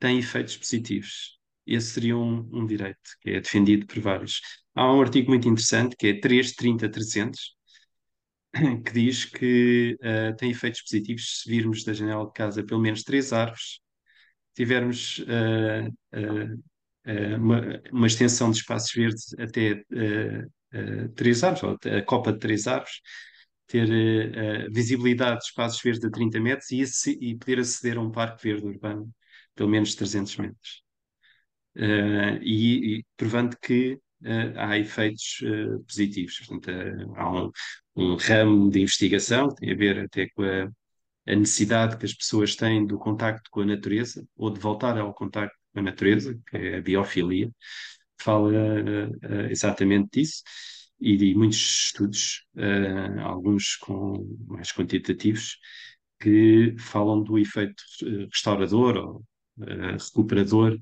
tem 0.00 0.18
efeitos 0.20 0.56
positivos. 0.58 1.38
Esse 1.66 1.92
seria 1.94 2.16
um, 2.18 2.40
um 2.52 2.66
direito 2.66 3.00
que 3.22 3.30
é 3.32 3.40
defendido 3.42 3.86
por 3.88 4.00
vários. 4.00 4.42
Há 4.76 4.92
um 4.94 5.02
artigo 5.02 5.30
muito 5.30 5.48
interessante 5.48 5.96
que 5.98 6.08
é 6.08 6.20
330-300, 6.20 7.55
que 8.84 8.92
diz 8.92 9.24
que 9.24 9.96
uh, 10.00 10.36
tem 10.36 10.50
efeitos 10.50 10.82
positivos 10.82 11.42
se 11.42 11.50
virmos 11.50 11.84
da 11.84 11.92
janela 11.92 12.26
de 12.26 12.32
casa 12.32 12.64
pelo 12.64 12.80
menos 12.80 13.02
três 13.02 13.32
árvores, 13.32 13.80
tivermos 14.54 15.18
uh, 15.18 15.88
uh, 16.18 17.36
uma, 17.36 17.82
uma, 17.92 18.06
extensão 18.06 18.50
de 18.50 18.58
espaços 18.58 18.92
verdes 18.92 19.34
até 19.38 19.80
três 21.14 21.44
árvores, 21.44 21.78
ou 21.84 21.96
a 21.96 22.02
copa 22.02 22.32
de 22.32 22.40
três 22.40 22.66
árvores, 22.66 23.00
ter 23.68 23.88
visibilidade 24.72 25.38
de 25.38 25.44
espaços 25.46 25.80
verdes 25.80 26.04
a 26.04 26.10
30 26.10 26.40
metros 26.40 26.68
e, 26.72 26.82
e 27.20 27.36
poder 27.36 27.60
aceder 27.60 27.96
a 27.96 28.00
um 28.00 28.10
parque 28.10 28.42
verde 28.42 28.66
urbano 28.66 29.08
pelo 29.54 29.68
menos 29.68 29.94
300 29.94 30.36
metros. 30.36 30.82
E, 31.76 32.98
e, 32.98 33.04
provando 33.16 33.56
que 33.56 34.00
há 34.56 34.78
efeitos 34.78 35.40
uh, 35.42 35.82
positivos. 35.84 36.38
Portanto, 36.38 36.70
há 37.16 37.32
um, 37.32 37.50
um, 37.96 38.16
ramo 38.16 38.70
de 38.70 38.80
investigação 38.80 39.48
que 39.48 39.56
tem 39.56 39.72
a 39.72 39.76
ver 39.76 39.98
até 40.00 40.28
com 40.30 40.42
a, 40.42 40.70
a, 41.26 41.36
necessidade 41.36 41.96
que 41.96 42.06
as 42.06 42.14
pessoas 42.14 42.56
têm 42.56 42.86
do 42.86 42.98
contacto 42.98 43.50
com 43.50 43.60
a 43.60 43.66
natureza, 43.66 44.26
ou 44.36 44.50
de 44.50 44.60
voltar 44.60 44.98
ao 44.98 45.14
contacto 45.14 45.56
com 45.72 45.80
a 45.80 45.82
natureza, 45.82 46.38
que 46.48 46.56
é 46.56 46.78
a 46.78 46.82
biofilia, 46.82 47.50
fala 48.20 48.52
exatamente 49.50 50.08
disso. 50.12 50.42
E 50.98 51.14
de 51.16 51.34
muitos 51.34 51.58
estudos, 51.58 52.46
alguns 53.22 53.76
com 53.76 54.26
mais 54.46 54.72
quantitativos, 54.72 55.58
que 56.18 56.74
falam 56.78 57.22
do 57.22 57.38
efeito 57.38 57.82
restaurador 58.32 58.96
ou 58.96 59.24
recuperador 59.58 60.78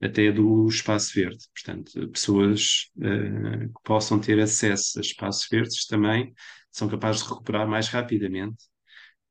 até 0.00 0.30
do 0.30 0.66
espaço 0.68 1.14
verde. 1.14 1.44
Portanto, 1.54 2.08
pessoas 2.10 2.90
uh, 2.96 3.68
que 3.68 3.82
possam 3.84 4.20
ter 4.20 4.38
acesso 4.40 4.98
a 4.98 5.00
espaços 5.00 5.48
verdes 5.50 5.86
também 5.86 6.34
são 6.70 6.88
capazes 6.88 7.22
de 7.22 7.28
recuperar 7.28 7.66
mais 7.66 7.88
rapidamente 7.88 8.64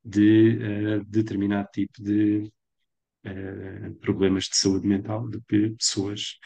de 0.04 0.58
uh, 0.58 1.06
determinado 1.06 1.68
tipo 1.72 2.02
de 2.02 2.52
uh, 3.26 3.96
problemas 4.02 4.46
de 4.46 4.58
saúde 4.58 4.88
mental 4.88 5.28
do 5.30 5.42
que 5.44 5.72
pessoas 5.72 6.38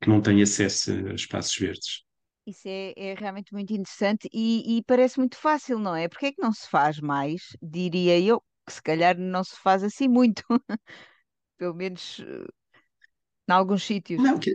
que 0.00 0.08
não 0.08 0.20
têm 0.20 0.42
acesso 0.42 0.92
a 0.92 1.14
espaços 1.14 1.56
verdes. 1.56 2.04
Isso 2.46 2.68
é, 2.68 2.92
é 2.96 3.14
realmente 3.14 3.54
muito 3.54 3.72
interessante 3.72 4.28
e, 4.30 4.76
e, 4.76 4.82
parece 4.84 5.18
muito 5.18 5.36
fácil, 5.36 5.78
não 5.78 5.96
é? 5.96 6.08
Porque 6.08 6.26
é 6.26 6.32
que 6.32 6.42
não 6.42 6.52
se 6.52 6.68
faz 6.68 7.00
mais, 7.00 7.56
diria 7.62 8.20
eu, 8.20 8.42
que 8.66 8.72
se 8.74 8.82
calhar 8.82 9.16
não 9.16 9.42
se 9.42 9.56
faz 9.56 9.82
assim 9.82 10.08
muito. 10.08 10.42
Pelo 11.56 11.74
menos 11.74 12.20
em 13.48 13.52
alguns 13.52 13.84
sítios. 13.84 14.22
Não, 14.22 14.38
quer, 14.38 14.54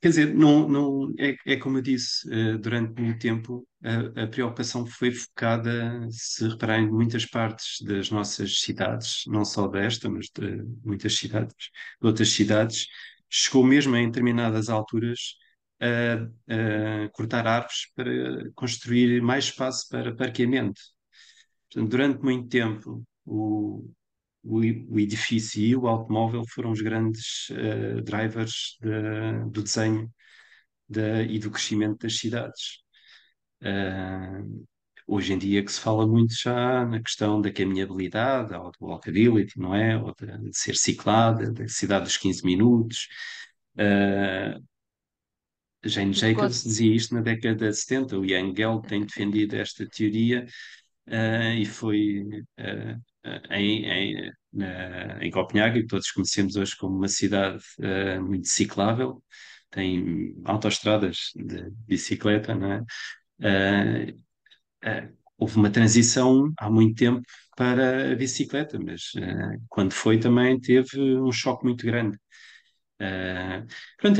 quer 0.00 0.08
dizer, 0.08 0.34
não, 0.34 0.68
não, 0.68 1.14
é, 1.18 1.36
é 1.46 1.56
como 1.56 1.78
eu 1.78 1.82
disse, 1.82 2.28
uh, 2.28 2.58
durante 2.58 3.00
muito 3.00 3.18
tempo 3.18 3.66
a, 3.84 4.24
a, 4.24 4.26
preocupação 4.26 4.86
foi 4.86 5.10
focada, 5.10 6.06
se 6.10 6.48
repararem, 6.48 6.86
em 6.86 6.90
muitas 6.90 7.26
partes 7.26 7.80
das 7.82 8.10
nossas 8.10 8.60
cidades, 8.60 9.22
não 9.26 9.44
só 9.44 9.66
desta, 9.68 10.08
mas 10.08 10.26
de 10.34 10.64
muitas 10.84 11.14
cidades, 11.16 11.54
de 12.00 12.06
outras 12.06 12.30
cidades, 12.30 12.86
chegou 13.28 13.64
mesmo 13.64 13.96
em 13.96 14.06
determinadas 14.06 14.68
alturas 14.68 15.36
a, 15.80 17.04
a 17.04 17.08
cortar 17.10 17.46
árvores 17.46 17.86
para 17.94 18.50
construir 18.54 19.20
mais 19.22 19.46
espaço 19.46 19.88
para 19.88 20.14
parqueamento. 20.14 20.80
Portanto, 21.70 21.90
durante 21.90 22.22
muito 22.22 22.48
tempo, 22.48 23.02
o, 23.24 23.90
o, 24.42 24.58
o 24.94 25.00
edifício 25.00 25.62
e 25.62 25.76
o 25.76 25.86
automóvel 25.86 26.42
foram 26.48 26.70
os 26.70 26.80
grandes 26.80 27.48
uh, 27.50 28.02
drivers 28.02 28.76
de, 28.80 29.50
do 29.50 29.62
desenho 29.62 30.12
de, 30.88 31.24
e 31.26 31.38
do 31.38 31.50
crescimento 31.50 31.98
das 32.02 32.18
cidades. 32.18 32.78
Uh, 33.62 34.66
hoje 35.06 35.32
em 35.32 35.38
dia 35.38 35.64
que 35.64 35.72
se 35.72 35.80
fala 35.80 36.06
muito 36.06 36.34
já 36.34 36.84
na 36.86 37.00
questão 37.00 37.40
da 37.40 37.52
caminhabilidade, 37.52 38.54
ou 38.54 38.70
do 38.72 38.86
walkability, 38.86 39.58
não 39.58 39.74
é? 39.74 39.96
Ou 39.98 40.14
de, 40.14 40.26
de 40.26 40.58
ser 40.58 40.74
ciclada, 40.76 41.52
da 41.52 41.68
cidade 41.68 42.04
dos 42.04 42.16
15 42.16 42.44
minutos. 42.44 43.08
Uh, 43.76 44.62
Jane 45.84 46.12
Jacobs 46.12 46.62
dizia 46.62 46.94
isto 46.94 47.14
na 47.14 47.20
década 47.20 47.70
de 47.70 47.76
70, 47.76 48.18
o 48.18 48.24
Young 48.24 48.54
Gell 48.56 48.80
tem 48.82 49.04
defendido 49.04 49.56
esta 49.56 49.86
teoria 49.88 50.46
uh, 51.08 51.54
e 51.58 51.66
foi 51.66 52.22
uh, 52.60 53.02
em, 53.50 53.84
em, 53.86 54.32
na, 54.52 55.24
em 55.24 55.30
Copenhague, 55.30 55.82
que 55.82 55.86
todos 55.86 56.10
conhecemos 56.10 56.56
hoje 56.56 56.76
como 56.76 56.96
uma 56.96 57.08
cidade 57.08 57.62
uh, 57.78 58.22
muito 58.22 58.48
ciclável, 58.48 59.22
tem 59.70 60.34
autoestradas 60.44 61.32
de 61.34 61.70
bicicleta, 61.86 62.54
não 62.54 62.72
é? 62.72 62.80
Uh, 63.40 64.10
uh, 64.84 65.16
houve 65.38 65.56
uma 65.56 65.70
transição 65.70 66.52
há 66.58 66.70
muito 66.70 66.96
tempo 66.96 67.22
para 67.56 68.12
a 68.12 68.16
bicicleta, 68.16 68.78
mas 68.78 69.12
quando 69.68 69.92
foi 69.92 70.18
também 70.18 70.58
teve 70.60 70.98
um 71.18 71.32
choque 71.32 71.64
muito 71.64 71.84
grande. 71.84 72.16
Uh, 73.00 73.66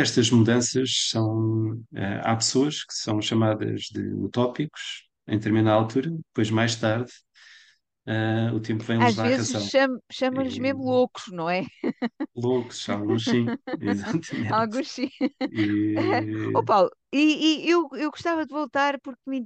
estas 0.00 0.30
mudanças 0.30 0.90
são. 1.10 1.80
Há 2.22 2.34
pessoas 2.34 2.84
que 2.84 2.94
são 2.94 3.20
chamadas 3.22 3.82
de 3.82 4.02
utópicos 4.14 5.08
em 5.28 5.36
determinada 5.36 5.76
altura, 5.76 6.10
depois, 6.10 6.50
mais 6.50 6.74
tarde, 6.76 7.12
uh, 8.06 8.54
o 8.54 8.60
tempo 8.60 8.82
vem-lhes 8.84 9.14
dar 9.14 9.28
vezes 9.28 9.52
razão. 9.52 9.70
chama, 9.70 10.00
chama-lhes 10.10 10.58
mesmo 10.58 10.82
loucos, 10.84 11.24
não 11.32 11.48
é? 11.48 11.64
Loucos, 12.34 12.88
alguns 12.88 13.28
sim, 13.28 13.58
exatamente. 13.80 14.52
Alguns 14.52 14.88
sim. 14.90 15.10
E... 15.50 15.96
Ô 16.54 16.62
Paulo, 16.64 16.90
e, 17.12 17.66
e 17.66 17.70
eu, 17.70 17.88
eu 17.94 18.10
gostava 18.10 18.46
de 18.46 18.52
voltar 18.52 18.98
porque, 19.00 19.20
me, 19.26 19.40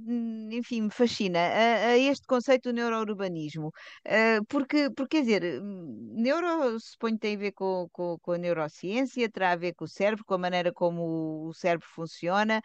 enfim, 0.57 0.83
me 0.83 0.89
fascina 0.91 1.37
a, 1.39 1.87
a 1.89 1.97
este 1.97 2.25
conceito 2.25 2.69
do 2.69 2.73
neurourbanismo, 2.73 3.67
uh, 3.67 4.45
porque, 4.47 4.89
porque, 4.91 5.17
quer 5.17 5.21
dizer, 5.21 5.61
neuro 5.61 6.79
suponho 6.79 7.17
tem 7.17 7.35
a 7.35 7.39
ver 7.39 7.51
com, 7.51 7.87
com, 7.91 8.17
com, 8.19 8.31
a 8.31 8.37
neurociência, 8.37 9.29
terá 9.29 9.51
a 9.51 9.55
ver 9.55 9.73
com 9.73 9.85
o 9.85 9.87
cérebro, 9.87 10.23
com 10.25 10.35
a 10.35 10.37
maneira 10.37 10.71
como 10.71 11.47
o 11.47 11.53
cérebro 11.53 11.87
funciona, 11.87 12.61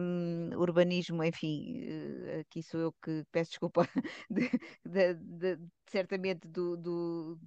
um, 0.00 0.50
urbanismo, 0.58 1.24
enfim, 1.24 1.84
uh, 2.36 2.40
aqui 2.40 2.62
sou 2.62 2.80
eu 2.80 2.92
que 3.02 3.24
peço 3.32 3.50
desculpa, 3.50 3.88
de, 4.30 4.50
de, 4.84 5.14
de, 5.14 5.58
certamente 5.88 6.46
do, 6.46 6.76
do 6.76 7.38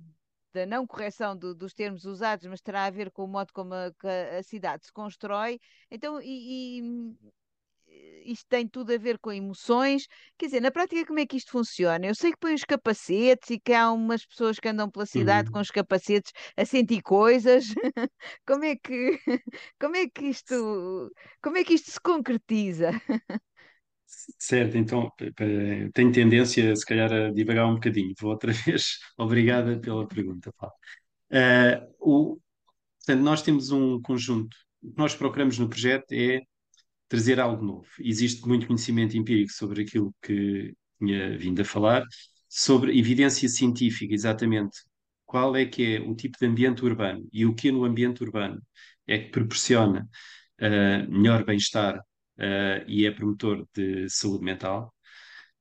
da 0.53 0.65
não 0.65 0.85
correção 0.87 1.35
do, 1.35 1.55
dos 1.55 1.73
termos 1.73 2.05
usados, 2.05 2.45
mas 2.47 2.61
terá 2.61 2.85
a 2.85 2.89
ver 2.89 3.11
com 3.11 3.23
o 3.23 3.27
modo 3.27 3.51
como 3.53 3.73
a, 3.73 3.91
a 4.37 4.43
cidade 4.43 4.85
se 4.85 4.93
constrói. 4.93 5.59
Então, 5.89 6.21
e, 6.21 6.79
e, 6.79 7.15
isto 8.25 8.45
tem 8.47 8.67
tudo 8.67 8.93
a 8.93 8.97
ver 8.97 9.19
com 9.19 9.31
emoções. 9.31 10.07
Quer 10.37 10.47
dizer, 10.47 10.61
na 10.61 10.71
prática, 10.71 11.05
como 11.05 11.19
é 11.19 11.25
que 11.25 11.37
isto 11.37 11.51
funciona? 11.51 12.05
Eu 12.05 12.15
sei 12.15 12.31
que 12.31 12.37
põe 12.39 12.53
os 12.53 12.63
capacetes 12.63 13.49
e 13.49 13.59
que 13.59 13.73
há 13.73 13.91
umas 13.91 14.25
pessoas 14.25 14.59
que 14.59 14.67
andam 14.67 14.89
pela 14.89 15.05
cidade 15.05 15.47
uhum. 15.47 15.53
com 15.53 15.59
os 15.59 15.71
capacetes 15.71 16.31
a 16.55 16.65
sentir 16.65 17.01
coisas. 17.01 17.65
como 18.47 18.63
é 18.63 18.75
que 18.75 19.19
como 19.79 19.95
é 19.95 20.07
que 20.07 20.25
isto 20.25 21.11
como 21.41 21.57
é 21.57 21.63
que 21.63 21.73
isto 21.73 21.91
se 21.91 21.99
concretiza? 21.99 22.91
Certo, 24.37 24.77
então 24.77 25.11
tenho 25.93 26.11
tendência, 26.11 26.75
se 26.75 26.85
calhar, 26.85 27.11
a 27.11 27.31
divagar 27.31 27.67
um 27.67 27.75
bocadinho. 27.75 28.13
Vou 28.19 28.31
outra 28.31 28.51
vez. 28.65 28.99
Obrigada 29.17 29.79
pela 29.79 30.07
pergunta, 30.07 30.51
Paulo. 30.57 30.75
Uh, 31.31 31.87
o, 31.99 32.39
portanto, 32.99 33.23
nós 33.23 33.41
temos 33.41 33.71
um 33.71 34.01
conjunto. 34.01 34.55
O 34.81 34.91
que 34.91 34.97
nós 34.97 35.15
procuramos 35.15 35.57
no 35.57 35.69
projeto 35.69 36.11
é 36.11 36.41
trazer 37.07 37.39
algo 37.39 37.63
novo. 37.63 37.87
Existe 37.99 38.47
muito 38.47 38.67
conhecimento 38.67 39.17
empírico 39.17 39.51
sobre 39.51 39.83
aquilo 39.83 40.13
que 40.21 40.73
tinha 40.99 41.37
vindo 41.37 41.61
a 41.61 41.65
falar, 41.65 42.03
sobre 42.49 42.97
evidência 42.97 43.47
científica, 43.49 44.13
exatamente 44.13 44.77
qual 45.25 45.55
é 45.55 45.65
que 45.65 45.95
é 45.95 45.99
o 45.99 46.15
tipo 46.15 46.37
de 46.39 46.45
ambiente 46.45 46.83
urbano 46.85 47.27
e 47.33 47.45
o 47.45 47.55
que 47.55 47.71
no 47.71 47.85
ambiente 47.85 48.23
urbano 48.23 48.61
é 49.07 49.17
que 49.17 49.29
proporciona 49.31 50.07
uh, 50.61 51.11
melhor 51.11 51.43
bem-estar 51.43 51.99
uh, 52.39 52.83
e 52.87 53.05
é 53.05 53.11
promotor 53.11 53.67
de 53.73 54.09
saúde 54.09 54.43
mental, 54.43 54.93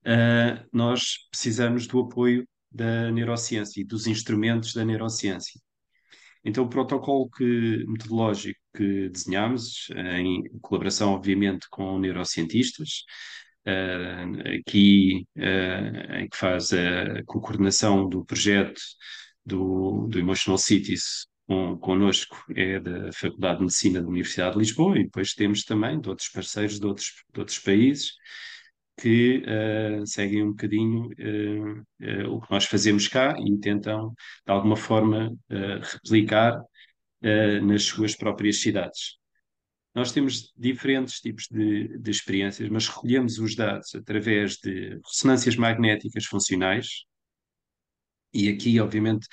uh, 0.06 0.66
nós 0.72 1.28
precisamos 1.30 1.86
do 1.86 2.00
apoio 2.00 2.46
da 2.70 3.10
neurociência 3.10 3.80
e 3.80 3.84
dos 3.84 4.06
instrumentos 4.06 4.74
da 4.74 4.84
neurociência. 4.84 5.60
Então, 6.44 6.64
o 6.64 6.68
protocolo 6.68 7.30
que, 7.30 7.84
metodológico 7.86 8.58
que 8.76 9.08
desenhamos, 9.10 9.88
em 10.18 10.42
colaboração, 10.60 11.12
obviamente, 11.12 11.68
com 11.70 11.98
neurocientistas, 12.00 13.04
uh, 13.66 14.58
aqui 14.58 15.24
em 15.36 16.28
que 16.28 16.36
faz 16.36 16.72
a 16.72 17.22
coordenação 17.26 18.08
do 18.08 18.24
projeto 18.24 18.80
do, 19.44 20.08
do 20.08 20.18
Emotional 20.18 20.58
Cities 20.58 21.26
com, 21.52 21.76
connosco 21.78 22.42
é 22.56 22.80
da 22.80 23.12
Faculdade 23.12 23.56
de 23.56 23.64
Medicina 23.64 24.00
da 24.00 24.08
Universidade 24.08 24.54
de 24.54 24.58
Lisboa 24.60 24.98
e 24.98 25.04
depois 25.04 25.34
temos 25.34 25.64
também 25.64 26.00
de 26.00 26.08
outros 26.08 26.28
parceiros 26.30 26.80
de 26.80 26.86
outros, 26.86 27.12
de 27.32 27.40
outros 27.40 27.58
países. 27.58 28.12
que 28.98 29.42
uh, 29.42 30.06
seguem 30.06 30.44
um 30.44 30.50
bocadinho 30.50 31.06
uh, 31.06 31.80
uh, 32.00 32.34
o 32.34 32.40
que 32.40 32.50
nós 32.50 32.64
fazemos 32.66 33.08
cá 33.08 33.34
e 33.38 33.58
tentam, 33.58 34.14
de 34.46 34.52
alguma 34.52 34.76
forma, 34.76 35.34
replicar 35.82 36.60
nas 37.62 37.84
suas 37.84 38.16
próprias 38.16 38.60
cidades. 38.60 39.16
Nós 39.94 40.10
temos 40.10 40.52
diferentes 40.56 41.20
tipos 41.20 41.46
de, 41.48 41.96
de 41.98 42.10
experiências, 42.10 42.68
mas 42.68 42.88
recolhemos 42.88 43.38
os 43.38 43.54
dados 43.54 43.94
através 43.94 44.56
de 44.56 45.00
ressonâncias 45.04 45.54
magnéticas 45.54 46.24
funcionais, 46.24 47.04
e 48.34 48.48
aqui, 48.48 48.80
obviamente, 48.80 49.26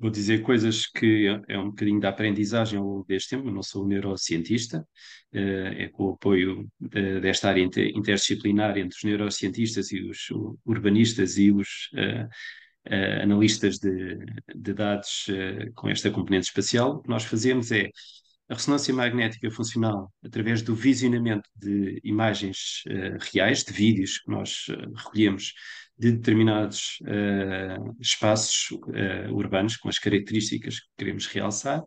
vou 0.00 0.10
dizer 0.10 0.42
coisas 0.42 0.86
que 0.86 1.26
é 1.46 1.58
um 1.58 1.66
bocadinho 1.66 2.00
da 2.00 2.08
aprendizagem 2.08 2.78
ao 2.78 2.84
longo 2.86 3.04
deste 3.04 3.30
tempo, 3.30 3.48
eu 3.48 3.52
não 3.52 3.62
sou 3.62 3.86
neurocientista, 3.86 4.86
eh, 5.32 5.84
é 5.84 5.88
com 5.88 6.04
o 6.04 6.12
apoio 6.14 6.66
de, 6.80 7.20
desta 7.20 7.50
área 7.50 7.62
interdisciplinar 7.62 8.78
entre 8.78 8.96
os 8.96 9.04
neurocientistas 9.04 9.92
e 9.92 10.00
os 10.00 10.28
urbanistas 10.64 11.36
e 11.36 11.52
os 11.52 11.90
uh, 11.92 12.24
uh, 12.88 13.22
analistas 13.22 13.78
de, 13.78 14.16
de 14.54 14.72
dados 14.72 15.26
com 15.74 15.88
esta 15.88 16.10
componente 16.10 16.46
espacial, 16.46 16.96
o 16.96 17.02
que 17.02 17.08
nós 17.10 17.24
fazemos 17.24 17.70
é 17.70 17.90
a 18.50 18.54
ressonância 18.54 18.92
magnética 18.92 19.50
funcional 19.50 20.12
através 20.24 20.60
do 20.60 20.74
visionamento 20.74 21.48
de 21.54 22.00
imagens 22.02 22.82
reais, 23.32 23.62
de 23.62 23.72
vídeos 23.72 24.18
que 24.18 24.28
nós 24.28 24.66
recolhemos 24.96 25.54
de 26.00 26.12
determinados 26.12 26.98
uh, 27.02 27.94
espaços 28.00 28.70
uh, 28.70 29.34
urbanos 29.34 29.76
com 29.76 29.90
as 29.90 29.98
características 29.98 30.80
que 30.80 30.88
queremos 30.96 31.26
realçar 31.26 31.82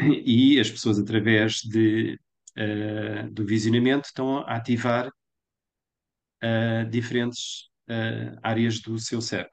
e 0.00 0.58
as 0.58 0.70
pessoas 0.70 0.98
através 0.98 1.56
de, 1.56 2.18
uh, 2.56 3.30
do 3.30 3.44
visionamento 3.44 4.06
estão 4.06 4.38
a 4.38 4.56
ativar 4.56 5.10
diferentes 6.88 7.68
áreas 8.44 8.80
do 8.80 8.96
seu 8.96 9.20
cérebro. 9.20 9.50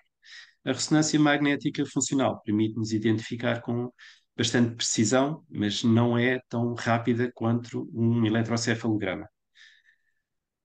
A 0.64 0.72
ressonância 0.72 1.20
magnética 1.20 1.84
funcional 1.84 2.40
permite-nos 2.44 2.92
identificar 2.92 3.60
com 3.60 3.92
bastante 4.38 4.76
precisão, 4.76 5.46
mas 5.50 5.84
não 5.84 6.18
é 6.18 6.40
tão 6.50 6.74
rápida 6.74 7.32
quanto 7.34 7.90
um 7.94 8.26
eletrocefalograma. 8.26 9.30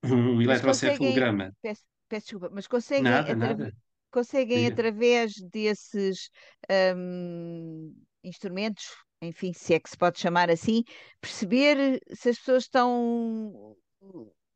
Um 0.03 0.41
eletrocefalograma. 0.41 1.53
Peço, 1.63 1.83
peço 2.09 2.27
desculpa, 2.27 2.51
mas 2.53 2.67
conseguem, 2.67 3.05
nada, 3.05 3.35
nada. 3.37 3.73
conseguem 4.11 4.67
através 4.67 5.35
desses 5.53 6.31
um, 6.97 7.95
instrumentos, 8.25 8.85
enfim, 9.23 9.53
se 9.53 9.75
é 9.75 9.81
que 9.81 9.91
se 9.91 9.97
pode 9.97 10.19
chamar 10.19 10.51
assim, 10.51 10.83
perceber 11.21 12.01
se 12.13 12.31
as 12.31 12.39
pessoas 12.39 12.65
estão 12.65 13.77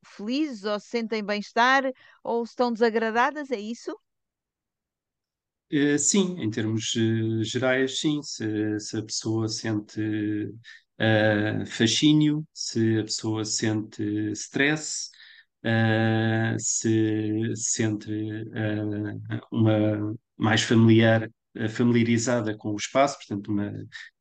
felizes 0.05 0.65
ou 0.65 0.79
se 0.81 0.89
sentem 0.89 1.25
bem-estar 1.25 1.85
ou 2.23 2.45
se 2.47 2.53
estão 2.53 2.73
desagradadas, 2.73 3.51
é 3.51 3.59
isso? 3.59 3.97
Uh, 5.75 5.99
sim, 5.99 6.37
em 6.41 6.51
termos 6.51 6.95
uh, 6.95 7.43
gerais, 7.43 7.99
sim. 8.01 8.23
Se, 8.23 8.79
se, 8.79 8.97
a 8.99 9.03
pessoa 9.03 9.49
sente 9.49 10.01
uh, 11.01 11.67
fascínio, 11.67 12.47
se 12.55 12.99
a 13.01 13.03
pessoa 13.05 13.45
sente 13.45 14.03
stress, 14.33 15.11
uh, 15.65 16.57
se 16.59 17.53
sente 17.57 18.09
uh, 18.11 19.21
uma 19.51 20.15
mais 20.37 20.63
familiar, 20.63 21.29
familiarizada 21.71 22.57
com 22.57 22.71
o 22.73 22.77
espaço, 22.77 23.17
portanto, 23.19 23.49
uma 23.49 23.73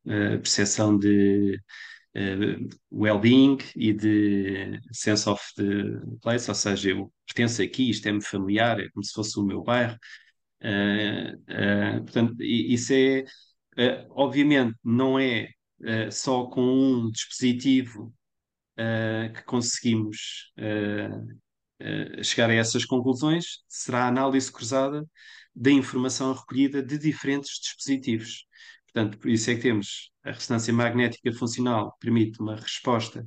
percepção 0.04 0.96
de 0.96 1.58
well-being 2.92 3.58
e 3.76 3.92
de 3.92 4.78
sense 4.92 5.28
of 5.28 5.40
the 5.56 5.64
place, 6.22 6.48
ou 6.48 6.54
seja, 6.54 6.90
eu 6.90 7.12
pertenço 7.26 7.62
aqui, 7.62 7.90
isto 7.90 8.06
é-me 8.08 8.22
familiar, 8.22 8.78
é 8.80 8.88
como 8.90 9.04
se 9.04 9.12
fosse 9.12 9.38
o 9.38 9.42
meu 9.44 9.62
bairro. 9.62 9.98
Portanto, 12.04 12.36
isso 12.40 12.92
é, 12.94 13.24
obviamente, 14.10 14.76
não 14.84 15.18
é 15.18 15.48
só 16.10 16.46
com 16.46 16.62
um 16.62 17.10
dispositivo 17.10 18.12
uh, 18.78 19.32
que 19.32 19.42
conseguimos 19.44 20.52
uh, 20.58 22.20
uh, 22.20 22.24
chegar 22.24 22.50
a 22.50 22.54
essas 22.54 22.84
conclusões 22.84 23.62
será 23.68 24.04
a 24.04 24.08
análise 24.08 24.50
cruzada 24.50 25.06
da 25.54 25.70
informação 25.70 26.32
recolhida 26.32 26.82
de 26.82 26.98
diferentes 26.98 27.60
dispositivos. 27.60 28.46
Portanto, 28.86 29.18
por 29.18 29.30
isso 29.30 29.50
é 29.50 29.54
que 29.54 29.62
temos 29.62 30.10
a 30.24 30.32
ressonância 30.32 30.72
magnética 30.72 31.32
funcional, 31.32 31.96
permite 32.00 32.40
uma 32.40 32.56
resposta 32.56 33.26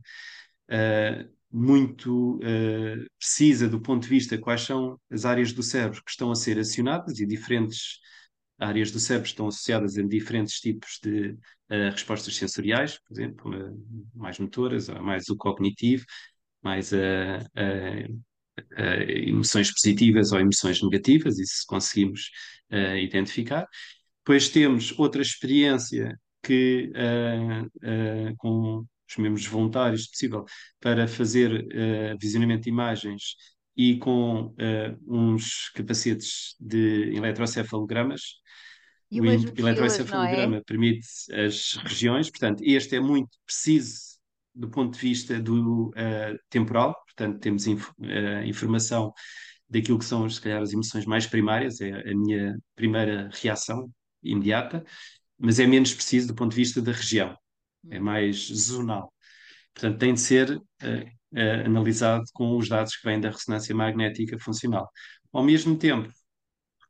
muito 1.51 2.39
precisa 3.17 3.69
do 3.69 3.81
ponto 3.81 4.03
de 4.03 4.09
vista 4.09 4.37
quais 4.37 4.61
são 4.61 4.99
as 5.09 5.25
áreas 5.25 5.53
do 5.53 5.63
cérebro 5.63 6.03
que 6.03 6.11
estão 6.11 6.31
a 6.31 6.35
ser 6.35 6.59
acionadas 6.59 7.19
e 7.19 7.25
diferentes 7.25 7.99
áreas 8.59 8.91
do 8.91 8.99
cérebro 8.99 9.27
estão 9.27 9.47
associadas 9.47 9.97
a 9.97 10.03
diferentes 10.03 10.59
tipos 10.59 10.99
de 11.01 11.31
uh, 11.31 11.91
respostas 11.91 12.35
sensoriais, 12.35 12.99
por 12.99 13.13
exemplo, 13.13 13.51
uh, 13.51 14.07
mais 14.15 14.39
motoras, 14.39 14.87
mais 14.89 15.29
o 15.29 15.35
cognitivo, 15.35 16.05
mais 16.61 16.91
uh, 16.91 16.97
emoções 19.07 19.71
positivas 19.71 20.31
ou 20.31 20.39
emoções 20.39 20.81
negativas, 20.81 21.37
isso 21.37 21.63
conseguimos 21.67 22.31
identificar. 22.99 23.67
Depois 24.25 24.49
temos 24.49 24.97
outra 24.97 25.21
experiência 25.21 26.19
que, 26.41 26.91
com 28.39 28.83
os 29.09 29.17
membros 29.17 29.45
voluntários, 29.45 30.03
se 30.03 30.11
possível, 30.11 30.45
para 30.79 31.07
fazer 31.07 31.65
visionamento 32.19 32.63
de 32.63 32.69
imagens 32.69 33.35
e 33.75 33.97
com 33.97 34.53
uns 35.07 35.69
capacetes 35.69 36.55
de 36.59 37.15
eletrocefalogramas, 37.15 38.21
e 39.09 39.21
o 39.21 39.25
eletroencefalograma 39.25 40.57
é? 40.57 40.61
permite 40.61 41.07
as 41.33 41.73
regiões, 41.83 42.29
portanto, 42.29 42.61
este 42.63 42.95
é 42.97 42.99
muito 42.99 43.37
preciso 43.45 44.17
do 44.53 44.69
ponto 44.69 44.95
de 44.95 44.99
vista 44.99 45.39
do 45.39 45.89
uh, 45.89 46.37
temporal, 46.49 46.95
portanto, 47.05 47.39
temos 47.39 47.67
inf 47.67 47.89
uh, 47.89 48.43
informação 48.45 49.13
daquilo 49.69 49.99
que 49.99 50.05
são, 50.05 50.27
se 50.29 50.41
calhar, 50.41 50.61
as 50.61 50.73
emoções 50.73 51.05
mais 51.05 51.27
primárias, 51.27 51.79
é 51.79 51.91
a 51.91 52.15
minha 52.15 52.57
primeira 52.75 53.29
reação 53.33 53.89
imediata, 54.23 54.83
mas 55.37 55.59
é 55.59 55.67
menos 55.67 55.93
preciso 55.93 56.27
do 56.27 56.35
ponto 56.35 56.51
de 56.51 56.57
vista 56.57 56.81
da 56.81 56.91
região, 56.91 57.37
é 57.89 57.99
hum. 57.99 58.03
mais 58.03 58.47
zonal. 58.47 59.13
Portanto, 59.73 59.99
tem 59.99 60.13
de 60.13 60.19
ser 60.19 60.57
uh, 60.57 60.63
analisado 61.65 62.23
com 62.33 62.57
os 62.57 62.67
dados 62.67 62.95
que 62.95 63.07
vêm 63.07 63.19
da 63.19 63.29
ressonância 63.29 63.75
magnética 63.75 64.39
funcional. 64.39 64.89
Ao 65.31 65.43
mesmo 65.43 65.77
tempo, 65.77 66.11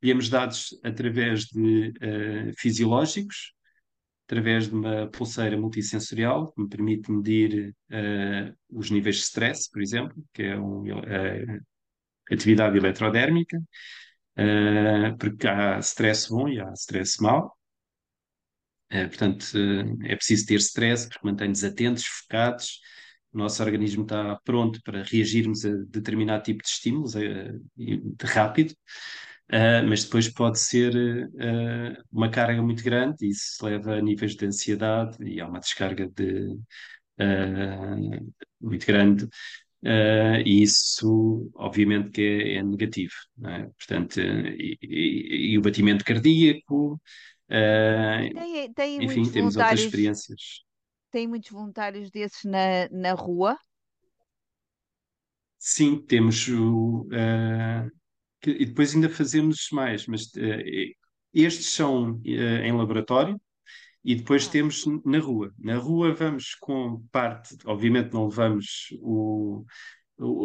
Recolhemos 0.01 0.29
dados 0.29 0.79
através 0.83 1.45
de 1.45 1.89
uh, 1.89 2.53
fisiológicos, 2.57 3.53
através 4.27 4.67
de 4.67 4.75
uma 4.75 5.07
pulseira 5.07 5.57
multissensorial, 5.57 6.51
que 6.53 6.61
me 6.61 6.69
permite 6.69 7.11
medir 7.11 7.75
uh, 7.89 8.55
os 8.69 8.91
níveis 8.91 9.15
de 9.17 9.23
stress, 9.23 9.69
por 9.71 9.81
exemplo, 9.81 10.15
que 10.33 10.43
é 10.43 10.55
uma 10.55 10.99
uh, 10.99 11.59
atividade 12.31 12.77
eletrodérmica, 12.77 13.59
porque 15.19 15.47
há 15.47 15.79
stress 15.79 16.29
bom 16.29 16.47
e 16.47 16.59
há 16.59 16.71
stress 16.73 17.19
mau. 17.19 17.56
Portanto, 18.89 19.45
é 20.03 20.15
preciso 20.15 20.45
ter 20.45 20.55
stress, 20.59 21.07
porque 21.09 21.27
mantém-nos 21.27 21.63
atentos, 21.63 22.05
focados, 22.05 22.79
o 23.33 23.37
nosso 23.37 23.61
organismo 23.61 24.03
está 24.03 24.39
pronto 24.43 24.81
para 24.83 25.03
reagirmos 25.03 25.65
a 25.65 25.69
determinado 25.89 26.43
tipo 26.43 26.63
de 26.63 26.69
estímulos 26.69 27.13
de 27.13 28.25
rápido. 28.25 28.73
Uh, 29.49 29.79
mas 29.87 30.03
depois 30.03 30.27
pode 30.27 30.59
ser 30.59 30.93
uh, 30.93 32.03
uma 32.11 32.29
carga 32.29 32.61
muito 32.61 32.83
grande 32.83 33.25
e 33.25 33.29
isso 33.29 33.65
leva 33.65 33.95
a 33.95 34.01
níveis 34.01 34.35
de 34.35 34.45
ansiedade 34.45 35.17
e 35.23 35.39
há 35.39 35.47
uma 35.47 35.61
descarga 35.61 36.05
de, 36.09 36.49
uh, 37.17 38.33
muito 38.59 38.85
grande 38.85 39.25
e 40.45 40.63
isso 40.63 41.49
obviamente 41.55 42.09
que 42.09 42.21
é, 42.21 42.55
é 42.55 42.63
negativo 42.63 43.13
é? 43.45 43.69
portanto 43.77 44.19
e, 44.19 44.77
e, 44.81 45.53
e, 45.53 45.57
o 45.57 45.61
batimento 45.61 46.03
cardíaco 46.03 46.99
tem, 47.47 48.73
tem 48.73 49.03
enfim 49.03 49.29
temos 49.31 49.55
outras 49.55 49.79
experiências 49.79 50.63
tem 51.11 51.27
muitos 51.27 51.49
voluntários 51.49 52.11
desses 52.11 52.43
na, 52.43 52.89
na 52.91 53.13
rua 53.13 53.57
Sim, 55.59 55.99
temos 55.99 56.47
o, 56.47 57.07
que, 58.41 58.51
e 58.51 58.65
depois 58.65 58.93
ainda 58.93 59.09
fazemos 59.09 59.67
mais, 59.71 60.07
mas 60.07 60.25
uh, 60.35 60.95
estes 61.33 61.69
são 61.69 62.13
uh, 62.13 62.25
em 62.25 62.71
laboratório 62.71 63.39
e 64.03 64.15
depois 64.15 64.47
ah. 64.47 64.51
temos 64.51 64.85
na 65.05 65.19
rua. 65.19 65.53
Na 65.59 65.75
rua 65.75 66.13
vamos 66.13 66.55
com 66.55 67.03
parte, 67.11 67.57
obviamente 67.65 68.13
não 68.13 68.27
levamos 68.27 68.87
o, 69.01 69.65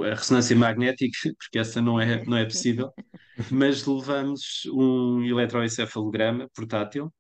a 0.05 0.15
ressonância 0.15 0.57
magnética, 0.57 1.17
porque 1.39 1.59
essa 1.59 1.81
não 1.81 2.01
é, 2.01 2.25
não 2.25 2.37
é 2.37 2.45
possível, 2.45 2.91
mas 3.51 3.87
levamos 3.87 4.63
um 4.73 5.25
eletroencefalograma 5.25 6.49
portátil 6.55 7.13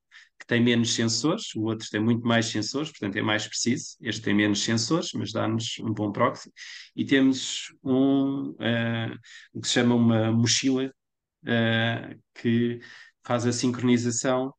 que 0.42 0.46
tem 0.46 0.60
menos 0.60 0.92
sensores, 0.92 1.54
o 1.54 1.62
outro 1.62 1.88
tem 1.88 2.00
muito 2.00 2.26
mais 2.26 2.46
sensores, 2.46 2.90
portanto 2.90 3.16
é 3.16 3.22
mais 3.22 3.46
preciso. 3.46 3.96
Este 4.00 4.22
tem 4.22 4.34
menos 4.34 4.60
sensores, 4.62 5.10
mas 5.14 5.32
dá-nos 5.32 5.78
um 5.78 5.92
bom 5.92 6.10
proxy. 6.10 6.50
E 6.96 7.04
temos 7.04 7.72
um, 7.84 8.50
uh, 8.50 9.16
o 9.52 9.60
que 9.60 9.68
se 9.68 9.74
chama 9.74 9.94
uma 9.94 10.32
mochila 10.32 10.92
uh, 11.44 12.20
que 12.34 12.80
faz 13.22 13.46
a 13.46 13.52
sincronização 13.52 14.52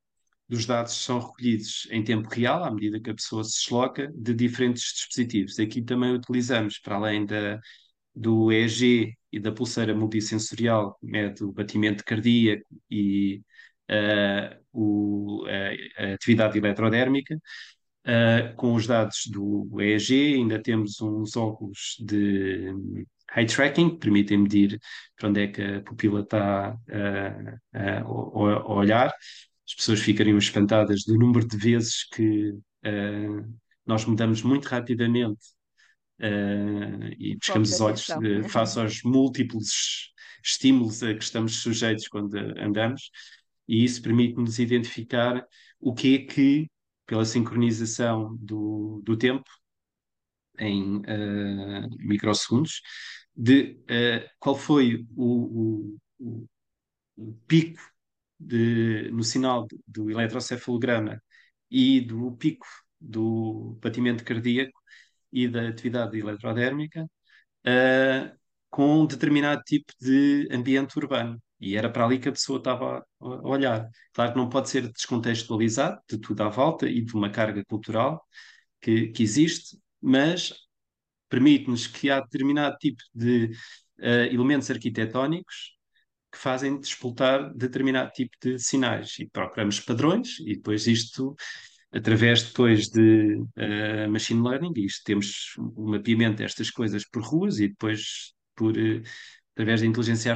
dos 0.47 0.65
dados 0.65 0.97
que 0.97 1.03
são 1.03 1.19
recolhidos 1.19 1.87
em 1.91 2.03
tempo 2.03 2.29
real, 2.29 2.63
à 2.63 2.71
medida 2.71 2.99
que 2.99 3.09
a 3.09 3.15
pessoa 3.15 3.43
se 3.43 3.63
desloca, 3.63 4.09
de 4.15 4.33
diferentes 4.33 4.93
dispositivos. 4.93 5.59
Aqui 5.59 5.81
também 5.81 6.13
utilizamos, 6.13 6.79
para 6.79 6.95
além 6.95 7.25
da, 7.25 7.59
do 8.15 8.51
EEG 8.51 9.15
e 9.31 9.39
da 9.39 9.51
pulseira 9.51 9.95
multissensorial, 9.95 10.97
mede 11.01 11.43
o 11.43 11.51
batimento 11.51 12.03
cardíaco 12.05 12.65
e 12.89 13.41
uh, 13.89 14.55
o, 14.71 15.45
a, 15.47 16.03
a 16.03 16.13
atividade 16.13 16.57
eletrodérmica. 16.57 17.35
Uh, 18.05 18.53
com 18.57 18.73
os 18.75 18.85
dados 18.85 19.27
do 19.27 19.69
EEG, 19.79 20.35
ainda 20.35 20.61
temos 20.61 20.99
uns 21.01 21.37
óculos 21.37 21.95
de 22.05 22.73
eye 23.35 23.45
tracking, 23.47 23.91
que 23.91 23.97
permitem 23.97 24.39
medir 24.39 24.79
para 25.15 25.29
onde 25.29 25.41
é 25.41 25.47
que 25.47 25.61
a 25.61 25.81
pupila 25.81 26.19
está 26.19 26.73
uh, 26.73 27.77
uh, 27.77 28.67
a 28.67 28.73
olhar. 28.73 29.07
As 29.65 29.75
pessoas 29.75 30.01
ficariam 30.01 30.37
espantadas 30.37 31.05
do 31.05 31.17
número 31.17 31.47
de 31.47 31.57
vezes 31.57 32.03
que 32.09 32.53
nós 33.85 34.03
mudamos 34.05 34.41
muito 34.43 34.65
rapidamente 34.65 35.39
e 37.19 37.35
buscamos 37.35 37.73
os 37.73 37.81
olhos 37.81 38.07
face 38.49 38.79
aos 38.79 39.03
múltiplos 39.03 40.13
estímulos 40.43 41.03
a 41.03 41.13
que 41.13 41.23
estamos 41.23 41.61
sujeitos 41.61 42.07
quando 42.07 42.35
andamos 42.35 43.09
e 43.67 43.83
isso 43.83 44.01
permite-nos 44.01 44.59
identificar 44.59 45.45
o 45.79 45.93
que 45.93 46.15
é 46.15 46.19
que, 46.25 46.69
pela 47.05 47.25
sincronização 47.25 48.35
do, 48.37 49.01
do 49.03 49.17
tempo, 49.17 49.49
em 50.59 50.97
uh, 50.97 51.89
microsegundos, 51.97 52.81
de 53.35 53.79
uh, 53.83 54.29
qual 54.39 54.55
foi 54.55 55.05
o, 55.15 55.97
o, 56.19 56.47
o 57.17 57.33
pico 57.47 57.81
de, 58.39 59.09
no 59.11 59.23
sinal 59.23 59.67
do 59.87 60.11
eletrocefalograma 60.11 61.21
e 61.71 62.01
do 62.01 62.31
pico 62.33 62.67
do 62.99 63.77
batimento 63.81 64.23
cardíaco 64.23 64.82
e 65.33 65.47
da 65.47 65.67
atividade 65.67 66.17
eletrodérmica 66.19 67.03
uh, 67.03 68.37
com 68.69 69.01
um 69.01 69.05
determinado 69.07 69.61
tipo 69.63 69.93
de 70.01 70.47
ambiente 70.51 70.97
urbano. 70.97 71.41
E 71.59 71.77
era 71.77 71.89
para 71.89 72.05
ali 72.05 72.19
que 72.19 72.29
a 72.29 72.31
pessoa 72.31 72.57
estava 72.59 73.05
a 73.21 73.25
olhar. 73.47 73.89
Claro 74.13 74.33
que 74.33 74.37
não 74.37 74.49
pode 74.49 74.69
ser 74.69 74.91
descontextualizado 74.91 75.99
de 76.09 76.17
tudo 76.17 76.41
à 76.43 76.49
volta 76.49 76.87
e 76.89 77.01
de 77.01 77.13
uma 77.15 77.29
carga 77.29 77.63
cultural 77.65 78.21
que, 78.81 79.07
que 79.09 79.23
existe, 79.23 79.77
mas 80.01 80.53
permite-nos 81.29 81.87
que 81.87 82.09
há 82.09 82.19
determinado 82.21 82.77
tipo 82.77 83.01
de 83.13 83.51
uh, 83.99 84.05
elementos 84.31 84.69
arquitetónicos 84.69 85.73
que 86.31 86.37
fazem 86.37 86.79
despoltar 86.79 87.53
determinado 87.53 88.11
tipo 88.11 88.35
de 88.41 88.59
sinais 88.59 89.17
e 89.19 89.27
procuramos 89.27 89.79
padrões 89.79 90.39
e 90.39 90.55
depois 90.55 90.87
isto 90.87 91.35
através 91.93 92.43
depois 92.43 92.89
de 92.89 93.35
uh, 93.35 94.09
machine 94.09 94.41
learning, 94.41 94.73
isto 94.77 95.03
temos 95.03 95.55
um 95.57 95.91
mapeamento 95.91 96.37
destas 96.37 96.71
coisas 96.71 97.07
por 97.07 97.21
ruas 97.23 97.59
e 97.59 97.67
depois 97.67 98.33
por 98.55 98.75
uh, 98.75 99.01
através 99.53 99.81
da 99.81 99.87
inteligência 99.87 100.33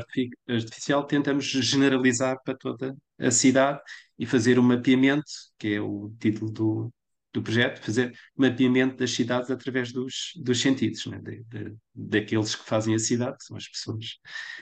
artificial, 0.47 1.03
tentamos 1.05 1.45
generalizar 1.45 2.38
para 2.43 2.55
toda 2.55 2.95
a 3.20 3.32
cidade 3.32 3.82
e 4.18 4.26
fazer 4.26 4.60
um 4.60 4.64
mapeamento, 4.64 5.32
que 5.58 5.74
é 5.74 5.82
o 5.82 6.14
título 6.20 6.51
do, 6.51 6.93
do 7.34 7.41
projeto, 7.41 7.84
fazer 7.84 8.16
mapeamento 8.36 8.97
das 8.97 9.12
cidades 9.12 9.49
através 9.49 9.91
dos, 9.91 10.34
dos 10.36 10.62
sentidos, 10.62 11.05
né? 11.08 11.20
de, 11.20 11.43
de, 11.45 11.76
daqueles 11.93 12.55
que 12.55 12.68
fazem 12.68 12.93
a 12.93 12.99
cidade, 12.99 13.38
que 13.38 13.45
são 13.45 13.58
as 13.58 13.68
pessoas. 13.68 14.05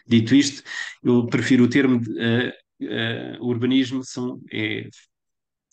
Dito 0.08 0.34
isto, 0.34 0.64
eu 1.04 1.26
prefiro 1.28 1.66
o 1.66 1.70
termo 1.70 2.00
de, 2.00 2.10
uh, 2.12 2.50
uh, 2.82 3.46
urbanismo, 3.46 4.04
são, 4.06 4.41
é, 4.52 4.88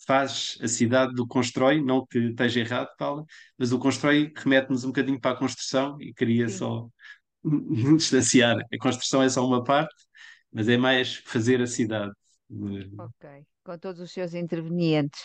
faz 0.05 0.57
a 0.61 0.67
cidade 0.67 1.13
do 1.13 1.27
constrói, 1.27 1.81
não 1.81 2.05
que 2.05 2.19
esteja 2.19 2.59
errado, 2.59 2.89
Paula, 2.97 3.25
mas 3.57 3.71
o 3.71 3.79
constrói 3.79 4.31
remete-nos 4.35 4.83
um 4.83 4.87
bocadinho 4.87 5.19
para 5.19 5.31
a 5.31 5.39
construção 5.39 5.97
e 6.01 6.13
cria 6.13 6.49
Sim. 6.49 6.57
só 6.57 6.87
distanciar. 7.97 8.57
A 8.57 8.77
construção 8.77 9.21
é 9.21 9.29
só 9.29 9.45
uma 9.45 9.63
parte, 9.63 9.95
mas 10.51 10.67
é 10.67 10.77
mais 10.77 11.15
fazer 11.25 11.61
a 11.61 11.67
cidade. 11.67 12.11
Ok, 12.49 13.45
com 13.63 13.77
todos 13.77 14.01
os 14.01 14.11
seus 14.11 14.33
intervenientes. 14.33 15.21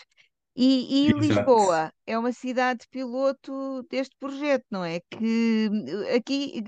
E, 0.60 1.06
e 1.06 1.12
Lisboa 1.12 1.92
é 2.04 2.18
uma 2.18 2.32
cidade 2.32 2.84
piloto 2.90 3.86
deste 3.88 4.16
projeto, 4.18 4.64
não 4.68 4.84
é? 4.84 4.98
Que 5.08 5.70
aqui 6.16 6.60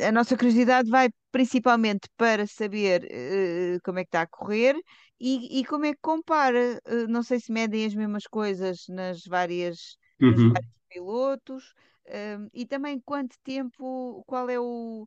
a 0.00 0.12
nossa 0.12 0.36
curiosidade 0.36 0.90
vai 0.90 1.08
principalmente 1.30 2.08
para 2.16 2.46
saber 2.46 3.04
uh, 3.04 3.80
como 3.84 3.98
é 3.98 4.04
que 4.04 4.08
está 4.08 4.22
a 4.22 4.26
correr 4.26 4.76
e, 5.20 5.60
e 5.60 5.64
como 5.64 5.84
é 5.86 5.92
que 5.94 6.00
compara. 6.00 6.80
Uh, 6.86 7.06
não 7.08 7.22
sei 7.22 7.40
se 7.40 7.52
medem 7.52 7.86
as 7.86 7.94
mesmas 7.94 8.24
coisas 8.26 8.84
nas 8.88 9.24
várias, 9.24 9.96
nos 10.28 10.42
Uhum. 10.42 10.52
vários 10.52 10.72
pilotos. 10.88 11.72
Uh, 12.06 12.48
e 12.52 12.66
também 12.66 13.00
quanto 13.00 13.36
tempo, 13.42 14.22
qual 14.26 14.48
é 14.50 14.58
o, 14.60 15.06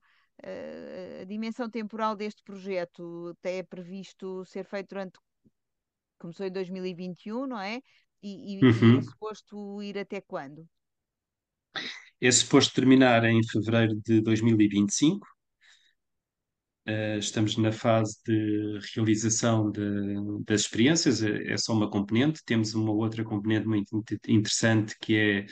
a 1.22 1.26
dimensão 1.26 1.70
temporal 1.70 2.16
deste 2.16 2.42
projeto? 2.44 3.30
Até 3.40 3.58
é 3.60 3.64
previsto 3.64 4.46
ser 4.46 4.64
feito 4.66 4.90
durante. 4.90 5.20
Começou 6.20 6.46
em 6.46 6.52
2021, 6.52 7.48
não 7.48 7.60
é? 7.60 7.82
E, 8.22 8.30
e, 8.72 8.92
e 8.92 8.98
é 8.98 9.02
Uhum. 9.02 9.02
suposto 9.02 9.82
ir 9.84 9.98
até 9.98 10.22
quando? 10.22 10.68
É 12.20 12.32
suposto 12.32 12.74
terminar 12.74 13.24
em 13.26 13.42
fevereiro 13.48 13.96
de 14.04 14.22
2025. 14.22 15.28
Uh, 16.88 17.18
estamos 17.20 17.58
na 17.58 17.72
fase 17.72 18.18
de 18.26 18.80
realização 18.96 19.70
de, 19.70 19.84
das 20.46 20.62
experiências, 20.62 21.22
é, 21.22 21.52
é 21.52 21.58
só 21.58 21.74
uma 21.74 21.90
componente. 21.90 22.42
Temos 22.46 22.74
uma 22.74 22.92
outra 22.92 23.24
componente 23.24 23.68
muito 23.68 24.04
interessante 24.28 24.96
que 25.02 25.16
é 25.16 25.46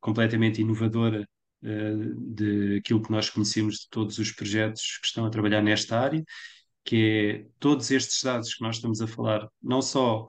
completamente 0.00 0.60
inovadora 0.60 1.26
uh, 1.62 2.34
de 2.34 2.76
aquilo 2.78 3.02
que 3.02 3.10
nós 3.10 3.30
conhecemos 3.30 3.76
de 3.76 3.88
todos 3.90 4.18
os 4.18 4.30
projetos 4.30 4.98
que 4.98 5.06
estão 5.06 5.26
a 5.26 5.30
trabalhar 5.30 5.62
nesta 5.62 5.98
área, 5.98 6.22
que 6.84 7.44
é 7.46 7.50
todos 7.58 7.90
estes 7.90 8.22
dados 8.22 8.54
que 8.54 8.62
nós 8.62 8.76
estamos 8.76 9.00
a 9.00 9.06
falar, 9.08 9.48
não 9.62 9.82
só 9.82 10.28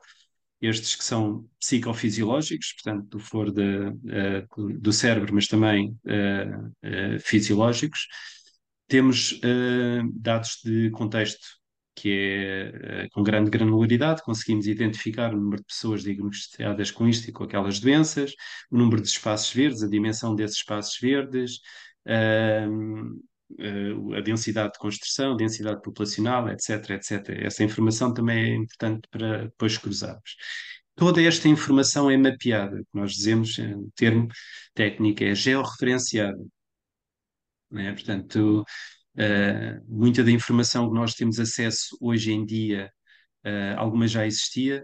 estes 0.60 0.96
que 0.96 1.04
são 1.04 1.48
psicofisiológicos, 1.58 2.72
portanto, 2.72 3.06
do 3.08 3.18
flor 3.18 3.52
de, 3.52 3.88
uh, 3.88 4.78
do 4.78 4.92
cérebro, 4.92 5.34
mas 5.34 5.46
também 5.46 5.96
uh, 6.04 6.66
uh, 6.66 7.20
fisiológicos. 7.20 8.06
Temos 8.88 9.38
dados 10.14 10.60
de 10.64 10.90
contexto 10.92 11.46
que 11.94 12.72
é 12.82 13.08
com 13.10 13.22
grande 13.22 13.50
granularidade, 13.50 14.22
conseguimos 14.22 14.66
identificar 14.66 15.34
o 15.34 15.36
número 15.36 15.60
de 15.60 15.66
pessoas 15.66 16.04
diagnosticadas 16.04 16.90
com 16.90 17.06
isto 17.06 17.28
e 17.28 17.32
com 17.32 17.44
aquelas 17.44 17.80
doenças, 17.80 18.32
o 18.70 18.78
número 18.78 19.02
de 19.02 19.08
espaços 19.08 19.52
verdes, 19.52 19.82
a 19.82 19.88
dimensão 19.88 20.34
desses 20.34 20.58
espaços 20.58 20.96
verdes, 20.98 21.60
a 24.16 24.20
densidade 24.20 24.72
de 24.72 24.78
construção, 24.78 25.36
densidade 25.36 25.80
populacional, 25.82 26.48
etc, 26.48 26.90
etc. 26.90 27.28
Essa 27.44 27.64
informação 27.64 28.12
também 28.12 28.52
é 28.52 28.56
importante 28.56 29.08
para 29.10 29.44
depois 29.44 29.78
cruzarmos. 29.78 30.36
Toda 30.94 31.22
esta 31.22 31.48
informação 31.48 32.10
é 32.10 32.16
mapeada, 32.16 32.82
nós 32.92 33.12
dizemos, 33.12 33.56
o 33.58 33.90
termo 33.94 34.28
técnico 34.74 35.22
é 35.22 35.34
georreferenciada. 35.34 36.38
É? 37.72 37.92
Portanto, 37.92 38.64
uh, 39.14 39.84
muita 39.86 40.24
da 40.24 40.30
informação 40.30 40.88
que 40.88 40.94
nós 40.94 41.14
temos 41.14 41.38
acesso 41.38 41.96
hoje 42.00 42.32
em 42.32 42.44
dia, 42.44 42.90
uh, 43.46 43.78
alguma 43.78 44.08
já 44.08 44.26
existia, 44.26 44.82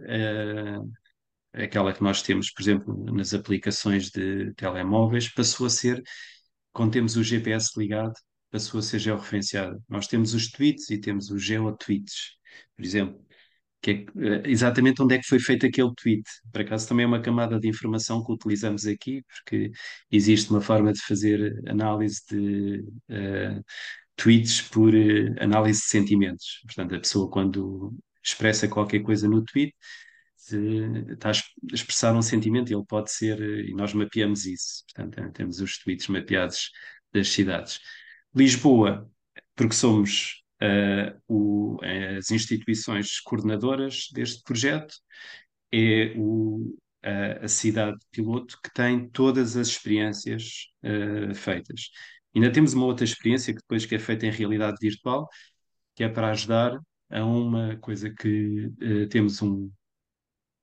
aquela 1.53 1.93
que 1.93 2.03
nós 2.03 2.23
temos, 2.23 2.51
por 2.53 2.63
exemplo, 2.63 3.05
nas 3.13 3.35
aplicações 3.35 4.11
de 4.11 4.53
telemóveis, 4.55 5.29
passou 5.33 5.67
a 5.67 5.71
ser, 5.71 6.03
quando 6.73 6.93
temos 6.93 7.17
o 7.17 7.23
GPS 7.23 7.71
ligado, 7.79 8.15
passou 8.55 8.79
a 8.79 8.83
ser 8.83 9.01
georreferenciada. 9.01 9.83
Nós 9.89 10.07
temos 10.07 10.33
os 10.33 10.49
tweets 10.49 10.89
e 10.89 10.99
temos 11.01 11.29
os 11.29 11.43
geotweets, 11.43 12.37
por 12.77 12.85
exemplo, 12.85 13.21
que 13.83 14.07
é 14.17 14.49
exatamente 14.49 15.03
onde 15.03 15.17
é 15.17 15.19
que 15.19 15.27
foi 15.27 15.41
feito 15.41 15.67
aquele 15.67 15.93
tweet. 15.97 16.23
Por 16.53 16.61
acaso 16.61 16.87
também 16.87 17.03
é 17.03 17.07
uma 17.09 17.21
camada 17.21 17.59
de 17.59 17.67
informação 17.69 18.25
que 18.25 18.33
utilizamos 18.33 18.87
aqui, 18.87 19.25
porque 19.25 19.73
existe 20.09 20.51
uma 20.51 20.61
forma 20.61 20.93
de 20.93 21.01
fazer 21.03 21.53
análise 21.69 22.21
de 22.31 22.79
uh, 23.11 23.65
tweets 24.15 24.63
por 24.63 24.95
uh, 24.95 25.35
análise 25.41 25.81
de 25.81 25.87
sentimentos. 25.87 26.61
Portanto, 26.65 26.95
a 26.95 27.01
pessoa 27.01 27.29
quando 27.29 27.93
expressa 28.23 28.69
qualquer 28.69 29.01
coisa 29.01 29.29
no 29.29 29.45
tweet, 29.45 29.75
está 31.13 31.31
a 31.31 31.33
expressar 31.73 32.15
um 32.15 32.23
sentimento, 32.23 32.73
ele 32.73 32.85
pode 32.87 33.11
ser, 33.11 33.41
e 33.41 33.75
nós 33.75 33.93
mapeamos 33.95 34.47
isso. 34.47 34.85
Portanto, 34.95 35.33
temos 35.33 35.59
os 35.61 35.77
tweets 35.79 36.07
mapeados 36.07 36.71
das 37.13 37.29
cidades. 37.29 37.81
Lisboa, 38.35 39.11
porque 39.55 39.75
somos 39.75 40.43
uh, 40.63 41.21
o, 41.29 41.79
as 42.19 42.31
instituições 42.31 43.21
coordenadoras 43.21 44.09
deste 44.13 44.43
projeto, 44.43 44.95
é 45.73 46.15
o, 46.17 46.77
a, 47.03 47.45
a 47.45 47.49
cidade 47.49 47.99
piloto 48.11 48.59
que 48.63 48.73
tem 48.73 49.09
todas 49.11 49.57
as 49.57 49.69
experiências 49.69 50.69
uh, 50.83 51.35
feitas. 51.35 51.91
Ainda 52.35 52.53
temos 52.53 52.75
uma 52.75 52.87
outra 52.87 53.05
experiência 53.05 53.53
que 53.55 53.61
depois 53.61 53.87
que 53.87 53.95
é 53.95 53.99
feita 53.99 54.27
em 54.27 54.31
realidade 54.31 54.77
virtual, 54.81 55.29
que 55.95 56.05
é 56.05 56.09
para 56.09 56.31
ajudar 56.31 56.79
a 57.11 57.25
uma 57.25 57.77
coisa 57.79 58.11
que 58.13 58.67
uh, 58.67 59.09
temos 59.09 59.41
um, 59.43 59.71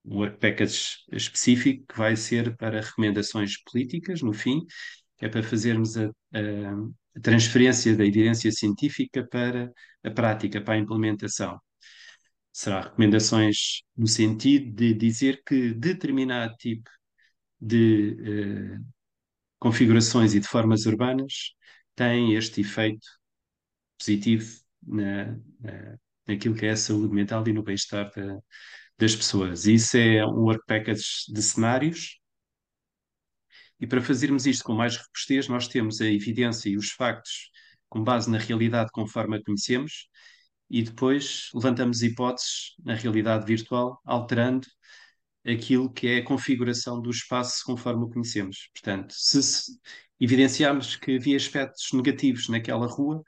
um 0.06 0.18
work 0.18 0.38
package 0.40 0.98
específico 1.12 1.86
que 1.88 1.98
vai 1.98 2.16
ser 2.16 2.56
para 2.58 2.82
recomendações 2.82 3.62
políticas, 3.64 4.22
no 4.22 4.34
fim, 4.34 4.66
que 5.18 5.26
é 5.26 5.30
para 5.30 5.44
fazermos 5.44 5.98
a, 5.98 6.10
a, 6.34 7.20
transferência 7.22 7.96
da 7.96 8.06
evidência 8.06 8.52
científica 8.52 9.28
para 9.28 9.72
a 10.04 10.12
prática, 10.12 10.62
para 10.62 10.76
a 10.76 10.78
implementação 10.78 11.60
será 12.52 12.82
recomendações 12.82 13.82
no 13.96 14.08
sentido 14.08 14.72
de 14.74 14.94
dizer 14.94 15.42
que 15.46 15.74
determinado 15.74 16.54
tipo 16.58 16.90
de 17.60 18.18
eh, 18.76 18.80
configurações 19.60 20.34
e 20.34 20.40
de 20.40 20.48
formas 20.48 20.86
urbanas 20.86 21.54
tem 21.96 22.36
este 22.36 22.62
efeito 22.62 23.06
positivo 23.98 24.46
na, 24.84 25.34
na, 25.60 25.98
naquilo 26.28 26.56
que 26.56 26.66
é 26.66 26.72
a 26.72 26.78
saúde 26.78 27.14
mental 27.14 27.48
e 27.48 27.54
no 27.54 27.64
bem-estar 27.64 28.12
da, 28.16 28.38
das 28.98 29.16
pessoas. 29.16 29.66
Isso 29.66 29.98
é 29.98 30.26
um 30.26 30.42
work 30.44 30.64
package 30.68 31.04
de 31.30 31.42
cenários. 31.42 32.20
E 33.82 33.88
para 33.88 34.00
fazermos 34.00 34.46
isto 34.46 34.64
com 34.64 34.74
mais 34.74 34.96
robustez, 34.96 35.48
nós 35.48 35.68
temos 35.68 36.00
a 36.00 36.06
evidência 36.06 36.70
e 36.70 36.78
os 36.78 36.92
factos 36.92 37.50
com 37.90 38.04
base 38.04 38.30
na 38.30 38.38
realidade 38.38 38.92
conforme 38.94 39.38
a 39.38 39.44
conhecemos, 39.44 40.08
e 40.70 40.84
depois 40.84 41.50
levantamos 41.54 42.04
hipóteses 42.04 42.76
na 42.86 42.94
realidade 42.94 43.46
virtual, 43.46 44.00
alterando 44.06 44.68
aquilo 45.46 45.92
que 45.92 46.08
é 46.08 46.18
a 46.20 46.24
configuração 46.24 47.02
do 47.02 47.10
espaço 47.10 47.64
conforme 47.66 48.06
o 48.06 48.10
conhecemos. 48.10 48.70
Portanto, 48.74 49.14
se, 49.18 49.42
se 49.42 49.72
evidenciarmos 50.20 50.96
que 50.96 51.18
havia 51.18 51.36
aspectos 51.36 51.90
negativos 51.92 52.48
naquela 52.48 52.86
rua, 52.86 53.24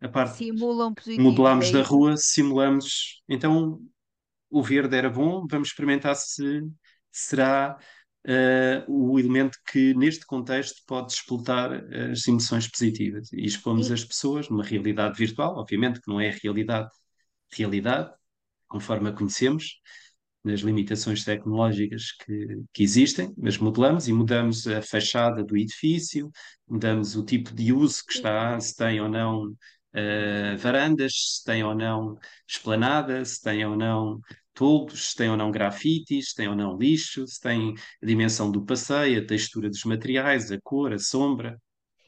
a 0.00 0.08
parte 0.08 0.36
Simulam 0.36 0.94
positivos. 0.94 1.24
modelamos 1.24 1.68
é 1.68 1.72
da 1.72 1.82
rua, 1.82 2.16
simulamos, 2.16 3.22
então 3.28 3.80
o 4.50 4.62
verde 4.62 4.96
era 4.96 5.10
bom, 5.10 5.46
vamos 5.50 5.68
experimentar 5.68 6.14
se 6.14 6.62
será 7.10 7.76
uh, 8.26 8.84
o 8.88 9.18
elemento 9.18 9.58
que 9.70 9.94
neste 9.94 10.26
contexto 10.26 10.82
pode 10.86 11.08
despoltar 11.08 11.72
as 12.12 12.26
emoções 12.28 12.68
positivas. 12.68 13.32
E 13.32 13.44
expomos 13.46 13.90
E- 13.90 13.92
as 13.92 14.04
pessoas 14.04 14.48
numa 14.48 14.64
realidade 14.64 15.18
virtual, 15.18 15.56
obviamente 15.56 16.00
que 16.00 16.08
não 16.08 16.20
é 16.20 16.30
realidade, 16.42 16.88
realidade, 17.52 18.12
conforme 18.68 19.10
a 19.10 19.12
conhecemos, 19.12 19.80
nas 20.42 20.60
limitações 20.60 21.24
tecnológicas 21.24 22.12
que, 22.12 22.62
que 22.72 22.82
existem, 22.82 23.32
mas 23.36 23.58
modelamos 23.58 24.08
e 24.08 24.12
mudamos 24.12 24.66
a 24.66 24.80
fachada 24.82 25.44
do 25.44 25.56
edifício, 25.56 26.30
mudamos 26.68 27.14
o 27.14 27.24
tipo 27.24 27.54
de 27.54 27.72
uso 27.72 28.02
que 28.06 28.14
está, 28.14 28.58
se 28.58 28.74
tem 28.74 29.00
ou 29.00 29.08
não 29.08 29.48
uh, 29.48 30.56
varandas, 30.58 31.12
se 31.14 31.44
tem 31.44 31.62
ou 31.62 31.74
não 31.74 32.16
esplanada, 32.48 33.22
se 33.24 33.40
tem 33.42 33.66
ou 33.66 33.76
não 33.76 34.20
toldos, 34.60 35.10
se 35.10 35.16
tem 35.16 35.30
ou 35.30 35.36
não 35.36 35.50
grafites, 35.50 36.30
se 36.30 36.34
tem 36.36 36.48
ou 36.48 36.54
não 36.56 36.76
lixo, 36.76 37.26
se 37.26 37.40
tem 37.40 37.74
a 38.02 38.06
dimensão 38.06 38.50
do 38.50 38.64
passeio, 38.64 39.22
a 39.22 39.26
textura 39.26 39.68
dos 39.70 39.84
materiais, 39.84 40.50
a 40.52 40.58
cor, 40.62 40.92
a 40.92 40.98
sombra, 40.98 41.58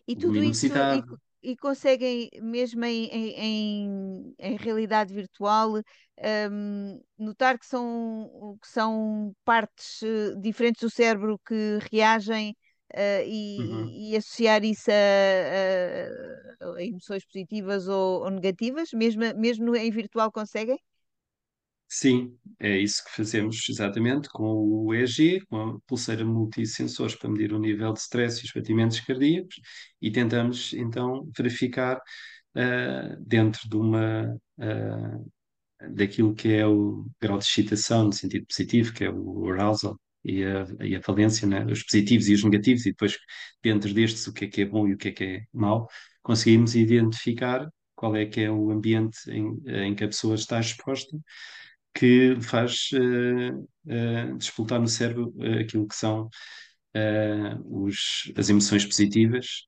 E 0.07 0.17
tudo 0.17 0.43
isso, 0.43 0.75
e, 0.75 1.05
e 1.43 1.57
conseguem, 1.57 2.29
mesmo 2.41 2.85
em, 2.85 3.07
em, 3.07 4.35
em- 4.39 4.57
realidade 4.57 5.15
virtual, 5.15 5.73
hum, 6.51 7.01
notar 7.19 7.59
que 7.59 7.67
são, 7.67 8.59
que 8.61 8.69
são 8.69 9.35
partes 9.45 10.03
eh, 10.03 10.35
diferentes 10.41 10.81
do 10.83 10.91
cérebro 10.91 11.39
que 11.47 11.79
reagem, 11.93 12.57
eh, 12.93 13.25
Uhum. 13.59 13.97
e, 13.97 14.13
e 14.13 14.17
associar 14.17 14.65
isso 14.65 14.91
a, 14.91 14.95
a- 16.61 16.75
a 16.77 16.83
emoções 16.83 17.25
positivas 17.25 17.89
ou, 17.89 18.23
ou 18.25 18.31
negativas, 18.31 18.91
mesmo, 18.93 19.23
mesmo 19.37 19.75
em 19.77 19.91
virtual 19.91 20.31
conseguem? 20.33 20.79
Sim, 21.95 22.35
é 22.59 22.79
isso 22.79 23.05
que 23.05 23.11
fazemos 23.15 23.69
exatamente 23.69 24.27
com 24.31 24.45
o 24.45 24.95
EEG, 24.95 25.41
com 25.47 25.57
a 25.77 25.81
pulseira 25.87 26.25
multissensores 26.25 27.15
para 27.15 27.29
medir 27.29 27.53
o 27.53 27.59
nível 27.59 27.93
de 27.93 28.01
stress 28.01 28.41
e 28.41 28.47
os 28.47 28.53
batimentos 28.53 28.99
cardíacos 29.01 29.57
e 30.01 30.11
tentamos 30.11 30.73
então 30.73 31.31
verificar 31.37 32.01
ah, 32.57 33.17
dentro 33.21 33.69
de 33.69 33.77
uma 33.77 34.39
ah, 34.61 35.19
daquilo 35.91 36.35
que 36.35 36.49
é 36.55 36.67
o 36.67 37.07
grau 37.21 37.39
de 37.39 37.45
excitação 37.45 38.05
no 38.07 38.13
sentido 38.13 38.47
positivo, 38.47 38.93
que 38.95 39.05
é 39.05 39.11
o 39.11 39.49
arousal 39.51 39.99
e 40.25 40.45
a, 40.45 40.67
e 40.85 40.97
a 40.97 41.01
valência, 41.01 41.47
né? 41.49 41.65
Os 41.67 41.83
positivos 41.85 42.29
e 42.29 42.35
os 42.35 42.45
negativos, 42.45 42.87
e 42.87 42.91
depois 42.91 43.19
dentro 43.63 43.93
destes 43.95 44.27
o 44.29 44.33
que 44.33 44.45
é 44.47 44.49
que 44.49 44.63
é 44.63 44.67
bom 44.67 44.89
e 44.89 44.95
o 44.95 44.99
que 44.99 45.09
é 45.09 45.13
que 45.13 45.25
é 45.25 45.43
mau, 45.53 45.89
conseguimos 46.23 46.75
identificar 46.77 47.69
qual 47.97 48.17
é 48.17 48.27
que 48.27 48.41
é 48.41 48.51
o 48.51 48.71
ambiente 48.71 49.19
em, 49.31 49.61
em 49.67 49.95
que 49.95 50.05
a 50.05 50.09
pessoa 50.09 50.35
está 50.37 50.61
exposta 50.61 51.17
que 51.95 52.37
faz 52.41 52.91
uh, 52.95 53.61
uh, 53.87 54.39
despoltar 54.39 54.81
no 54.81 54.89
cérebro 54.89 55.33
uh, 55.37 55.61
aquilo 55.61 55.87
que 55.89 55.95
são 55.97 56.29
os, 57.65 58.31
as 58.37 58.49
emoções 58.49 58.85
positivas. 58.85 59.67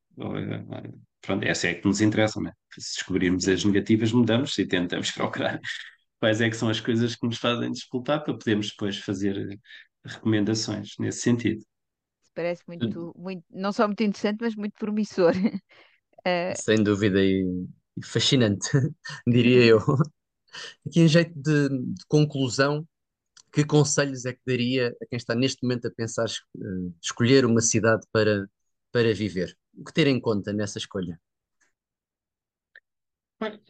pronto, 1.21 1.45
essa 1.45 1.69
é 1.69 1.75
que 1.75 1.87
nos 1.87 2.01
interessa, 2.01 2.41
né? 2.41 2.53
Se 2.79 2.97
descobrirmos 2.97 3.49
as 3.49 3.65
negativas, 3.65 4.13
mudamos 4.13 4.57
e 4.59 4.67
tentamos 4.67 5.11
procurar 5.13 5.61
quais 6.21 6.41
é 6.41 6.51
que 6.51 6.57
são 6.57 6.69
as 6.69 6.81
coisas 6.81 7.17
que 7.17 7.27
nos 7.27 7.39
fazem 7.39 7.73
despoltar 7.73 8.25
para 8.25 8.35
podermos 8.35 8.69
depois 8.71 8.99
fazer 8.99 9.59
recomendações 10.05 10.95
nesse 10.99 11.21
sentido. 11.21 11.65
Parece 12.35 12.63
muito, 12.67 13.13
muito, 13.17 13.45
não 13.51 13.73
só 13.73 13.87
muito 13.87 14.03
interessante, 14.03 14.39
mas 14.41 14.55
muito 14.57 14.75
promissor. 14.79 15.33
Eh, 16.27 16.57
Sem 16.57 16.83
dúvida 16.83 17.21
e, 17.23 17.67
e 17.97 18.03
fascinante, 18.05 18.69
diria 19.27 19.65
eu. 19.67 19.79
Aqui 20.87 21.01
em 21.01 21.09
jeito 21.09 21.33
de, 21.37 21.69
de 21.71 22.07
conclusão, 22.09 22.87
que 23.53 23.65
conselhos 23.65 24.25
é 24.27 24.33
que 24.35 24.41
daria 24.47 24.89
a 25.03 25.07
quem 25.07 25.17
está 25.19 25.35
neste 25.35 25.63
momento 25.65 25.89
a 25.89 25.91
pensar 25.93 26.27
eh, 26.29 26.61
escolher 27.03 27.45
uma 27.47 27.61
cidade 27.63 28.07
para, 28.13 28.49
para 28.93 29.15
viver? 29.15 29.57
O 29.77 29.85
que 29.85 29.93
ter 29.95 30.07
em 30.09 30.21
conta 30.21 30.53
nessa 30.53 30.79
escolha? 30.79 31.21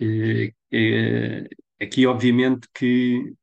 Eh, 0.00 0.52
eh, 0.72 1.48
aqui, 1.80 2.06
obviamente, 2.06 2.68
que 2.74 3.34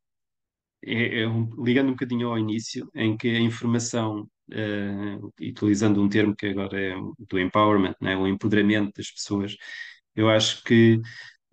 é, 0.85 1.21
é 1.23 1.27
um- 1.27 1.63
ligando 1.63 1.89
um 1.89 1.91
bocadinho 1.91 2.29
ao 2.29 2.37
início, 2.39 2.89
em 2.95 3.17
que 3.17 3.29
a 3.29 3.39
informação, 3.39 4.29
eh, 4.51 5.17
utilizando 5.41 6.01
um 6.01 6.09
termo 6.09 6.35
que 6.35 6.47
agora 6.47 6.79
é 6.81 6.95
do 7.29 7.39
empowerment, 7.39 7.95
né, 8.01 8.15
o 8.17 8.27
empoderamento 8.27 8.93
das 8.97 9.11
pessoas, 9.11 9.55
eu 10.15 10.29
acho 10.29 10.63
que 10.63 11.01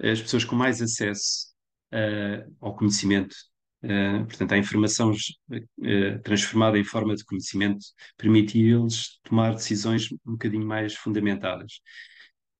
as 0.00 0.20
pessoas 0.22 0.44
com 0.44 0.56
mais 0.56 0.82
acesso, 0.82 1.47
eh, 1.90 2.46
ao 2.60 2.74
conhecimento, 2.76 3.34
eh, 3.82 4.18
portanto, 4.24 4.52
à 4.52 4.58
informação, 4.58 5.12
eh, 5.84 6.18
transformada 6.18 6.78
em 6.78 6.84
forma 6.84 7.14
de 7.16 7.24
conhecimento, 7.24 7.84
permite-lhes 8.16 9.18
tomar 9.22 9.54
decisões 9.54 10.10
um 10.26 10.32
bocadinho 10.32 10.66
mais 10.66 10.94
fundamentadas. 10.94 11.80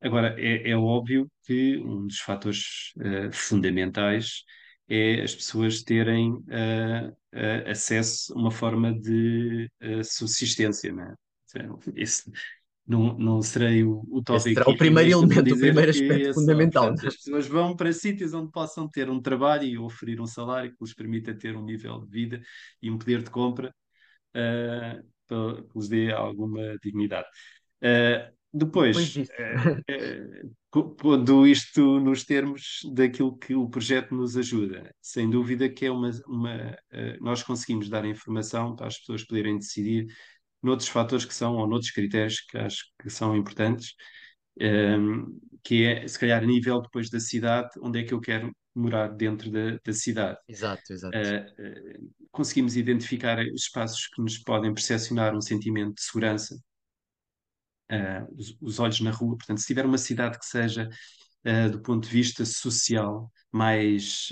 Agora, 0.01 0.35
é, 0.41 0.71
é 0.71 0.77
óbvio 0.77 1.31
que 1.45 1.79
um 1.79 2.07
dos 2.07 2.21
fatores 2.21 2.93
fundamentais 3.33 4.45
é 4.89 5.23
as 5.23 5.35
pessoas 5.35 5.83
terem 5.83 6.39
acesso 7.71 8.33
a 8.33 8.39
uma 8.41 8.51
forma 8.51 8.93
de 8.99 9.69
subsistência, 10.05 10.93
não 10.93 11.03
é? 11.05 11.15
Então, 11.51 11.79
Esse 11.97 12.31
não, 12.89 13.19
não 13.19 13.43
serei 13.43 13.85
o 13.85 14.01
Esse 14.01 14.19
utópico 14.19 14.55
será 14.55 14.71
o 14.71 14.77
primeiro 14.77 15.11
elemento, 15.11 15.55
o 15.55 15.59
primeiro 15.59 15.91
aspecto 15.91 16.29
é 16.29 16.33
só, 16.33 16.41
fundamental. 16.41 16.89
portanto, 16.89 17.07
as 17.07 17.17
pessoas 17.17 17.47
vão 17.47 17.77
para 17.77 17.93
sítios 17.93 18.35
onde 18.35 18.51
possam 18.51 18.89
ter 18.89 19.11
um 19.11 19.21
trabalho 19.21 19.65
e 19.65 19.79
oferecer 19.79 20.21
um 20.21 20.27
salário 20.27 20.71
que 20.71 20.85
lhes 20.85 20.95
permita 20.95 21.35
ter 21.35 21.57
um 21.57 21.65
nível 21.65 22.01
de 22.01 22.11
vida 22.11 22.41
e 22.83 22.91
um 22.91 22.99
poder 22.99 23.23
de 23.23 23.31
compra 23.31 23.75
para- 25.27 25.63
que 25.63 25.79
lhes 25.79 25.89
dê 25.89 26.13
alguma 26.13 26.79
dignidade. 26.83 27.29
Eh, 27.83 28.31
Depois 28.53 29.17
eh, 29.89 30.43
co- 30.71 30.95
pondo 30.95 31.47
isto 31.47 32.01
nos 32.01 32.25
termos 32.25 32.81
daquilo 32.95 33.37
que 33.37 33.55
o 33.55 33.69
projeto 33.69 34.15
nos 34.15 34.37
ajuda, 34.37 34.91
sem 35.03 35.29
dúvida 35.29 35.69
que 35.69 35.87
é 35.87 35.91
uma, 35.91 36.11
uma, 36.27 36.77
nós 37.21 37.43
conseguimos 37.43 37.89
dar 37.89 38.05
informação 38.07 38.75
para 38.75 38.87
as 38.87 38.99
pessoas 38.99 39.25
poderem 39.25 39.59
decidir 39.59 40.07
noutros 40.63 40.89
fatores 40.89 41.25
que 41.25 41.35
são, 41.35 41.57
ou 41.57 41.67
noutros 41.67 41.91
critérios 41.91 42.41
que 42.41 42.59
acho 42.59 42.85
que 43.01 43.11
são 43.11 43.37
importantes, 43.37 43.95
ehm, 44.61 45.25
que 45.63 45.85
é, 45.85 46.07
se 46.07 46.19
calhar, 46.19 46.43
a 46.43 46.47
nível 46.47 46.81
depois 46.81 47.11
da 47.11 47.21
cidade, 47.21 47.71
onde 47.81 48.01
é 48.01 48.05
que 48.05 48.15
eu 48.15 48.21
quero 48.21 48.53
morar 48.75 49.09
dentro 49.09 49.51
da, 49.51 49.79
da 49.85 49.93
cidade. 49.93 50.39
exato, 50.49 50.93
exato. 50.93 51.17
Eh, 51.17 51.99
conseguimos 52.31 52.77
identificar 52.77 53.43
espaços 53.49 54.07
que 54.09 54.23
nos 54.23 54.39
podem 54.39 54.73
percepcionar 54.73 55.35
um 55.35 55.41
sentimento 55.41 55.95
de 55.95 56.03
segurança, 56.03 56.55
uh, 57.91 58.35
os, 58.37 58.57
os, 58.61 58.79
olhos 58.79 59.01
na 59.01 59.11
rua. 59.11 59.37
Portanto, 59.37 59.61
se 59.61 59.67
tiver 59.67 59.85
uma 59.85 59.99
cidade 59.99 60.39
que 60.39 60.47
seja, 60.47 60.89
uh, 61.45 61.71
do 61.71 61.83
ponto 61.83 62.07
de 62.07 62.15
vista 62.15 62.45
social, 62.45 63.31
mais 63.51 64.29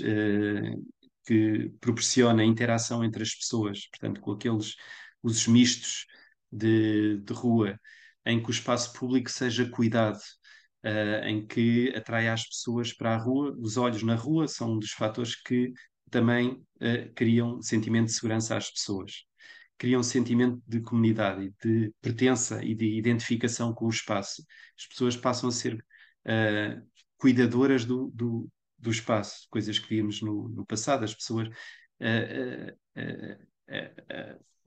que 1.25 1.69
proporciona 1.81 2.43
interação 2.43 3.03
entre 3.03 3.23
as 3.23 3.35
pessoas, 3.35 3.87
portanto, 3.89 4.21
com 4.21 4.31
aqueles 4.31 4.75
usos 5.21 5.47
mistos 5.47 6.05
de, 6.51 7.17
de 7.19 7.33
rua, 7.33 7.79
em 8.25 8.41
que 8.41 8.49
o 8.49 8.51
espaço 8.51 8.93
público 8.93 9.29
seja 9.29 9.69
cuidado, 9.69 10.19
uh, 10.83 11.25
em 11.25 11.45
que 11.45 11.93
atraia 11.95 12.33
as 12.33 12.47
pessoas 12.47 12.93
para 12.93 13.15
a 13.15 13.17
rua. 13.17 13.55
Os 13.59 13.77
olhos 13.77 14.03
na 14.03 14.15
rua 14.15 14.47
são 14.47 14.73
um 14.73 14.79
dos 14.79 14.91
fatores 14.91 15.35
que 15.35 15.71
também 16.09 16.51
uh, 16.51 17.13
criam 17.15 17.61
sentimento 17.61 18.07
de 18.07 18.13
segurança 18.13 18.55
às 18.55 18.69
pessoas. 18.69 19.25
Criam 19.77 20.01
sentimento 20.01 20.61
de 20.67 20.81
comunidade 20.81 21.53
de 21.63 21.93
pertença 22.01 22.63
e 22.63 22.73
de 22.73 22.97
identificação 22.97 23.73
com 23.73 23.85
o 23.85 23.89
espaço. 23.89 24.43
As 24.77 24.87
pessoas 24.87 25.15
passam 25.15 25.49
a 25.49 25.51
ser 25.51 25.75
uh, 25.75 26.87
cuidadoras 27.17 27.85
do, 27.85 28.11
do, 28.13 28.49
do, 28.77 28.89
espaço, 28.89 29.47
coisas 29.49 29.77
que 29.77 29.89
vimos 29.89 30.21
no, 30.21 30.49
no 30.49 30.65
passado. 30.65 31.03
As 31.03 31.13
pessoas 31.13 31.49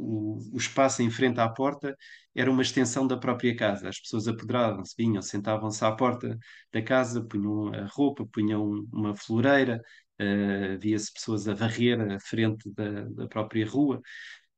o, 0.01 0.39
o, 0.55 0.57
espaço 0.57 1.03
em 1.03 1.11
frente 1.11 1.39
à 1.41 1.49
porta 1.49 1.97
era 2.35 2.51
uma 2.51 2.63
extensão 2.63 3.07
da 3.07 3.17
própria 3.17 3.55
casa. 3.55 3.89
As 3.89 4.01
pessoas 4.01 4.27
apoderavam-se, 4.27 4.95
vinham, 4.97 5.23
sentavam-se 5.23 5.85
à 5.85 5.93
porta 5.93 6.39
da 6.73 6.83
casa, 6.83 7.25
punham 7.25 7.73
a 7.75 7.87
roupa, 7.87 8.27
punham 8.27 8.87
uma 8.93 9.15
floreira, 9.15 9.83
uh, 10.21 10.79
via-se 10.81 11.13
pessoas 11.13 11.47
a 11.49 11.55
varrer 11.55 12.01
a 12.01 12.19
frente 12.21 12.71
da, 12.73 13.05
da 13.05 13.29
própria 13.29 13.67
rua. 13.67 14.01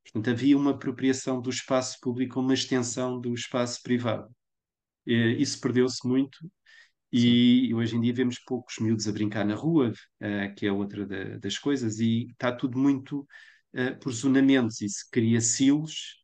Portanto, 0.04 0.30
havia 0.30 0.56
uma 0.56 0.72
apropriação 0.72 1.40
do 1.40 1.50
espaço 1.50 1.98
público, 2.00 2.40
uma 2.40 2.54
extensão 2.54 3.20
do 3.20 3.34
espaço 3.34 3.82
privado. 3.82 4.28
Uh, 5.06 5.34
isso 5.38 5.60
perdeu-se 5.60 6.06
muito 6.06 6.38
e 7.12 7.66
Sim. 7.68 7.74
hoje 7.74 7.96
em 7.96 8.00
dia 8.00 8.14
vemos 8.14 8.38
poucos 8.38 8.78
miúdos 8.78 9.06
a 9.06 9.12
brincar 9.12 9.44
na 9.44 9.54
rua, 9.54 9.90
uh, 9.90 10.54
que 10.56 10.66
é 10.66 10.72
outra 10.72 11.06
da, 11.06 11.38
das 11.38 11.58
coisas, 11.58 11.98
e 11.98 12.28
está 12.30 12.50
tudo 12.52 12.78
muito 12.78 13.26
uh, 13.74 13.98
por 14.00 14.12
zonamentos 14.12 14.80
e 14.80 14.88
se 14.88 15.08
cria 15.10 15.40
silos. 15.40 16.20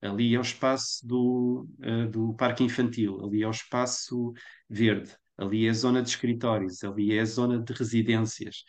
Ali 0.00 0.34
é 0.34 0.38
o 0.38 0.42
espaço 0.42 1.06
do, 1.06 1.68
uh, 1.80 2.08
do 2.08 2.34
parque 2.34 2.62
infantil, 2.62 3.24
ali 3.24 3.42
é 3.42 3.48
o 3.48 3.50
espaço 3.50 4.32
verde, 4.68 5.12
ali 5.36 5.66
é 5.66 5.70
a 5.70 5.74
zona 5.74 6.02
de 6.02 6.10
escritórios, 6.10 6.84
ali 6.84 7.12
é 7.16 7.20
a 7.20 7.24
zona 7.24 7.58
de 7.58 7.72
residências. 7.72 8.64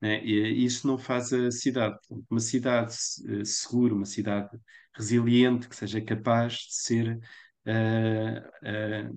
Né? 0.00 0.22
E 0.24 0.64
isso 0.64 0.86
não 0.86 0.98
faz 0.98 1.32
a 1.32 1.50
cidade. 1.50 1.96
Uma 2.30 2.40
cidade 2.40 2.94
uh, 3.28 3.44
segura, 3.46 3.94
uma 3.94 4.04
cidade 4.04 4.50
resiliente, 4.94 5.68
que 5.68 5.76
seja 5.76 6.00
capaz 6.00 6.54
de 6.54 6.74
ser, 6.74 7.18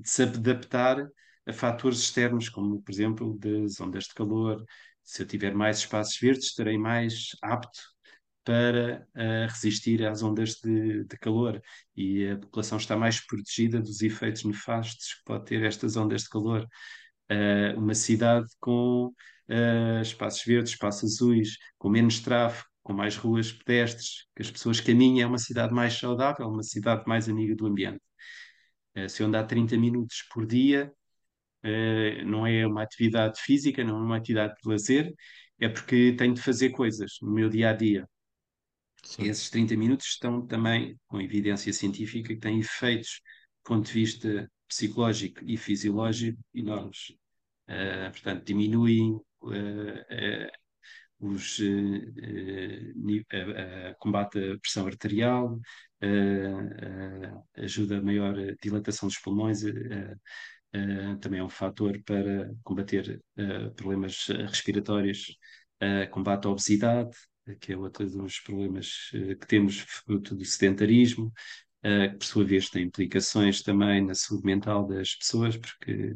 de 0.01 0.09
se 0.09 0.23
adaptar 0.23 1.05
a 1.45 1.53
fatores 1.53 1.99
externos, 1.99 2.49
como, 2.49 2.81
por 2.81 2.91
exemplo, 2.91 3.37
das 3.37 3.79
ondas 3.79 4.05
de 4.05 4.13
calor. 4.13 4.63
Se 5.03 5.21
eu 5.21 5.27
tiver 5.27 5.53
mais 5.53 5.79
espaços 5.79 6.17
verdes, 6.19 6.47
estarei 6.47 6.77
mais 6.77 7.29
apto 7.41 7.96
para 8.47 9.05
uh, 9.13 9.51
resistir 9.51 10.05
às 10.05 10.23
ondas 10.23 10.51
de, 10.63 11.03
de, 11.03 11.17
calor 11.17 11.61
e 11.97 12.29
a 12.29 12.37
população 12.37 12.77
está 12.77 12.95
mais 12.95 13.19
protegida 13.19 13.81
dos 13.81 14.01
efeitos 14.01 14.45
nefastos 14.45 15.15
que 15.15 15.23
pode 15.25 15.45
ter 15.47 15.65
estas 15.65 15.97
ondas 15.97 16.21
de 16.21 16.29
calor. 16.29 16.65
Uh, 17.29 17.77
uma 17.77 17.93
cidade 17.93 18.47
com 18.61 19.07
uh, 19.49 20.01
espaços 20.01 20.45
verdes, 20.45 20.71
espaços 20.71 21.15
azuis, 21.15 21.57
com 21.77 21.89
menos 21.89 22.21
tráfego, 22.21 22.65
com 22.83 22.93
mais 22.93 23.17
ruas 23.17 23.51
pedestres, 23.51 24.27
que 24.33 24.43
as 24.43 24.49
pessoas 24.49 24.79
caminhem, 24.79 25.23
é 25.23 25.27
uma 25.27 25.37
cidade 25.37 25.73
mais 25.73 25.93
saudável, 25.95 26.47
uma 26.47 26.63
cidade 26.63 27.03
mais 27.05 27.27
amiga 27.27 27.53
do 27.53 27.65
ambiente. 27.67 28.01
se 29.09 29.21
eu 29.21 29.27
andar 29.27 29.43
30 29.45 29.77
minutos 29.77 30.23
por 30.33 30.45
dia, 30.45 30.91
não 32.25 32.47
é 32.47 32.65
uma 32.65 32.83
atividade 32.83 33.41
física, 33.41 33.83
não 33.83 33.97
é 33.97 34.01
uma 34.01 34.17
atividade 34.17 34.53
de 34.63 34.69
lazer, 34.69 35.13
é 35.59 35.67
porque 35.69 36.13
tenho 36.17 36.33
de 36.33 36.41
fazer 36.41 36.69
coisas 36.71 37.17
no 37.21 37.31
meu 37.33 37.49
dia 37.49 37.71
a 37.71 37.73
dia. 37.73 38.07
Sim. 39.07 39.23
Esses 39.29 39.49
30 39.49 39.77
minutos 39.77 40.07
estão 40.07 40.45
também 40.45 40.99
com 41.07 41.21
evidência 41.21 41.71
científica 41.71 42.27
que 42.27 42.41
têm 42.41 42.59
efeitos 42.59 43.21
do 43.63 43.69
ponto 43.69 43.87
de 43.87 43.93
vista 43.93 44.51
psicológico 44.67 45.39
e 45.45 45.55
fisiológico 45.55 46.37
enormes. 46.53 47.13
Uh, 47.69 48.11
portanto, 48.11 48.43
diminuem 48.43 49.13
uh, 49.13 49.49
uh, 49.49 50.49
os 51.19 51.57
combate 53.97 54.39
a 54.39 54.59
pressão 54.59 54.85
arterial, 54.85 55.57
ajuda 57.55 57.97
a 57.97 58.01
maior 58.01 58.35
dilatação 58.61 59.07
dos 59.07 59.17
pulmões, 59.17 59.61
também 61.19 61.39
é 61.39 61.43
um 61.43 61.49
fator 61.49 61.99
para 62.03 62.53
combater 62.61 63.19
problemas 63.75 64.27
respiratórios, 64.27 65.35
combate 66.11 66.45
à 66.45 66.51
obesidade, 66.51 67.17
que 67.55 67.73
é 67.73 67.77
outro 67.77 68.09
dos 68.09 68.39
problemas 68.39 69.09
eh, 69.13 69.35
que 69.35 69.47
temos 69.47 69.79
fruto 69.79 70.35
do 70.35 70.45
sedentarismo, 70.45 71.31
eh, 71.83 72.09
que 72.09 72.17
por 72.17 72.25
sua 72.25 72.45
vez 72.45 72.69
tem 72.69 72.83
implicações 72.83 73.61
também 73.61 74.05
na 74.05 74.15
saúde 74.15 74.45
mental 74.45 74.85
das 74.87 75.15
pessoas, 75.15 75.57
porque 75.57 76.15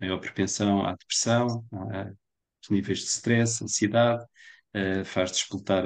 maior 0.00 0.18
propensão 0.20 0.84
à 0.84 0.92
depressão, 0.92 1.64
a 1.72 2.10
níveis 2.70 3.00
de 3.00 3.06
stress, 3.06 3.62
ansiedade, 3.62 4.24
eh, 4.74 5.04
faz 5.04 5.32
despoltar 5.32 5.84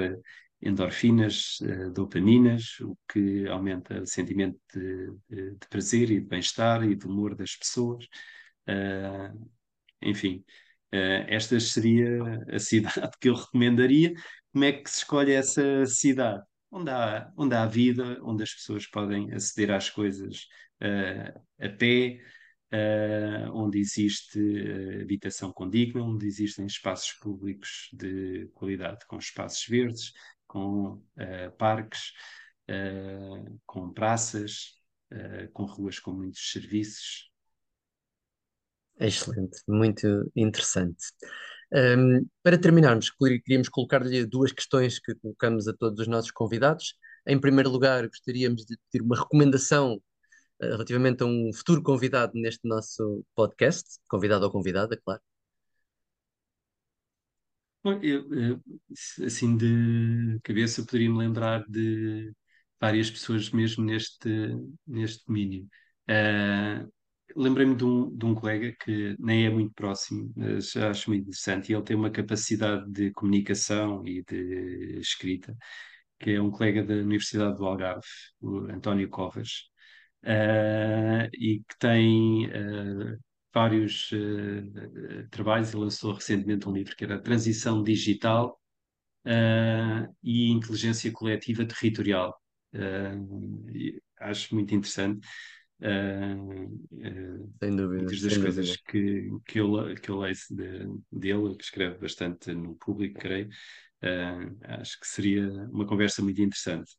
endorfinas, 0.61 1.57
dopaminas, 1.93 2.79
o 2.81 2.97
que 3.07 3.47
aumenta 3.47 4.01
o 4.01 4.07
sentimento 4.07 4.59
de, 4.73 5.11
de, 5.29 5.51
de 5.51 5.67
prazer 5.69 6.09
e 6.09 6.19
de 6.19 6.25
bem-estar 6.27 6.83
e 6.83 6.95
de 6.95 7.05
humor 7.05 7.35
das 7.35 7.55
pessoas. 7.55 8.07
enfim, 10.01 10.43
esta 10.91 11.59
seria 11.59 12.09
a 12.51 12.59
cidade 12.59 13.11
que 13.19 13.29
eu 13.29 13.35
recomendaria 13.35 14.13
como 14.57 14.65
é 14.65 14.71
que 14.71 14.89
se 14.89 14.97
escolhe 14.97 15.33
essa 15.33 15.85
cidade? 15.85 16.43
Onde 16.71 16.89
há, 16.89 17.31
onde 17.37 17.53
há 17.53 17.67
vida, 17.67 18.17
onde 18.23 18.41
as 18.41 18.51
pessoas 18.55 18.87
podem 18.87 19.31
aceder 19.31 19.69
às 19.69 19.87
coisas 19.87 20.47
uh, 20.81 21.39
a 21.63 21.69
pé, 21.69 22.19
uh, 22.73 23.51
onde 23.53 23.77
existe 23.77 24.39
uh, 24.39 25.03
habitação 25.03 25.53
condigna, 25.53 26.01
onde 26.01 26.25
existem 26.25 26.65
espaços 26.65 27.13
públicos 27.19 27.87
de 27.93 28.49
qualidade, 28.55 29.05
com 29.07 29.19
espaços 29.19 29.63
verdes, 29.67 30.11
com 30.47 31.03
parques, 31.59 32.13
com 33.63 33.93
praças, 33.93 34.73
com 35.53 35.65
ruas 35.65 35.99
com 35.99 36.13
muitos 36.13 36.51
serviços. 36.51 37.29
Excelente, 38.99 39.61
muito 39.67 40.31
interessante. 40.35 41.03
Um, 41.73 42.25
para 42.41 42.57
terminarmos, 42.57 43.11
queríamos 43.43 43.69
colocar-lhe 43.69 44.25
duas 44.25 44.51
questões 44.51 44.99
que 44.99 45.13
colocamos 45.15 45.67
a 45.67 45.73
todos 45.73 45.99
os 45.99 46.07
nossos 46.07 46.31
convidados. 46.31 46.95
Em 47.25 47.39
primeiro 47.39 47.69
lugar, 47.69 48.07
gostaríamos 48.07 48.65
de 48.65 48.77
pedir 48.89 49.03
uma 49.03 49.17
recomendação 49.17 49.95
uh, 49.95 50.65
relativamente 50.65 51.23
a 51.23 51.25
um 51.25 51.51
futuro 51.53 51.83
convidado 51.83 52.33
neste 52.35 52.67
nosso 52.67 53.25
podcast, 53.35 53.99
convidado 54.07 54.45
ou 54.45 54.51
convidada, 54.51 54.97
claro. 54.97 55.21
Bom, 57.83 57.99
eu, 58.01 58.61
assim 59.25 59.55
de 59.55 60.39
cabeça 60.43 60.83
poderia-me 60.83 61.17
lembrar 61.17 61.63
de 61.69 62.33
várias 62.79 63.09
pessoas 63.09 63.49
mesmo 63.51 63.83
neste, 63.85 64.29
neste 64.85 65.25
domínio. 65.25 65.67
Uh, 66.09 66.91
lembrei-me 67.35 67.75
de 67.75 67.83
um, 67.83 68.15
de 68.15 68.25
um 68.25 68.35
colega 68.35 68.73
que 68.83 69.15
nem 69.19 69.45
é 69.45 69.49
muito 69.49 69.73
próximo, 69.73 70.31
mas 70.35 70.75
acho 70.75 71.09
muito 71.09 71.23
interessante, 71.23 71.71
e 71.71 71.75
ele 71.75 71.83
tem 71.83 71.95
uma 71.95 72.09
capacidade 72.11 72.89
de 72.91 73.11
comunicação 73.11 74.05
e 74.07 74.23
de 74.23 74.99
escrita, 74.99 75.55
que 76.19 76.31
é 76.31 76.41
um 76.41 76.49
colega 76.51 76.83
da 76.83 76.95
Universidade 76.95 77.57
do 77.57 77.65
Algarve, 77.65 78.07
o 78.41 78.59
António 78.71 79.09
Covas, 79.09 79.69
uh, 80.23 81.29
e 81.33 81.59
que 81.67 81.77
tem 81.79 82.47
uh, 82.47 83.17
vários 83.53 84.11
uh, 84.11 85.27
trabalhos, 85.29 85.73
e 85.73 85.77
lançou 85.77 86.13
recentemente 86.13 86.67
um 86.67 86.73
livro 86.73 86.95
que 86.95 87.03
era 87.03 87.21
Transição 87.21 87.83
Digital 87.83 88.59
e 90.23 90.51
Inteligência 90.51 91.11
Coletiva 91.11 91.65
Territorial. 91.65 92.33
acho 94.21 94.55
muito 94.55 94.73
interessante. 94.73 95.27
Uh, 95.79 96.79
sem 97.59 97.75
dúvida. 97.75 98.03
Muitas 98.03 98.21
das 98.21 98.37
coisas 98.37 98.65
dúvida. 98.65 98.83
que, 98.87 99.29
que, 99.45 99.59
eu, 99.59 99.95
que 99.95 100.09
eu 100.09 100.17
leio 100.17 100.35
de, 100.49 100.87
dele, 101.11 101.55
que 101.55 101.63
escreve 101.63 101.99
bastante 101.99 102.51
no 102.53 102.75
público, 102.75 103.19
creio, 103.19 103.47
uh, 104.03 104.57
acho 104.79 104.99
que 104.99 105.07
seria 105.07 105.47
uma 105.71 105.85
conversa 105.85 106.21
muito 106.23 106.41
interessante. 106.41 106.95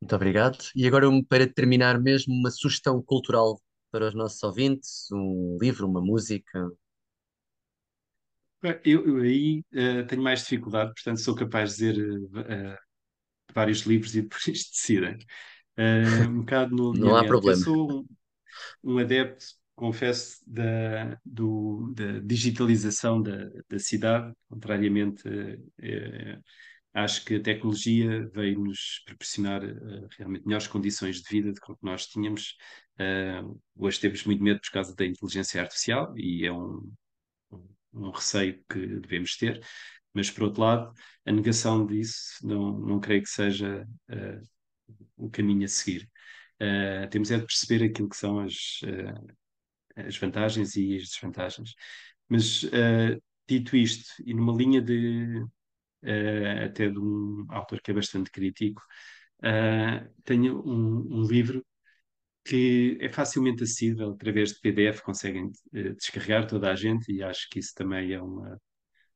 Muito 0.00 0.14
obrigado. 0.14 0.58
E 0.76 0.86
agora, 0.86 1.06
para 1.28 1.46
terminar 1.46 2.00
mesmo, 2.00 2.34
uma 2.34 2.50
sugestão 2.50 3.02
cultural 3.02 3.60
para 3.90 4.06
os 4.08 4.14
nossos 4.14 4.42
ouvintes, 4.42 5.08
um 5.10 5.56
livro, 5.60 5.88
uma 5.88 6.00
música. 6.00 6.70
Eu, 8.84 9.06
eu 9.06 9.16
aí 9.22 9.64
uh, 9.72 10.06
tenho 10.06 10.22
mais 10.22 10.40
dificuldade, 10.40 10.92
portanto 10.92 11.20
sou 11.20 11.34
capaz 11.34 11.76
de 11.76 11.92
dizer 11.92 12.78
vários 13.54 13.80
livros 13.80 14.14
e 14.14 14.22
depois 14.22 14.44
decidem. 14.70 15.18
Uh, 15.78 16.28
um 16.28 16.40
bocado 16.40 16.74
no 16.74 16.92
Não 16.92 17.16
há 17.16 17.24
problema. 17.24 17.58
Eu 17.58 17.64
sou, 17.64 18.06
um 18.82 18.98
adepto, 18.98 19.44
confesso, 19.74 20.38
da, 20.46 21.18
do, 21.24 21.92
da 21.94 22.18
digitalização 22.20 23.20
da, 23.20 23.50
da 23.68 23.78
cidade, 23.78 24.32
contrariamente, 24.48 25.22
eh, 25.82 26.38
acho 26.94 27.24
que 27.24 27.34
a 27.34 27.42
tecnologia 27.42 28.26
veio-nos 28.32 29.02
proporcionar 29.04 29.62
uh, 29.62 30.08
realmente 30.16 30.46
melhores 30.46 30.66
condições 30.66 31.20
de 31.20 31.28
vida 31.28 31.52
do 31.52 31.60
que 31.60 31.74
nós 31.82 32.06
tínhamos. 32.06 32.56
Uh, 32.98 33.60
hoje 33.76 34.00
temos 34.00 34.24
muito 34.24 34.42
medo 34.42 34.60
por 34.60 34.70
causa 34.70 34.94
da 34.96 35.04
inteligência 35.04 35.60
artificial 35.60 36.14
e 36.16 36.46
é 36.46 36.52
um, 36.52 36.90
um 37.92 38.10
receio 38.10 38.64
que 38.70 38.86
devemos 39.00 39.36
ter, 39.36 39.62
mas 40.14 40.30
por 40.30 40.44
outro 40.44 40.62
lado, 40.62 40.92
a 41.26 41.32
negação 41.32 41.84
disso 41.84 42.38
não, 42.42 42.78
não 42.78 42.98
creio 42.98 43.22
que 43.22 43.28
seja 43.28 43.86
uh, 44.10 44.55
o 45.16 45.30
caminho 45.30 45.64
a 45.64 45.68
seguir. 45.68 46.08
temos 47.10 47.30
é 47.30 47.38
de 47.38 47.46
perceber 47.46 47.84
aquilo 47.84 48.08
que 48.08 48.16
são 48.16 48.40
as, 48.40 48.80
as 49.96 50.16
vantagens 50.16 50.76
e 50.76 50.96
as 50.96 51.08
desvantagens. 51.08 51.74
Mas, 52.28 52.62
dito 53.48 53.76
isto, 53.76 54.10
e 54.24 54.34
numa 54.34 54.52
linha 54.52 54.82
de 54.82 55.44
uh, 56.02 56.64
até 56.66 56.88
de 56.88 56.98
um 56.98 57.46
autor 57.48 57.80
que 57.80 57.90
é 57.90 57.94
bastante 57.94 58.30
crítico, 58.30 58.82
uh, 59.40 60.08
tenho 60.24 60.62
um, 60.66 61.20
um, 61.20 61.22
livro 61.26 61.64
que 62.44 62.96
é 63.00 63.08
facilmente 63.08 63.64
acessível 63.64 64.10
através 64.10 64.52
de 64.52 64.60
PDF, 64.60 65.02
conseguem 65.02 65.46
uh, 65.46 65.94
descarregar 65.94 66.46
toda 66.46 66.70
a 66.70 66.74
gente 66.74 67.12
e 67.12 67.22
acho 67.22 67.48
que 67.50 67.58
isso 67.58 67.74
também 67.74 68.12
é 68.12 68.20
uma, 68.20 68.60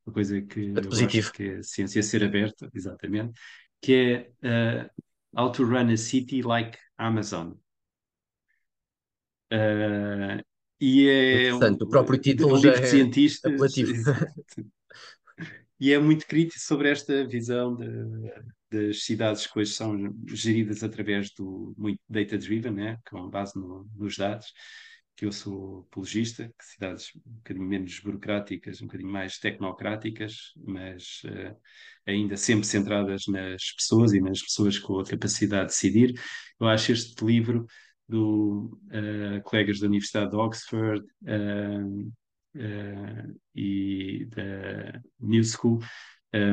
uma 0.06 0.12
coisa 0.12 0.40
que 0.42 0.72
é 0.76 0.82
positivo. 0.82 1.32
que 1.32 1.42
é 1.44 1.56
a 1.56 1.62
ciência 1.62 2.02
ser 2.02 2.24
aberta, 2.24 2.68
exatamente, 2.74 3.32
que 3.80 3.94
é 4.42 4.86
uh, 4.86 5.02
How 5.36 5.50
to 5.52 5.64
Run 5.64 5.92
a 5.92 5.96
City 5.96 6.42
Like 6.42 6.78
Amazon. 6.98 7.52
Uh, 9.52 10.42
e 10.80 11.08
é 11.08 11.54
um, 11.54 11.58
o 11.58 11.88
próprio 11.88 12.18
título 12.18 12.54
um 12.54 12.56
livro 12.56 12.78
é 12.78 12.80
de 12.80 12.86
cientistas 12.86 13.52
apelativo. 13.52 13.92
e 15.78 15.92
é 15.92 15.98
muito 15.98 16.26
crítico 16.26 16.60
sobre 16.60 16.90
esta 16.90 17.26
visão 17.26 17.76
de, 17.76 17.86
das 18.70 19.04
cidades 19.04 19.46
que 19.46 19.58
hoje 19.58 19.72
são 19.72 20.14
geridas 20.28 20.82
através 20.82 21.32
do 21.34 21.74
muito 21.76 22.00
data-driven, 22.08 22.72
né, 22.72 22.98
com 23.08 23.28
base 23.28 23.58
no, 23.58 23.88
nos 23.96 24.16
dados, 24.16 24.52
que 25.20 25.26
eu 25.26 25.32
sou 25.32 25.80
apologista, 25.80 26.50
que 26.58 26.64
cidades 26.64 27.14
um 27.14 27.32
bocadinho 27.32 27.66
menos 27.66 28.00
burocráticas, 28.00 28.80
um 28.80 28.86
bocadinho 28.86 29.12
mais 29.12 29.38
tecnocráticas, 29.38 30.54
mas 30.56 31.20
uh, 31.26 31.54
ainda 32.06 32.38
sempre 32.38 32.66
centradas 32.66 33.26
nas 33.28 33.70
pessoas 33.72 34.14
e 34.14 34.20
nas 34.22 34.40
pessoas 34.40 34.78
com 34.78 34.98
a 34.98 35.04
capacidade 35.04 35.64
de 35.64 35.74
decidir. 35.74 36.18
Eu 36.58 36.68
acho 36.68 36.92
este 36.92 37.22
livro 37.22 37.66
do 38.08 38.80
uh, 38.86 39.42
colegas 39.44 39.78
da 39.78 39.88
Universidade 39.88 40.30
de 40.30 40.36
Oxford, 40.36 41.04
uh, 41.24 42.12
e 43.54 44.24
da 44.24 45.02
New 45.20 45.44
School, 45.44 45.80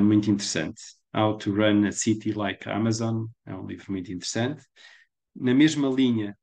muito 0.04 0.30
interessante. 0.30 0.82
How 1.16 1.38
to 1.38 1.56
Run 1.56 1.88
a 1.88 1.92
City 1.94 2.34
Like 2.34 2.70
Amazon, 2.70 3.28
é 3.46 3.56
um 3.56 3.66
livro 3.66 3.92
muito 3.94 4.12
interessante. 4.12 4.62
Na 5.36 5.56
mesma 5.56 5.90
linha, 5.90 6.38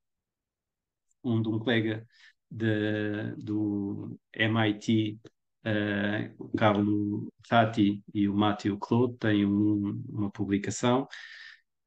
um 1.25 1.43
de 1.43 1.49
um 1.49 1.59
colega 1.59 2.07
de, 2.51 3.35
do 3.37 4.19
MIT, 4.33 5.19
uh, 5.67 6.45
o 6.45 6.57
Carlo 6.57 7.33
Tati 7.49 8.03
e 8.13 8.29
o 8.29 8.35
Matthew 8.35 8.79
Claude 8.79 9.17
têm 9.19 9.47
um, 9.47 10.03
uma 10.09 10.31
publicação. 10.31 11.09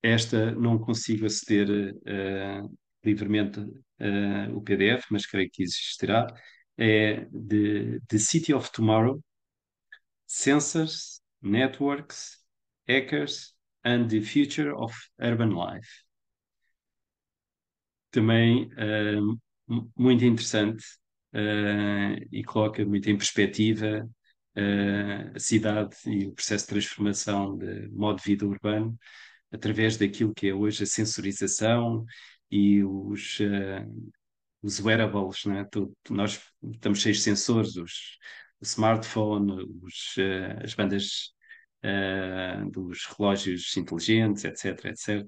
Esta 0.01 0.51
não 0.51 0.77
consigo 0.79 1.25
aceder 1.25 1.93
uh, 1.95 2.77
livremente 3.03 3.59
uh, 3.59 4.55
o 4.55 4.61
PDF, 4.61 5.05
mas 5.11 5.25
creio 5.25 5.49
que 5.51 5.63
existirá 5.63 6.27
é 6.77 7.25
de 7.31 7.99
The 8.07 8.19
City 8.19 8.53
of 8.53 8.71
Tomorrow, 8.71 9.21
Sensors, 10.27 11.21
Networks, 11.41 12.38
Hackers 12.88 13.53
and 13.83 14.07
the 14.09 14.21
Future 14.21 14.71
of 14.73 14.93
Urban 15.19 15.55
Life. 15.55 16.06
Também 18.11 18.65
uh, 18.73 19.39
muito 19.97 20.23
interessante 20.25 20.83
uh, 21.33 22.27
e 22.31 22.43
coloca 22.43 22.85
muito 22.85 23.09
em 23.09 23.17
perspectiva 23.17 24.07
uh, 24.57 25.35
a 25.35 25.39
cidade 25.39 25.95
e 26.05 26.27
o 26.27 26.33
processo 26.33 26.65
de 26.65 26.69
transformação 26.69 27.57
de 27.57 27.89
modo 27.89 28.17
de 28.17 28.23
vida 28.23 28.45
urbano 28.45 28.97
através 29.51 29.97
daquilo 29.97 30.33
que 30.33 30.47
é 30.47 30.53
hoje 30.53 30.83
a 30.83 30.87
sensorização 30.87 32.05
e 32.51 32.83
os, 32.83 33.39
os 34.61 34.79
wearables, 34.79 35.45
né? 35.45 35.65
Tu, 35.71 35.93
nós 36.09 36.41
estamos 36.73 36.99
cheios 36.99 37.17
de 37.17 37.23
sensores, 37.23 37.75
os, 37.77 38.17
o 38.59 38.65
smartphone, 38.65 39.65
os, 39.81 40.15
as 40.63 40.73
bandas 40.73 41.33
uh, 41.83 42.69
dos 42.71 43.05
relógios 43.05 43.75
inteligentes, 43.77 44.43
etc, 44.43 44.85
etc. 44.85 45.25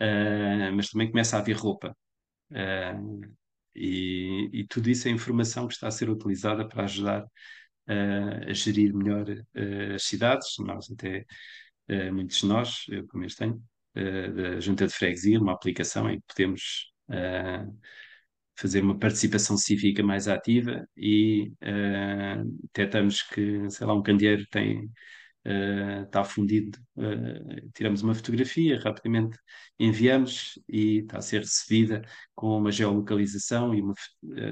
Uh, 0.00 0.72
mas 0.74 0.88
também 0.88 1.10
começa 1.10 1.36
a 1.36 1.40
haver 1.40 1.56
roupa. 1.56 1.96
E, 3.74 4.50
e, 4.52 4.66
tudo 4.66 4.90
isso 4.90 5.06
é 5.06 5.10
informação 5.10 5.68
que 5.68 5.74
está 5.74 5.86
a 5.88 5.90
ser 5.92 6.10
utilizada 6.10 6.66
para 6.66 6.84
ajudar 6.84 7.24
a 7.86 8.52
gerir 8.52 8.92
melhor 8.94 9.26
as 9.94 10.02
cidades. 10.04 10.48
Nós 10.58 10.90
até, 10.90 11.24
muitos 12.10 12.38
de 12.38 12.46
nós, 12.46 12.84
eu 12.88 13.06
pelo 13.06 13.20
menos 13.20 13.34
tenho, 13.36 13.62
da 13.94 14.58
Junta 14.58 14.86
de 14.86 14.92
Freguesia, 14.92 15.40
uma 15.40 15.52
aplicação 15.52 16.10
em 16.10 16.18
que 16.18 16.26
podemos 16.34 16.90
fazer 18.60 18.82
uma 18.82 18.98
participação 18.98 19.56
cívica 19.56 20.02
mais 20.02 20.28
ativa 20.28 20.86
e 20.96 21.50
uh, 21.62 22.44
detectamos 22.74 23.22
que, 23.22 23.70
sei 23.70 23.86
lá, 23.86 23.94
um 23.94 24.02
candeeiro 24.02 24.46
tem, 24.50 24.90
uh, 25.46 26.04
está 26.04 26.24
fundido, 26.24 26.78
uh, 26.96 27.70
tiramos 27.74 28.02
uma 28.02 28.14
fotografia, 28.14 28.78
rapidamente 28.80 29.38
enviamos 29.78 30.58
e 30.68 30.98
está 30.98 31.18
a 31.18 31.22
ser 31.22 31.40
recebida 31.40 32.02
com 32.34 32.56
uma 32.58 32.72
geolocalização 32.72 33.74
e 33.74 33.80
uma 33.80 33.94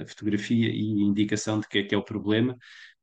fotografia 0.07 0.69
e 0.69 1.01
indicação 1.03 1.61
de 1.61 1.69
que 1.69 1.79
é 1.79 1.83
que 1.85 1.95
é 1.95 1.99
o 1.99 2.05
problema 2.05 2.57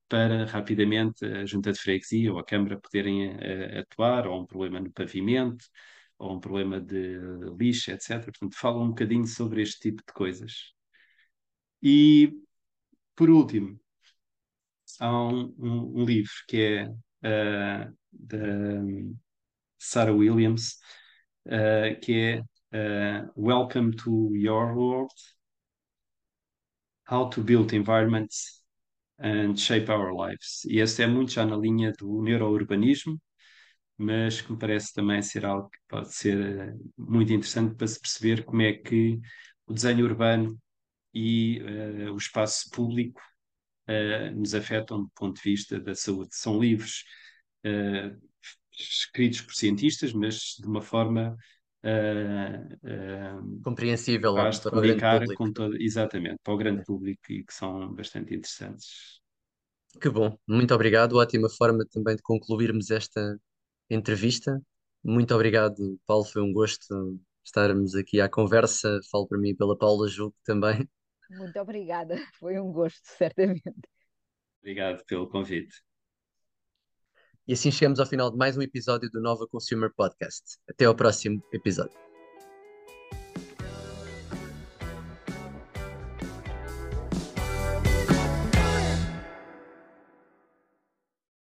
para 0.07 0.45
rapidamente 0.45 1.25
a 1.25 1.45
junta 1.45 1.71
de 1.71 1.79
freguesia 1.79 2.31
ou 2.31 2.39
a 2.39 2.45
Câmara 2.45 2.79
poderem 2.79 3.31
atuar, 3.79 4.27
ou 4.27 4.41
um 4.41 4.45
problema 4.45 4.79
no 4.79 4.91
pavimento, 4.91 5.65
ou 6.17 6.35
um 6.35 6.39
problema 6.39 6.79
de 6.79 7.17
lixo, 7.57 7.91
etc. 7.91 8.23
Portanto, 8.25 8.55
fala 8.55 8.81
um 8.81 8.89
bocadinho 8.89 9.27
sobre 9.27 9.61
este 9.61 9.79
tipo 9.91 10.03
de 10.05 10.13
coisas. 10.13 10.73
E, 11.81 12.33
por 13.15 13.29
último, 13.29 13.79
há 14.99 15.09
um, 15.27 15.53
um, 15.57 16.01
um 16.01 16.05
livro 16.05 16.31
que 16.47 16.57
é 16.57 16.87
uh, 16.87 16.97
da 18.11 18.37
Sarah 19.79 20.13
Williams, 20.13 20.77
uh, 21.47 21.99
que 22.01 22.41
é 22.73 23.25
uh, 23.25 23.31
Welcome 23.35 23.95
to 23.97 24.35
Your 24.35 24.73
World: 24.75 25.13
How 27.09 27.29
to 27.29 27.43
Build 27.43 27.75
Environments 27.75 28.61
and 29.19 29.57
Shape 29.57 29.89
Our 29.89 30.13
Lives. 30.13 30.65
E 30.65 30.79
esse 30.79 31.03
é 31.03 31.07
muito 31.07 31.31
já 31.31 31.45
na 31.45 31.55
linha 31.55 31.93
do 31.93 32.21
neurourbanismo, 32.21 33.21
mas 33.97 34.41
que 34.41 34.51
me 34.51 34.59
parece 34.59 34.93
também 34.93 35.21
ser 35.21 35.45
algo 35.45 35.69
que 35.69 35.79
pode 35.87 36.13
ser 36.13 36.75
muito 36.97 37.31
interessante 37.31 37.75
para 37.75 37.87
se 37.87 37.99
perceber 37.99 38.43
como 38.43 38.61
é 38.61 38.73
que 38.73 39.19
o 39.67 39.73
desenho 39.73 40.05
urbano 40.05 40.57
e 41.13 41.61
uh, 41.61 42.13
o 42.13 42.17
espaço 42.17 42.69
público 42.71 43.21
uh, 43.87 44.35
nos 44.35 44.53
afetam 44.55 45.03
do 45.03 45.11
ponto 45.15 45.35
de 45.35 45.49
vista 45.49 45.79
da 45.79 45.95
saúde. 45.95 46.35
São 46.35 46.59
livros 46.59 47.03
uh, 47.65 48.21
escritos 48.71 49.41
por 49.41 49.53
cientistas, 49.53 50.13
mas 50.13 50.55
de 50.59 50.67
uma 50.67 50.81
forma 50.81 51.35
compreensível 53.63 54.33
para 54.33 54.59
comunicar 54.71 55.23
com 55.35 55.53
todo, 55.53 55.79
exatamente 55.79 56.37
para 56.43 56.53
o 56.53 56.57
grande 56.57 56.83
público 56.83 57.31
e 57.31 57.43
que 57.43 57.53
são 57.53 57.93
bastante 57.93 58.33
interessantes. 58.33 59.21
Que 60.01 60.09
bom, 60.09 60.37
muito 60.47 60.73
obrigado. 60.73 61.17
Ótima 61.17 61.47
forma 61.47 61.85
também 61.91 62.15
de 62.15 62.23
concluirmos 62.23 62.89
esta 62.89 63.39
entrevista. 63.89 64.59
Muito 65.03 65.33
obrigado, 65.35 65.99
Paulo. 66.07 66.25
Foi 66.25 66.41
um 66.41 66.51
gosto 66.51 67.19
estarmos 67.45 67.93
aqui 67.95 68.19
à 68.19 68.27
conversa. 68.27 68.99
Falo 69.11 69.27
para 69.27 69.37
mim 69.37 69.49
e 69.49 69.55
pela 69.55 69.77
Paula 69.77 70.07
Juco 70.07 70.35
também. 70.43 70.89
Muito 71.29 71.59
obrigada, 71.59 72.17
foi 72.39 72.59
um 72.59 72.71
gosto, 72.71 73.01
certamente. 73.03 73.61
Obrigado 74.59 75.03
pelo 75.05 75.29
convite. 75.29 75.75
E 77.47 77.53
assim 77.53 77.69
chegamos 77.71 77.99
ao 77.99 78.07
final 78.07 78.31
de 78.31 78.37
mais 78.37 78.57
um 78.57 78.61
episódio 78.61 79.09
do 79.11 79.21
Nova 79.21 79.45
Consumer 79.47 79.91
Podcast. 79.95 80.57
Até 80.67 80.85
ao 80.85 80.95
próximo 80.95 81.43
episódio. 81.53 81.95